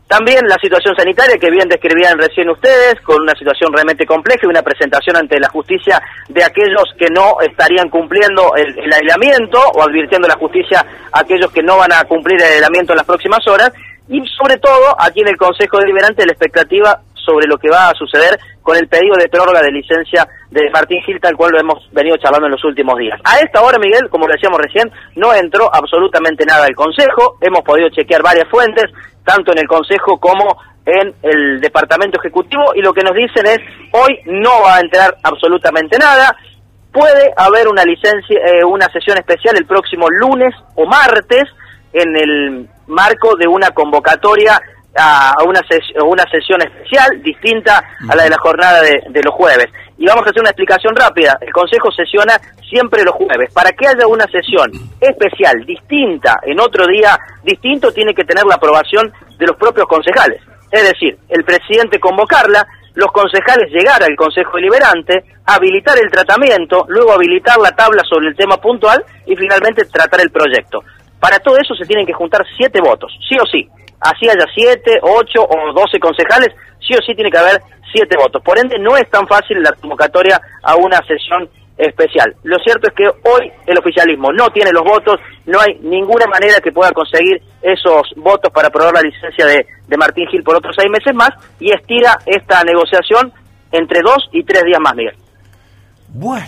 También 0.09 0.41
la 0.47 0.57
situación 0.59 0.95
sanitaria 0.97 1.37
que 1.37 1.51
bien 1.51 1.69
describían 1.69 2.17
recién 2.17 2.49
ustedes, 2.49 2.99
con 3.01 3.21
una 3.21 3.35
situación 3.35 3.71
realmente 3.71 4.07
compleja 4.07 4.39
y 4.41 4.47
una 4.47 4.63
presentación 4.63 5.15
ante 5.15 5.39
la 5.39 5.49
justicia 5.49 6.01
de 6.27 6.43
aquellos 6.43 6.85
que 6.97 7.05
no 7.13 7.39
estarían 7.41 7.89
cumpliendo 7.89 8.55
el, 8.55 8.91
aislamiento 8.91 9.59
o 9.59 9.83
advirtiendo 9.83 10.27
la 10.27 10.33
justicia 10.33 10.83
a 11.11 11.19
aquellos 11.19 11.51
que 11.51 11.61
no 11.61 11.77
van 11.77 11.93
a 11.93 12.03
cumplir 12.05 12.41
el 12.41 12.53
aislamiento 12.53 12.93
en 12.93 12.97
las 12.97 13.05
próximas 13.05 13.47
horas. 13.47 13.71
Y 14.07 14.25
sobre 14.29 14.57
todo, 14.57 14.95
aquí 14.97 15.21
en 15.21 15.27
el 15.27 15.37
Consejo 15.37 15.77
Deliberante, 15.77 16.25
la 16.25 16.31
expectativa 16.31 16.99
sobre 17.29 17.47
lo 17.47 17.57
que 17.57 17.69
va 17.69 17.89
a 17.89 17.93
suceder 17.93 18.39
con 18.63 18.75
el 18.75 18.87
pedido 18.87 19.15
de 19.15 19.29
prórroga 19.29 19.61
de 19.61 19.71
licencia 19.71 20.27
de 20.49 20.69
Martín 20.71 21.01
Gil, 21.05 21.19
tal 21.21 21.35
cual 21.37 21.51
lo 21.51 21.59
hemos 21.59 21.87
venido 21.91 22.17
charlando 22.17 22.47
en 22.47 22.53
los 22.53 22.63
últimos 22.65 22.97
días. 22.97 23.19
A 23.23 23.37
esta 23.39 23.61
hora, 23.61 23.77
Miguel, 23.77 24.09
como 24.09 24.27
lo 24.27 24.33
decíamos 24.33 24.59
recién, 24.59 24.91
no 25.15 25.33
entró 25.33 25.69
absolutamente 25.71 26.43
nada 26.45 26.65
al 26.65 26.75
Consejo. 26.75 27.37
Hemos 27.41 27.61
podido 27.61 27.89
chequear 27.89 28.23
varias 28.23 28.47
fuentes, 28.49 28.85
tanto 29.23 29.51
en 29.51 29.59
el 29.59 29.67
Consejo 29.67 30.19
como 30.19 30.57
en 30.85 31.13
el 31.21 31.61
Departamento 31.61 32.17
Ejecutivo, 32.19 32.73
y 32.73 32.81
lo 32.81 32.93
que 32.93 33.03
nos 33.03 33.13
dicen 33.13 33.45
es, 33.45 33.59
hoy 33.91 34.19
no 34.25 34.61
va 34.63 34.77
a 34.77 34.79
entrar 34.79 35.15
absolutamente 35.21 35.99
nada. 35.99 36.35
Puede 36.91 37.31
haber 37.37 37.67
una 37.67 37.83
licencia, 37.83 38.39
eh, 38.39 38.63
una 38.65 38.87
sesión 38.89 39.17
especial 39.19 39.55
el 39.55 39.67
próximo 39.67 40.07
lunes 40.09 40.55
o 40.75 40.87
martes 40.87 41.43
en 41.93 42.15
el 42.17 42.69
marco 42.87 43.35
de 43.35 43.47
una 43.47 43.69
convocatoria 43.69 44.59
a 44.99 45.31
a 45.31 45.43
una, 45.43 45.61
ses- 45.61 45.95
a 45.99 46.03
una 46.03 46.23
sesión 46.29 46.61
especial 46.61 47.21
distinta 47.23 47.83
a 48.09 48.15
la 48.15 48.23
de 48.23 48.29
la 48.29 48.37
jornada 48.37 48.81
de, 48.81 49.01
de 49.09 49.23
los 49.23 49.33
jueves. 49.33 49.67
Y 49.97 50.05
vamos 50.05 50.25
a 50.25 50.29
hacer 50.29 50.41
una 50.41 50.51
explicación 50.51 50.95
rápida. 50.95 51.37
El 51.41 51.51
Consejo 51.51 51.91
sesiona 51.91 52.33
siempre 52.69 53.03
los 53.03 53.15
jueves. 53.15 53.53
Para 53.53 53.71
que 53.71 53.87
haya 53.87 54.07
una 54.07 54.25
sesión 54.27 54.71
especial, 54.99 55.65
distinta, 55.65 56.39
en 56.43 56.59
otro 56.59 56.85
día 56.87 57.17
distinto, 57.43 57.91
tiene 57.91 58.13
que 58.13 58.23
tener 58.23 58.45
la 58.45 58.55
aprobación 58.55 59.11
de 59.37 59.47
los 59.47 59.57
propios 59.57 59.87
concejales. 59.87 60.41
Es 60.71 60.83
decir, 60.83 61.17
el 61.29 61.43
presidente 61.43 61.99
convocarla, 61.99 62.65
los 62.93 63.11
concejales 63.11 63.71
llegar 63.71 64.01
al 64.03 64.15
Consejo 64.15 64.55
Deliberante, 64.55 65.23
habilitar 65.45 65.97
el 66.01 66.09
tratamiento, 66.11 66.85
luego 66.87 67.13
habilitar 67.13 67.57
la 67.57 67.71
tabla 67.71 68.03
sobre 68.07 68.27
el 68.27 68.35
tema 68.35 68.57
puntual 68.57 69.03
y 69.25 69.35
finalmente 69.35 69.85
tratar 69.85 70.21
el 70.21 70.31
proyecto. 70.31 70.83
Para 71.19 71.39
todo 71.39 71.57
eso 71.57 71.75
se 71.75 71.85
tienen 71.85 72.05
que 72.05 72.13
juntar 72.13 72.45
siete 72.55 72.79
votos, 72.81 73.11
sí 73.27 73.35
o 73.41 73.45
sí. 73.45 73.67
Así 73.99 74.29
haya 74.29 74.45
siete, 74.53 74.99
ocho 75.01 75.43
o 75.43 75.73
doce 75.73 75.99
concejales, 75.99 76.49
sí 76.79 76.93
o 76.93 77.01
sí 77.05 77.13
tiene 77.15 77.31
que 77.31 77.37
haber 77.37 77.61
siete 77.91 78.15
votos. 78.17 78.41
Por 78.43 78.57
ende, 78.57 78.77
no 78.79 78.95
es 78.95 79.09
tan 79.09 79.27
fácil 79.27 79.61
la 79.61 79.71
convocatoria 79.73 80.39
a 80.63 80.75
una 80.75 80.99
sesión 81.07 81.49
especial. 81.77 82.35
Lo 82.43 82.57
cierto 82.59 82.89
es 82.89 82.93
que 82.93 83.07
hoy 83.07 83.51
el 83.65 83.77
oficialismo 83.77 84.33
no 84.33 84.49
tiene 84.49 84.71
los 84.71 84.83
votos, 84.83 85.15
no 85.45 85.59
hay 85.61 85.79
ninguna 85.81 86.25
manera 86.27 86.59
que 86.61 86.71
pueda 86.71 86.91
conseguir 86.91 87.41
esos 87.61 88.03
votos 88.17 88.51
para 88.53 88.67
aprobar 88.67 88.93
la 88.93 89.01
licencia 89.01 89.45
de, 89.45 89.65
de 89.87 89.97
Martín 89.97 90.27
Gil 90.27 90.43
por 90.43 90.57
otros 90.57 90.75
seis 90.77 90.91
meses 90.91 91.15
más 91.15 91.29
y 91.59 91.71
estira 91.71 92.17
esta 92.25 92.63
negociación 92.63 93.31
entre 93.71 94.01
dos 94.01 94.29
y 94.33 94.43
tres 94.43 94.63
días 94.63 94.79
más, 94.81 94.93
Miguel. 94.93 95.15
Bueno, 96.09 96.47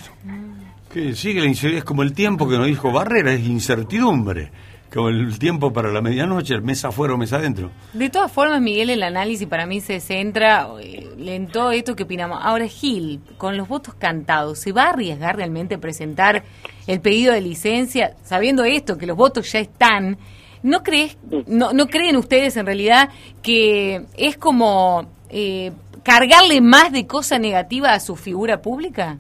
que 0.92 1.14
sigue 1.14 1.40
la 1.40 1.48
incertidumbre, 1.48 1.78
es 1.78 1.86
como 1.86 2.04
el 2.04 2.14
tiempo 2.14 2.50
que 2.50 2.58
nos 2.58 2.68
dijo 2.68 2.92
Barrera, 2.92 3.32
es 3.32 3.40
incertidumbre. 3.40 4.52
Como 4.94 5.08
el 5.08 5.40
tiempo 5.40 5.72
para 5.72 5.90
la 5.90 6.02
medianoche, 6.02 6.54
el 6.54 6.64
mes 6.64 6.84
afuera 6.84 7.14
o 7.14 7.18
mes 7.18 7.32
adentro. 7.32 7.72
De 7.94 8.10
todas 8.10 8.30
formas, 8.30 8.60
Miguel, 8.60 8.90
el 8.90 9.04
análisis 9.04 9.48
para 9.48 9.66
mí 9.66 9.80
se 9.80 10.02
centra 10.02 10.68
eh, 10.82 11.10
en 11.18 11.48
todo 11.48 11.72
esto 11.72 11.96
que 11.96 12.04
opinamos. 12.04 12.40
Ahora, 12.42 12.68
Gil, 12.68 13.22
con 13.38 13.56
los 13.56 13.70
votos 13.70 13.94
cantados, 13.94 14.60
¿se 14.60 14.74
va 14.74 14.84
a 14.84 14.90
arriesgar 14.90 15.38
realmente 15.38 15.76
a 15.76 15.78
presentar 15.78 16.44
el 16.88 17.00
pedido 17.00 17.34
de 17.34 17.40
licencia, 17.40 18.16
sabiendo 18.24 18.66
esto, 18.66 18.98
que 18.98 19.06
los 19.06 19.16
votos 19.16 19.50
ya 19.54 19.60
están? 19.60 20.18
¿No, 20.62 20.84
crees, 20.84 21.18
no, 21.48 21.72
no 21.72 21.88
creen 21.88 22.18
ustedes 22.18 22.58
en 22.58 22.66
realidad 22.66 23.10
que 23.42 24.06
es 24.18 24.36
como 24.36 25.08
eh, 25.30 25.72
cargarle 26.04 26.60
más 26.60 26.92
de 26.92 27.08
cosa 27.08 27.40
negativa 27.40 27.94
a 27.94 28.02
su 28.02 28.18
figura 28.18 28.62
pública? 28.62 29.20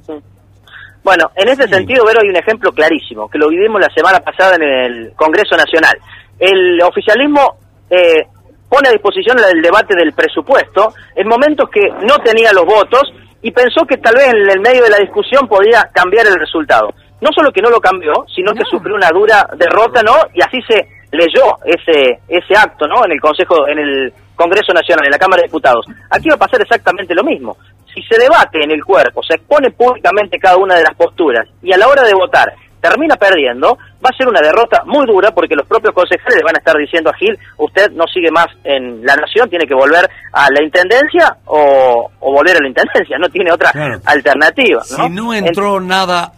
Bueno, 1.03 1.31
en 1.35 1.49
ese 1.49 1.67
sentido, 1.67 2.05
Vero, 2.05 2.19
hay 2.21 2.29
un 2.29 2.35
ejemplo 2.35 2.71
clarísimo, 2.71 3.27
que 3.27 3.39
lo 3.39 3.49
vivimos 3.49 3.81
la 3.81 3.89
semana 3.89 4.19
pasada 4.19 4.55
en 4.55 4.63
el 4.63 5.13
Congreso 5.15 5.55
Nacional. 5.55 5.97
El 6.37 6.81
oficialismo 6.81 7.57
eh, 7.89 8.27
pone 8.69 8.89
a 8.89 8.91
disposición 8.91 9.37
el 9.39 9.61
debate 9.61 9.95
del 9.95 10.13
presupuesto 10.13 10.93
en 11.15 11.27
momentos 11.27 11.69
que 11.69 11.81
no 12.05 12.17
tenía 12.23 12.53
los 12.53 12.65
votos 12.65 13.11
y 13.41 13.51
pensó 13.51 13.85
que 13.85 13.97
tal 13.97 14.15
vez 14.15 14.27
en 14.27 14.49
el 14.49 14.59
medio 14.59 14.83
de 14.83 14.91
la 14.91 14.97
discusión 14.97 15.47
podía 15.47 15.89
cambiar 15.91 16.27
el 16.27 16.35
resultado. 16.35 16.93
No 17.19 17.29
solo 17.35 17.51
que 17.51 17.61
no 17.61 17.69
lo 17.69 17.79
cambió, 17.79 18.13
sino 18.33 18.53
que 18.53 18.63
sufrió 18.69 18.95
una 18.95 19.09
dura 19.09 19.45
derrota, 19.57 20.01
¿no? 20.03 20.13
Y 20.33 20.41
así 20.41 20.59
se 20.67 20.87
leyó 21.11 21.57
ese 21.65 22.19
ese 22.27 22.55
acto, 22.55 22.87
¿no? 22.87 23.05
En 23.05 23.11
el 23.11 23.19
Consejo, 23.19 23.67
en 23.67 23.79
el 23.79 24.13
Congreso 24.35 24.73
Nacional, 24.73 25.05
en 25.05 25.11
la 25.11 25.19
Cámara 25.19 25.41
de 25.41 25.47
Diputados. 25.47 25.85
Aquí 26.09 26.29
va 26.29 26.35
a 26.35 26.45
pasar 26.45 26.61
exactamente 26.61 27.13
lo 27.13 27.23
mismo. 27.23 27.57
Si 27.93 28.01
se 28.03 28.17
debate 28.19 28.63
en 28.63 28.71
el 28.71 28.83
cuerpo, 28.83 29.21
se 29.23 29.35
expone 29.35 29.71
públicamente 29.71 30.39
cada 30.39 30.57
una 30.57 30.75
de 30.75 30.83
las 30.83 30.95
posturas 30.95 31.47
y 31.61 31.73
a 31.73 31.77
la 31.77 31.87
hora 31.87 32.03
de 32.03 32.13
votar 32.13 32.53
termina 32.81 33.15
perdiendo, 33.15 33.77
va 34.03 34.09
a 34.11 34.17
ser 34.17 34.27
una 34.27 34.41
derrota 34.41 34.81
muy 34.87 35.05
dura 35.05 35.29
porque 35.35 35.53
los 35.55 35.67
propios 35.67 35.93
concejales 35.93 36.35
le 36.37 36.43
van 36.43 36.55
a 36.55 36.57
estar 36.59 36.75
diciendo 36.77 37.11
a 37.11 37.13
Gil, 37.13 37.37
usted 37.57 37.91
no 37.91 38.05
sigue 38.11 38.31
más 38.31 38.47
en 38.63 39.05
la 39.05 39.15
nación, 39.17 39.47
tiene 39.51 39.67
que 39.67 39.75
volver 39.75 40.09
a 40.33 40.47
la 40.49 40.63
intendencia 40.63 41.37
o, 41.45 42.09
o 42.19 42.31
volver 42.33 42.57
a 42.57 42.59
la 42.59 42.67
intendencia, 42.69 43.19
no 43.19 43.29
tiene 43.29 43.51
otra 43.51 43.71
Claro. 43.71 43.99
alternativa. 44.05 44.81
¿no? 44.97 45.03
Si 45.05 45.09
no 45.11 45.31
entró 45.33 45.79
nada 45.79 46.33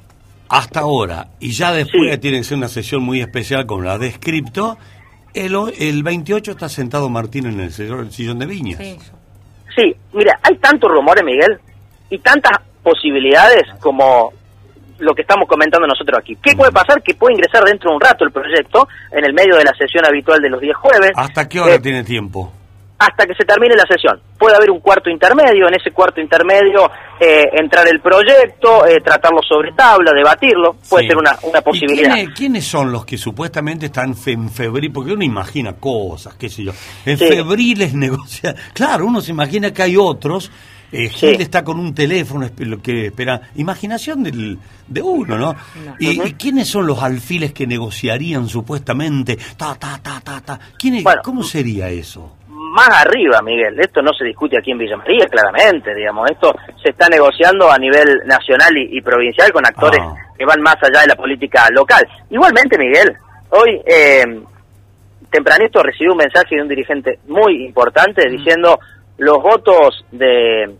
hasta 0.49 0.81
ahora 0.81 1.27
y 1.39 1.51
ya 1.53 1.71
después 1.71 2.19
tiene 2.19 2.39
que 2.39 2.43
ser 2.43 2.57
una 2.57 2.67
sesión 2.67 3.03
muy 3.03 3.21
especial 3.21 3.65
con 3.65 3.85
la 3.85 3.97
de 3.97 4.11
Scripto, 4.11 4.77
el, 5.33 5.55
o- 5.55 5.69
el 5.69 6.03
28 6.03 6.51
está 6.51 6.67
sentado 6.67 7.09
Martín 7.09 7.45
en 7.47 7.61
el 7.61 7.71
sillón 7.71 8.01
el 8.01 8.11
sillón 8.11 8.39
de 8.39 8.45
Viñas. 8.47 8.79
Sí, 8.79 8.99
mira, 10.13 10.39
hay 10.43 10.57
tantos 10.57 10.91
rumores, 10.91 11.23
Miguel, 11.23 11.59
y 12.09 12.17
tantas 12.19 12.59
posibilidades 12.81 13.63
como 13.79 14.31
lo 14.99 15.13
que 15.13 15.23
estamos 15.23 15.47
comentando 15.47 15.87
nosotros 15.87 16.19
aquí. 16.19 16.37
¿Qué 16.41 16.55
puede 16.55 16.71
pasar? 16.71 17.01
Que 17.01 17.13
puede 17.15 17.33
ingresar 17.33 17.63
dentro 17.63 17.89
de 17.89 17.95
un 17.95 18.01
rato 18.01 18.23
el 18.23 18.31
proyecto, 18.31 18.87
en 19.11 19.25
el 19.25 19.33
medio 19.33 19.55
de 19.57 19.63
la 19.63 19.73
sesión 19.77 20.05
habitual 20.05 20.39
de 20.41 20.49
los 20.49 20.61
días 20.61 20.77
jueves, 20.77 21.11
¿Hasta 21.15 21.47
qué 21.47 21.59
hora 21.59 21.75
Eh, 21.75 21.79
tiene 21.79 22.03
tiempo? 22.03 22.51
Hasta 23.05 23.25
que 23.25 23.33
se 23.35 23.43
termine 23.45 23.75
la 23.75 23.83
sesión. 23.87 24.19
Puede 24.37 24.55
haber 24.55 24.71
un 24.71 24.79
cuarto 24.79 25.09
intermedio, 25.09 25.67
en 25.67 25.73
ese 25.75 25.91
cuarto 25.91 26.19
intermedio 26.21 26.89
eh, 27.19 27.45
entrar 27.53 27.87
el 27.87 27.99
proyecto, 28.01 28.85
eh, 28.85 28.99
tratarlo 29.03 29.39
sobre 29.47 29.71
tabla, 29.73 30.11
debatirlo, 30.13 30.75
puede 30.89 31.03
Sí. 31.03 31.09
ser 31.09 31.17
una, 31.17 31.37
una 31.43 31.59
¿Y 31.59 31.61
posibilidad. 31.61 32.13
quiénes, 32.13 32.33
quiénes 32.35 32.65
son 32.65 32.91
los 32.91 33.05
que 33.05 33.17
supuestamente 33.17 33.85
están 33.87 34.15
fe- 34.15 34.31
en 34.33 34.49
febril? 34.49 34.91
Porque 34.91 35.13
uno 35.13 35.23
imagina 35.23 35.73
cosas, 35.73 36.35
qué 36.35 36.49
sé 36.49 36.63
yo. 36.63 36.71
En 37.05 37.17
Sí. 37.17 37.27
febriles 37.27 37.93
negocia. 37.95 38.55
Claro, 38.73 39.05
uno 39.05 39.21
se 39.21 39.31
imagina 39.31 39.71
que 39.71 39.83
hay 39.83 39.97
otros 39.97 40.51
Eh, 40.95 41.09
Gil 41.09 41.41
está 41.41 41.63
con 41.63 41.79
un 41.79 41.95
teléfono, 41.95 42.47
lo 42.59 42.79
que 42.79 43.07
espera. 43.07 43.41
Imaginación 43.55 44.21
del, 44.21 44.59
de 44.87 45.01
uno, 45.01 45.39
¿no? 45.39 45.55
¿Y, 45.97 46.21
y 46.21 46.33
quiénes 46.33 46.67
son 46.69 46.85
los 46.85 47.01
alfiles 47.01 47.51
que 47.51 47.65
negociarían 47.65 48.47
supuestamente? 48.47 49.35
Ta, 49.57 49.73
ta, 49.73 49.99
ta, 50.03 50.21
ta, 50.23 50.39
ta. 50.41 50.59
¿Quiénes- 50.77 51.03
¿Cómo 51.23 51.41
sería 51.41 51.89
eso? 51.89 52.33
Más 52.73 52.89
arriba, 53.05 53.41
Miguel. 53.43 53.79
Esto 53.79 54.01
no 54.01 54.11
se 54.13 54.25
discute 54.25 54.57
aquí 54.57 54.71
en 54.71 54.79
Villa 54.79 54.97
María, 54.97 55.27
claramente, 55.27 55.93
digamos. 55.93 56.29
Esto 56.29 56.53
se 56.81 56.89
está 56.89 57.07
negociando 57.07 57.71
a 57.71 57.77
nivel 57.77 58.17
nacional 58.25 58.75
y, 58.75 58.97
y 58.97 59.01
provincial 59.01 59.51
con 59.51 59.65
actores 59.65 60.01
que 60.37 60.45
van 60.45 60.59
más 60.61 60.75
allá 60.81 61.01
de 61.01 61.07
la 61.07 61.15
política 61.15 61.69
local. 61.71 62.03
Igualmente, 62.31 62.77
Miguel, 62.77 63.15
hoy 63.49 63.79
eh, 63.85 64.23
tempranito 65.29 65.83
recibí 65.83 66.09
un 66.09 66.17
mensaje 66.17 66.55
de 66.55 66.61
un 66.63 66.67
dirigente 66.67 67.19
muy 67.27 67.65
importante 67.65 68.27
diciendo 68.27 68.79
los 69.17 69.37
votos 69.37 70.05
de, 70.11 70.75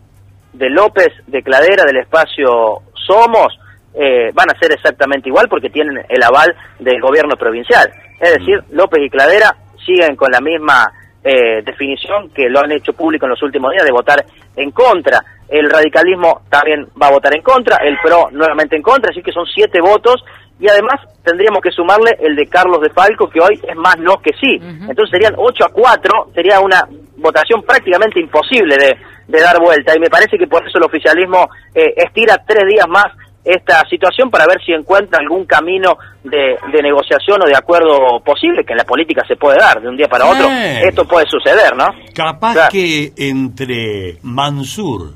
de 0.52 0.70
López, 0.70 1.12
de 1.28 1.42
Cladera, 1.42 1.84
del 1.84 1.98
espacio 1.98 2.82
Somos, 3.06 3.56
eh, 3.94 4.32
van 4.34 4.50
a 4.50 4.58
ser 4.58 4.72
exactamente 4.72 5.28
igual 5.28 5.48
porque 5.48 5.70
tienen 5.70 6.04
el 6.08 6.22
aval 6.24 6.52
del 6.80 7.00
gobierno 7.00 7.36
provincial. 7.36 7.88
Es 8.20 8.34
decir, 8.34 8.58
López 8.70 9.00
y 9.04 9.10
Cladera 9.10 9.54
siguen 9.86 10.16
con 10.16 10.32
la 10.32 10.40
misma 10.40 10.90
eh, 11.24 11.62
definición 11.62 12.28
que 12.30 12.50
lo 12.50 12.60
han 12.60 12.70
hecho 12.72 12.92
público 12.92 13.24
en 13.24 13.30
los 13.30 13.42
últimos 13.42 13.72
días 13.72 13.84
de 13.84 13.92
votar 13.92 14.24
en 14.56 14.70
contra. 14.70 15.24
El 15.48 15.70
radicalismo 15.70 16.42
también 16.50 16.86
va 17.00 17.08
a 17.08 17.12
votar 17.12 17.34
en 17.34 17.42
contra, 17.42 17.78
el 17.78 17.96
PRO 18.02 18.28
nuevamente 18.30 18.76
en 18.76 18.82
contra, 18.82 19.10
así 19.10 19.22
que 19.22 19.32
son 19.32 19.46
siete 19.46 19.80
votos 19.80 20.22
y 20.60 20.68
además 20.68 21.00
tendríamos 21.24 21.60
que 21.60 21.70
sumarle 21.70 22.16
el 22.20 22.36
de 22.36 22.46
Carlos 22.46 22.80
de 22.80 22.90
Falco, 22.90 23.28
que 23.28 23.40
hoy 23.40 23.60
es 23.66 23.76
más 23.76 23.98
no 23.98 24.18
que 24.18 24.32
sí. 24.40 24.58
Entonces 24.60 25.10
serían 25.10 25.34
8 25.36 25.64
a 25.64 25.68
4, 25.70 26.30
sería 26.34 26.60
una 26.60 26.86
votación 27.16 27.62
prácticamente 27.62 28.20
imposible 28.20 28.76
de, 28.76 28.96
de 29.26 29.40
dar 29.40 29.58
vuelta 29.58 29.96
y 29.96 30.00
me 30.00 30.10
parece 30.10 30.38
que 30.38 30.46
por 30.46 30.66
eso 30.66 30.78
el 30.78 30.84
oficialismo 30.84 31.48
eh, 31.74 31.94
estira 31.96 32.42
tres 32.46 32.66
días 32.68 32.86
más 32.88 33.06
esta 33.44 33.82
situación 33.90 34.30
para 34.30 34.46
ver 34.46 34.58
si 34.64 34.72
encuentra 34.72 35.18
algún 35.20 35.44
camino 35.44 35.96
de, 36.22 36.56
de 36.72 36.82
negociación 36.82 37.42
o 37.42 37.46
de 37.46 37.54
acuerdo 37.56 38.20
posible, 38.24 38.64
que 38.64 38.72
en 38.72 38.78
la 38.78 38.84
política 38.84 39.22
se 39.28 39.36
puede 39.36 39.58
dar 39.58 39.82
de 39.82 39.88
un 39.88 39.96
día 39.96 40.08
para 40.08 40.24
otro. 40.26 40.46
Sí. 40.48 40.88
Esto 40.88 41.04
puede 41.06 41.26
suceder, 41.28 41.76
¿no? 41.76 41.86
Capaz 42.14 42.52
Claro. 42.54 42.70
que 42.72 43.12
entre 43.16 44.18
Mansur 44.22 45.12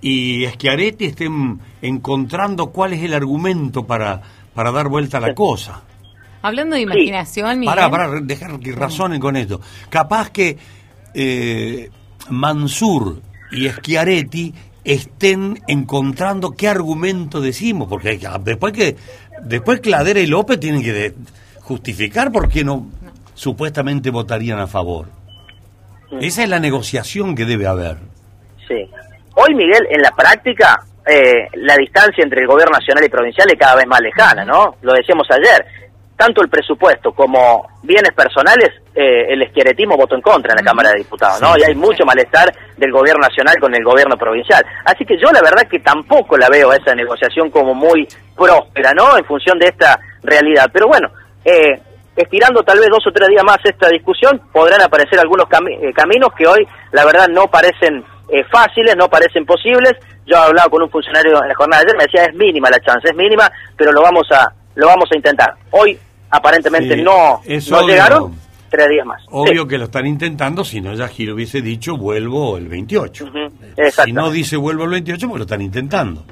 y 0.00 0.44
Schiaretti 0.48 1.06
estén 1.06 1.60
encontrando 1.80 2.66
cuál 2.66 2.92
es 2.92 3.02
el 3.02 3.14
argumento 3.14 3.86
para, 3.86 4.20
para 4.54 4.72
dar 4.72 4.88
vuelta 4.88 5.18
a 5.18 5.20
la 5.20 5.32
cosa. 5.34 5.82
Hablando 6.42 6.76
de 6.76 6.82
imaginación, 6.82 7.60
Miguel. 7.60 7.74
Para, 7.74 7.90
para 7.90 8.20
dejar 8.20 8.58
que 8.60 8.72
razonen 8.72 9.18
con 9.20 9.36
esto. 9.36 9.60
Capaz 9.88 10.28
que 10.30 10.58
eh, 11.14 11.88
Mansur 12.28 13.20
y 13.52 13.68
Schiaretti 13.68 14.52
estén 14.84 15.60
encontrando 15.66 16.52
qué 16.52 16.68
argumento 16.68 17.40
decimos, 17.40 17.88
porque 17.88 18.10
hay 18.10 18.18
que- 18.18 18.28
después 18.42 18.72
que 18.72 18.96
después 19.42 19.80
Cladera 19.80 20.20
y 20.20 20.26
López 20.26 20.60
tienen 20.60 20.82
que 20.82 20.92
de- 20.92 21.14
justificar 21.62 22.30
por 22.30 22.48
qué 22.48 22.64
no 22.64 22.86
supuestamente 23.34 24.10
votarían 24.10 24.58
a 24.58 24.66
favor. 24.66 25.06
Esa 26.20 26.42
es 26.44 26.48
la 26.48 26.60
negociación 26.60 27.34
que 27.34 27.44
debe 27.44 27.66
haber. 27.66 27.96
Sí. 28.68 28.88
Hoy, 29.34 29.54
Miguel, 29.54 29.84
en 29.90 30.00
la 30.00 30.12
práctica, 30.12 30.84
eh, 31.06 31.48
la 31.54 31.76
distancia 31.76 32.22
entre 32.22 32.42
el 32.42 32.46
gobierno 32.46 32.78
nacional 32.78 33.04
y 33.04 33.08
provincial 33.08 33.48
es 33.50 33.58
cada 33.58 33.74
vez 33.76 33.86
más 33.86 34.00
lejana, 34.00 34.44
¿no? 34.44 34.76
Lo 34.82 34.92
decíamos 34.92 35.26
ayer. 35.30 35.66
Tanto 36.16 36.42
el 36.42 36.48
presupuesto 36.48 37.10
como 37.12 37.66
bienes 37.82 38.12
personales, 38.14 38.70
eh, 38.94 39.32
el 39.32 39.42
esquieretismo 39.42 39.96
votó 39.96 40.14
en 40.14 40.20
contra 40.22 40.52
en 40.52 40.58
la 40.64 40.70
Cámara 40.70 40.90
de 40.90 40.98
Diputados, 40.98 41.40
¿no? 41.40 41.48
Y 41.58 41.64
hay 41.64 41.74
mucho 41.74 42.04
malestar 42.04 42.52
del 42.76 42.92
gobierno 42.92 43.20
nacional 43.22 43.56
con 43.60 43.74
el 43.74 43.82
gobierno 43.84 44.16
provincial. 44.16 44.64
Así 44.84 45.04
que 45.04 45.16
yo 45.18 45.30
la 45.32 45.40
verdad 45.42 45.66
que 45.68 45.80
tampoco 45.80 46.36
la 46.36 46.48
veo 46.48 46.72
esa 46.72 46.94
negociación 46.94 47.50
como 47.50 47.74
muy 47.74 48.06
próspera, 48.36 48.92
¿no? 48.92 49.16
En 49.18 49.24
función 49.24 49.58
de 49.58 49.66
esta 49.66 49.98
realidad. 50.22 50.70
Pero 50.72 50.86
bueno, 50.86 51.08
eh, 51.44 51.80
estirando 52.16 52.62
tal 52.62 52.78
vez 52.78 52.88
dos 52.88 53.04
o 53.06 53.12
tres 53.12 53.28
días 53.28 53.42
más 53.44 53.58
esta 53.64 53.88
discusión, 53.88 54.40
podrán 54.52 54.80
aparecer 54.82 55.18
algunos 55.18 55.46
cami- 55.46 55.76
eh, 55.82 55.92
caminos 55.92 56.28
que 56.36 56.46
hoy, 56.46 56.66
la 56.92 57.04
verdad, 57.04 57.26
no 57.28 57.48
parecen 57.48 58.04
eh, 58.28 58.44
fáciles, 58.50 58.96
no 58.96 59.08
parecen 59.08 59.44
posibles. 59.44 59.94
Yo 60.24 60.36
he 60.36 60.40
hablado 60.40 60.70
con 60.70 60.82
un 60.84 60.90
funcionario 60.90 61.42
en 61.42 61.48
la 61.48 61.54
jornada 61.54 61.82
de 61.82 61.88
ayer, 61.90 61.96
me 61.98 62.04
decía, 62.04 62.24
es 62.24 62.34
mínima 62.34 62.70
la 62.70 62.78
chance, 62.80 63.08
es 63.08 63.16
mínima, 63.16 63.50
pero 63.76 63.90
lo 63.92 64.00
vamos 64.02 64.26
a 64.30 64.46
lo 64.76 64.86
vamos 64.86 65.08
a 65.12 65.16
intentar. 65.16 65.54
Hoy, 65.70 65.98
aparentemente, 66.30 66.94
Sí, 66.96 67.02
no, 67.02 67.40
no 67.70 67.86
llegaron, 67.86 68.34
tres 68.74 68.88
días 68.88 69.06
más. 69.06 69.22
Obvio 69.30 69.66
que 69.66 69.78
lo 69.78 69.84
están 69.84 70.06
intentando, 70.06 70.64
si 70.64 70.80
no 70.80 70.94
ya 70.94 71.08
Gil 71.08 71.32
hubiese 71.32 71.62
dicho 71.62 71.96
vuelvo 71.96 72.56
el 72.58 72.68
28. 72.68 73.26
Exacto. 73.76 74.04
Si 74.04 74.12
no 74.12 74.30
dice 74.30 74.56
vuelvo 74.56 74.84
el 74.84 74.90
28, 74.90 75.28
pues 75.28 75.38
lo 75.38 75.44
están 75.44 75.62
intentando. 75.62 76.24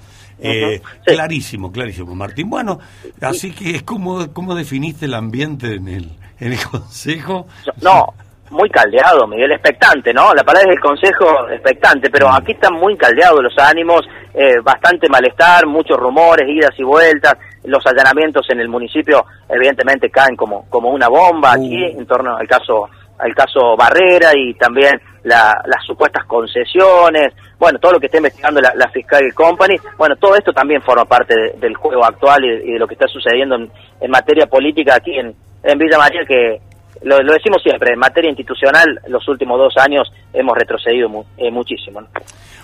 Eh, 0.44 0.80
Clarísimo, 1.04 1.70
clarísimo, 1.70 2.14
Martín. 2.16 2.50
Bueno, 2.50 2.80
así 3.20 3.52
que 3.52 3.76
es 3.76 3.82
como, 3.84 4.32
como 4.32 4.54
definiste 4.56 5.06
el 5.06 5.14
ambiente 5.14 5.74
en 5.74 5.86
el, 5.88 6.10
en 6.40 6.52
el 6.52 6.58
Consejo. 6.70 7.46
No, 7.80 8.06
muy 8.50 8.68
caldeado, 8.68 9.26
Miguel, 9.28 9.52
expectante, 9.52 10.12
¿no? 10.12 10.34
La 10.34 10.42
palabra 10.42 10.68
es 10.70 10.74
del 10.74 10.80
consejo 10.80 11.48
expectante, 11.48 12.10
pero 12.10 12.28
Mm. 12.28 12.34
aquí 12.34 12.52
están 12.52 12.74
muy 12.74 12.96
caldeados 12.96 13.40
los 13.42 13.56
ánimos, 13.58 14.02
eh, 14.34 14.56
bastante 14.64 15.08
malestar, 15.08 15.66
muchos 15.66 15.96
rumores, 15.96 16.46
idas 16.48 16.72
y 16.76 16.82
vueltas, 16.82 17.34
los 17.64 17.84
allanamientos 17.86 18.46
en 18.50 18.60
el 18.60 18.68
municipio 18.68 19.24
evidentemente 19.48 20.10
caen 20.10 20.36
como, 20.36 20.68
como 20.68 20.90
una 20.90 21.08
bomba 21.08 21.52
aquí 21.52 21.84
en 21.84 22.06
torno 22.06 22.36
al 22.36 22.46
caso 22.48 22.88
al 23.18 23.34
caso 23.36 23.76
Barrera 23.76 24.32
y 24.36 24.52
también 24.54 25.00
la- 25.22 25.62
las 25.66 25.84
supuestas 25.86 26.24
concesiones, 26.26 27.32
bueno, 27.58 27.78
todo 27.78 27.92
lo 27.92 28.00
que 28.00 28.06
está 28.06 28.18
investigando 28.18 28.60
la, 28.60 28.72
la 28.74 28.88
Fiscal 28.88 29.32
Company, 29.32 29.76
bueno, 29.96 30.16
todo 30.16 30.34
esto 30.34 30.52
también 30.52 30.82
forma 30.82 31.04
parte 31.04 31.34
de- 31.36 31.52
del 31.60 31.76
juego 31.76 32.04
actual 32.04 32.44
y, 32.44 32.70
y 32.70 32.72
de 32.72 32.78
lo 32.80 32.88
que 32.88 32.94
está 32.94 33.06
sucediendo 33.06 33.54
en, 33.54 33.70
en 34.00 34.10
materia 34.10 34.46
política 34.46 34.96
aquí 34.96 35.16
en, 35.16 35.32
en 35.62 35.78
Villa 35.78 35.98
María, 35.98 36.22
que 36.26 36.60
lo, 37.02 37.20
lo 37.22 37.32
decimos 37.34 37.62
siempre, 37.62 37.92
en 37.92 37.98
materia 38.00 38.28
institucional, 38.30 39.00
los 39.06 39.28
últimos 39.28 39.56
dos 39.56 39.74
años 39.76 40.12
hemos 40.32 40.56
retrocedido 40.58 41.08
mu- 41.08 41.24
eh, 41.36 41.50
muchísimo. 41.52 42.00
¿no? 42.00 42.08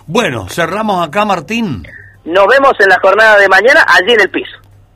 Bueno, 0.09 0.49
cerramos 0.49 1.07
acá, 1.07 1.24
Martín. 1.24 1.84
Nos 2.24 2.46
vemos 2.49 2.72
en 2.80 2.88
la 2.88 2.99
jornada 3.01 3.38
de 3.38 3.49
mañana 3.49 3.84
allí 3.86 4.12
en 4.12 4.20
el 4.22 4.30
piso. 4.30 4.57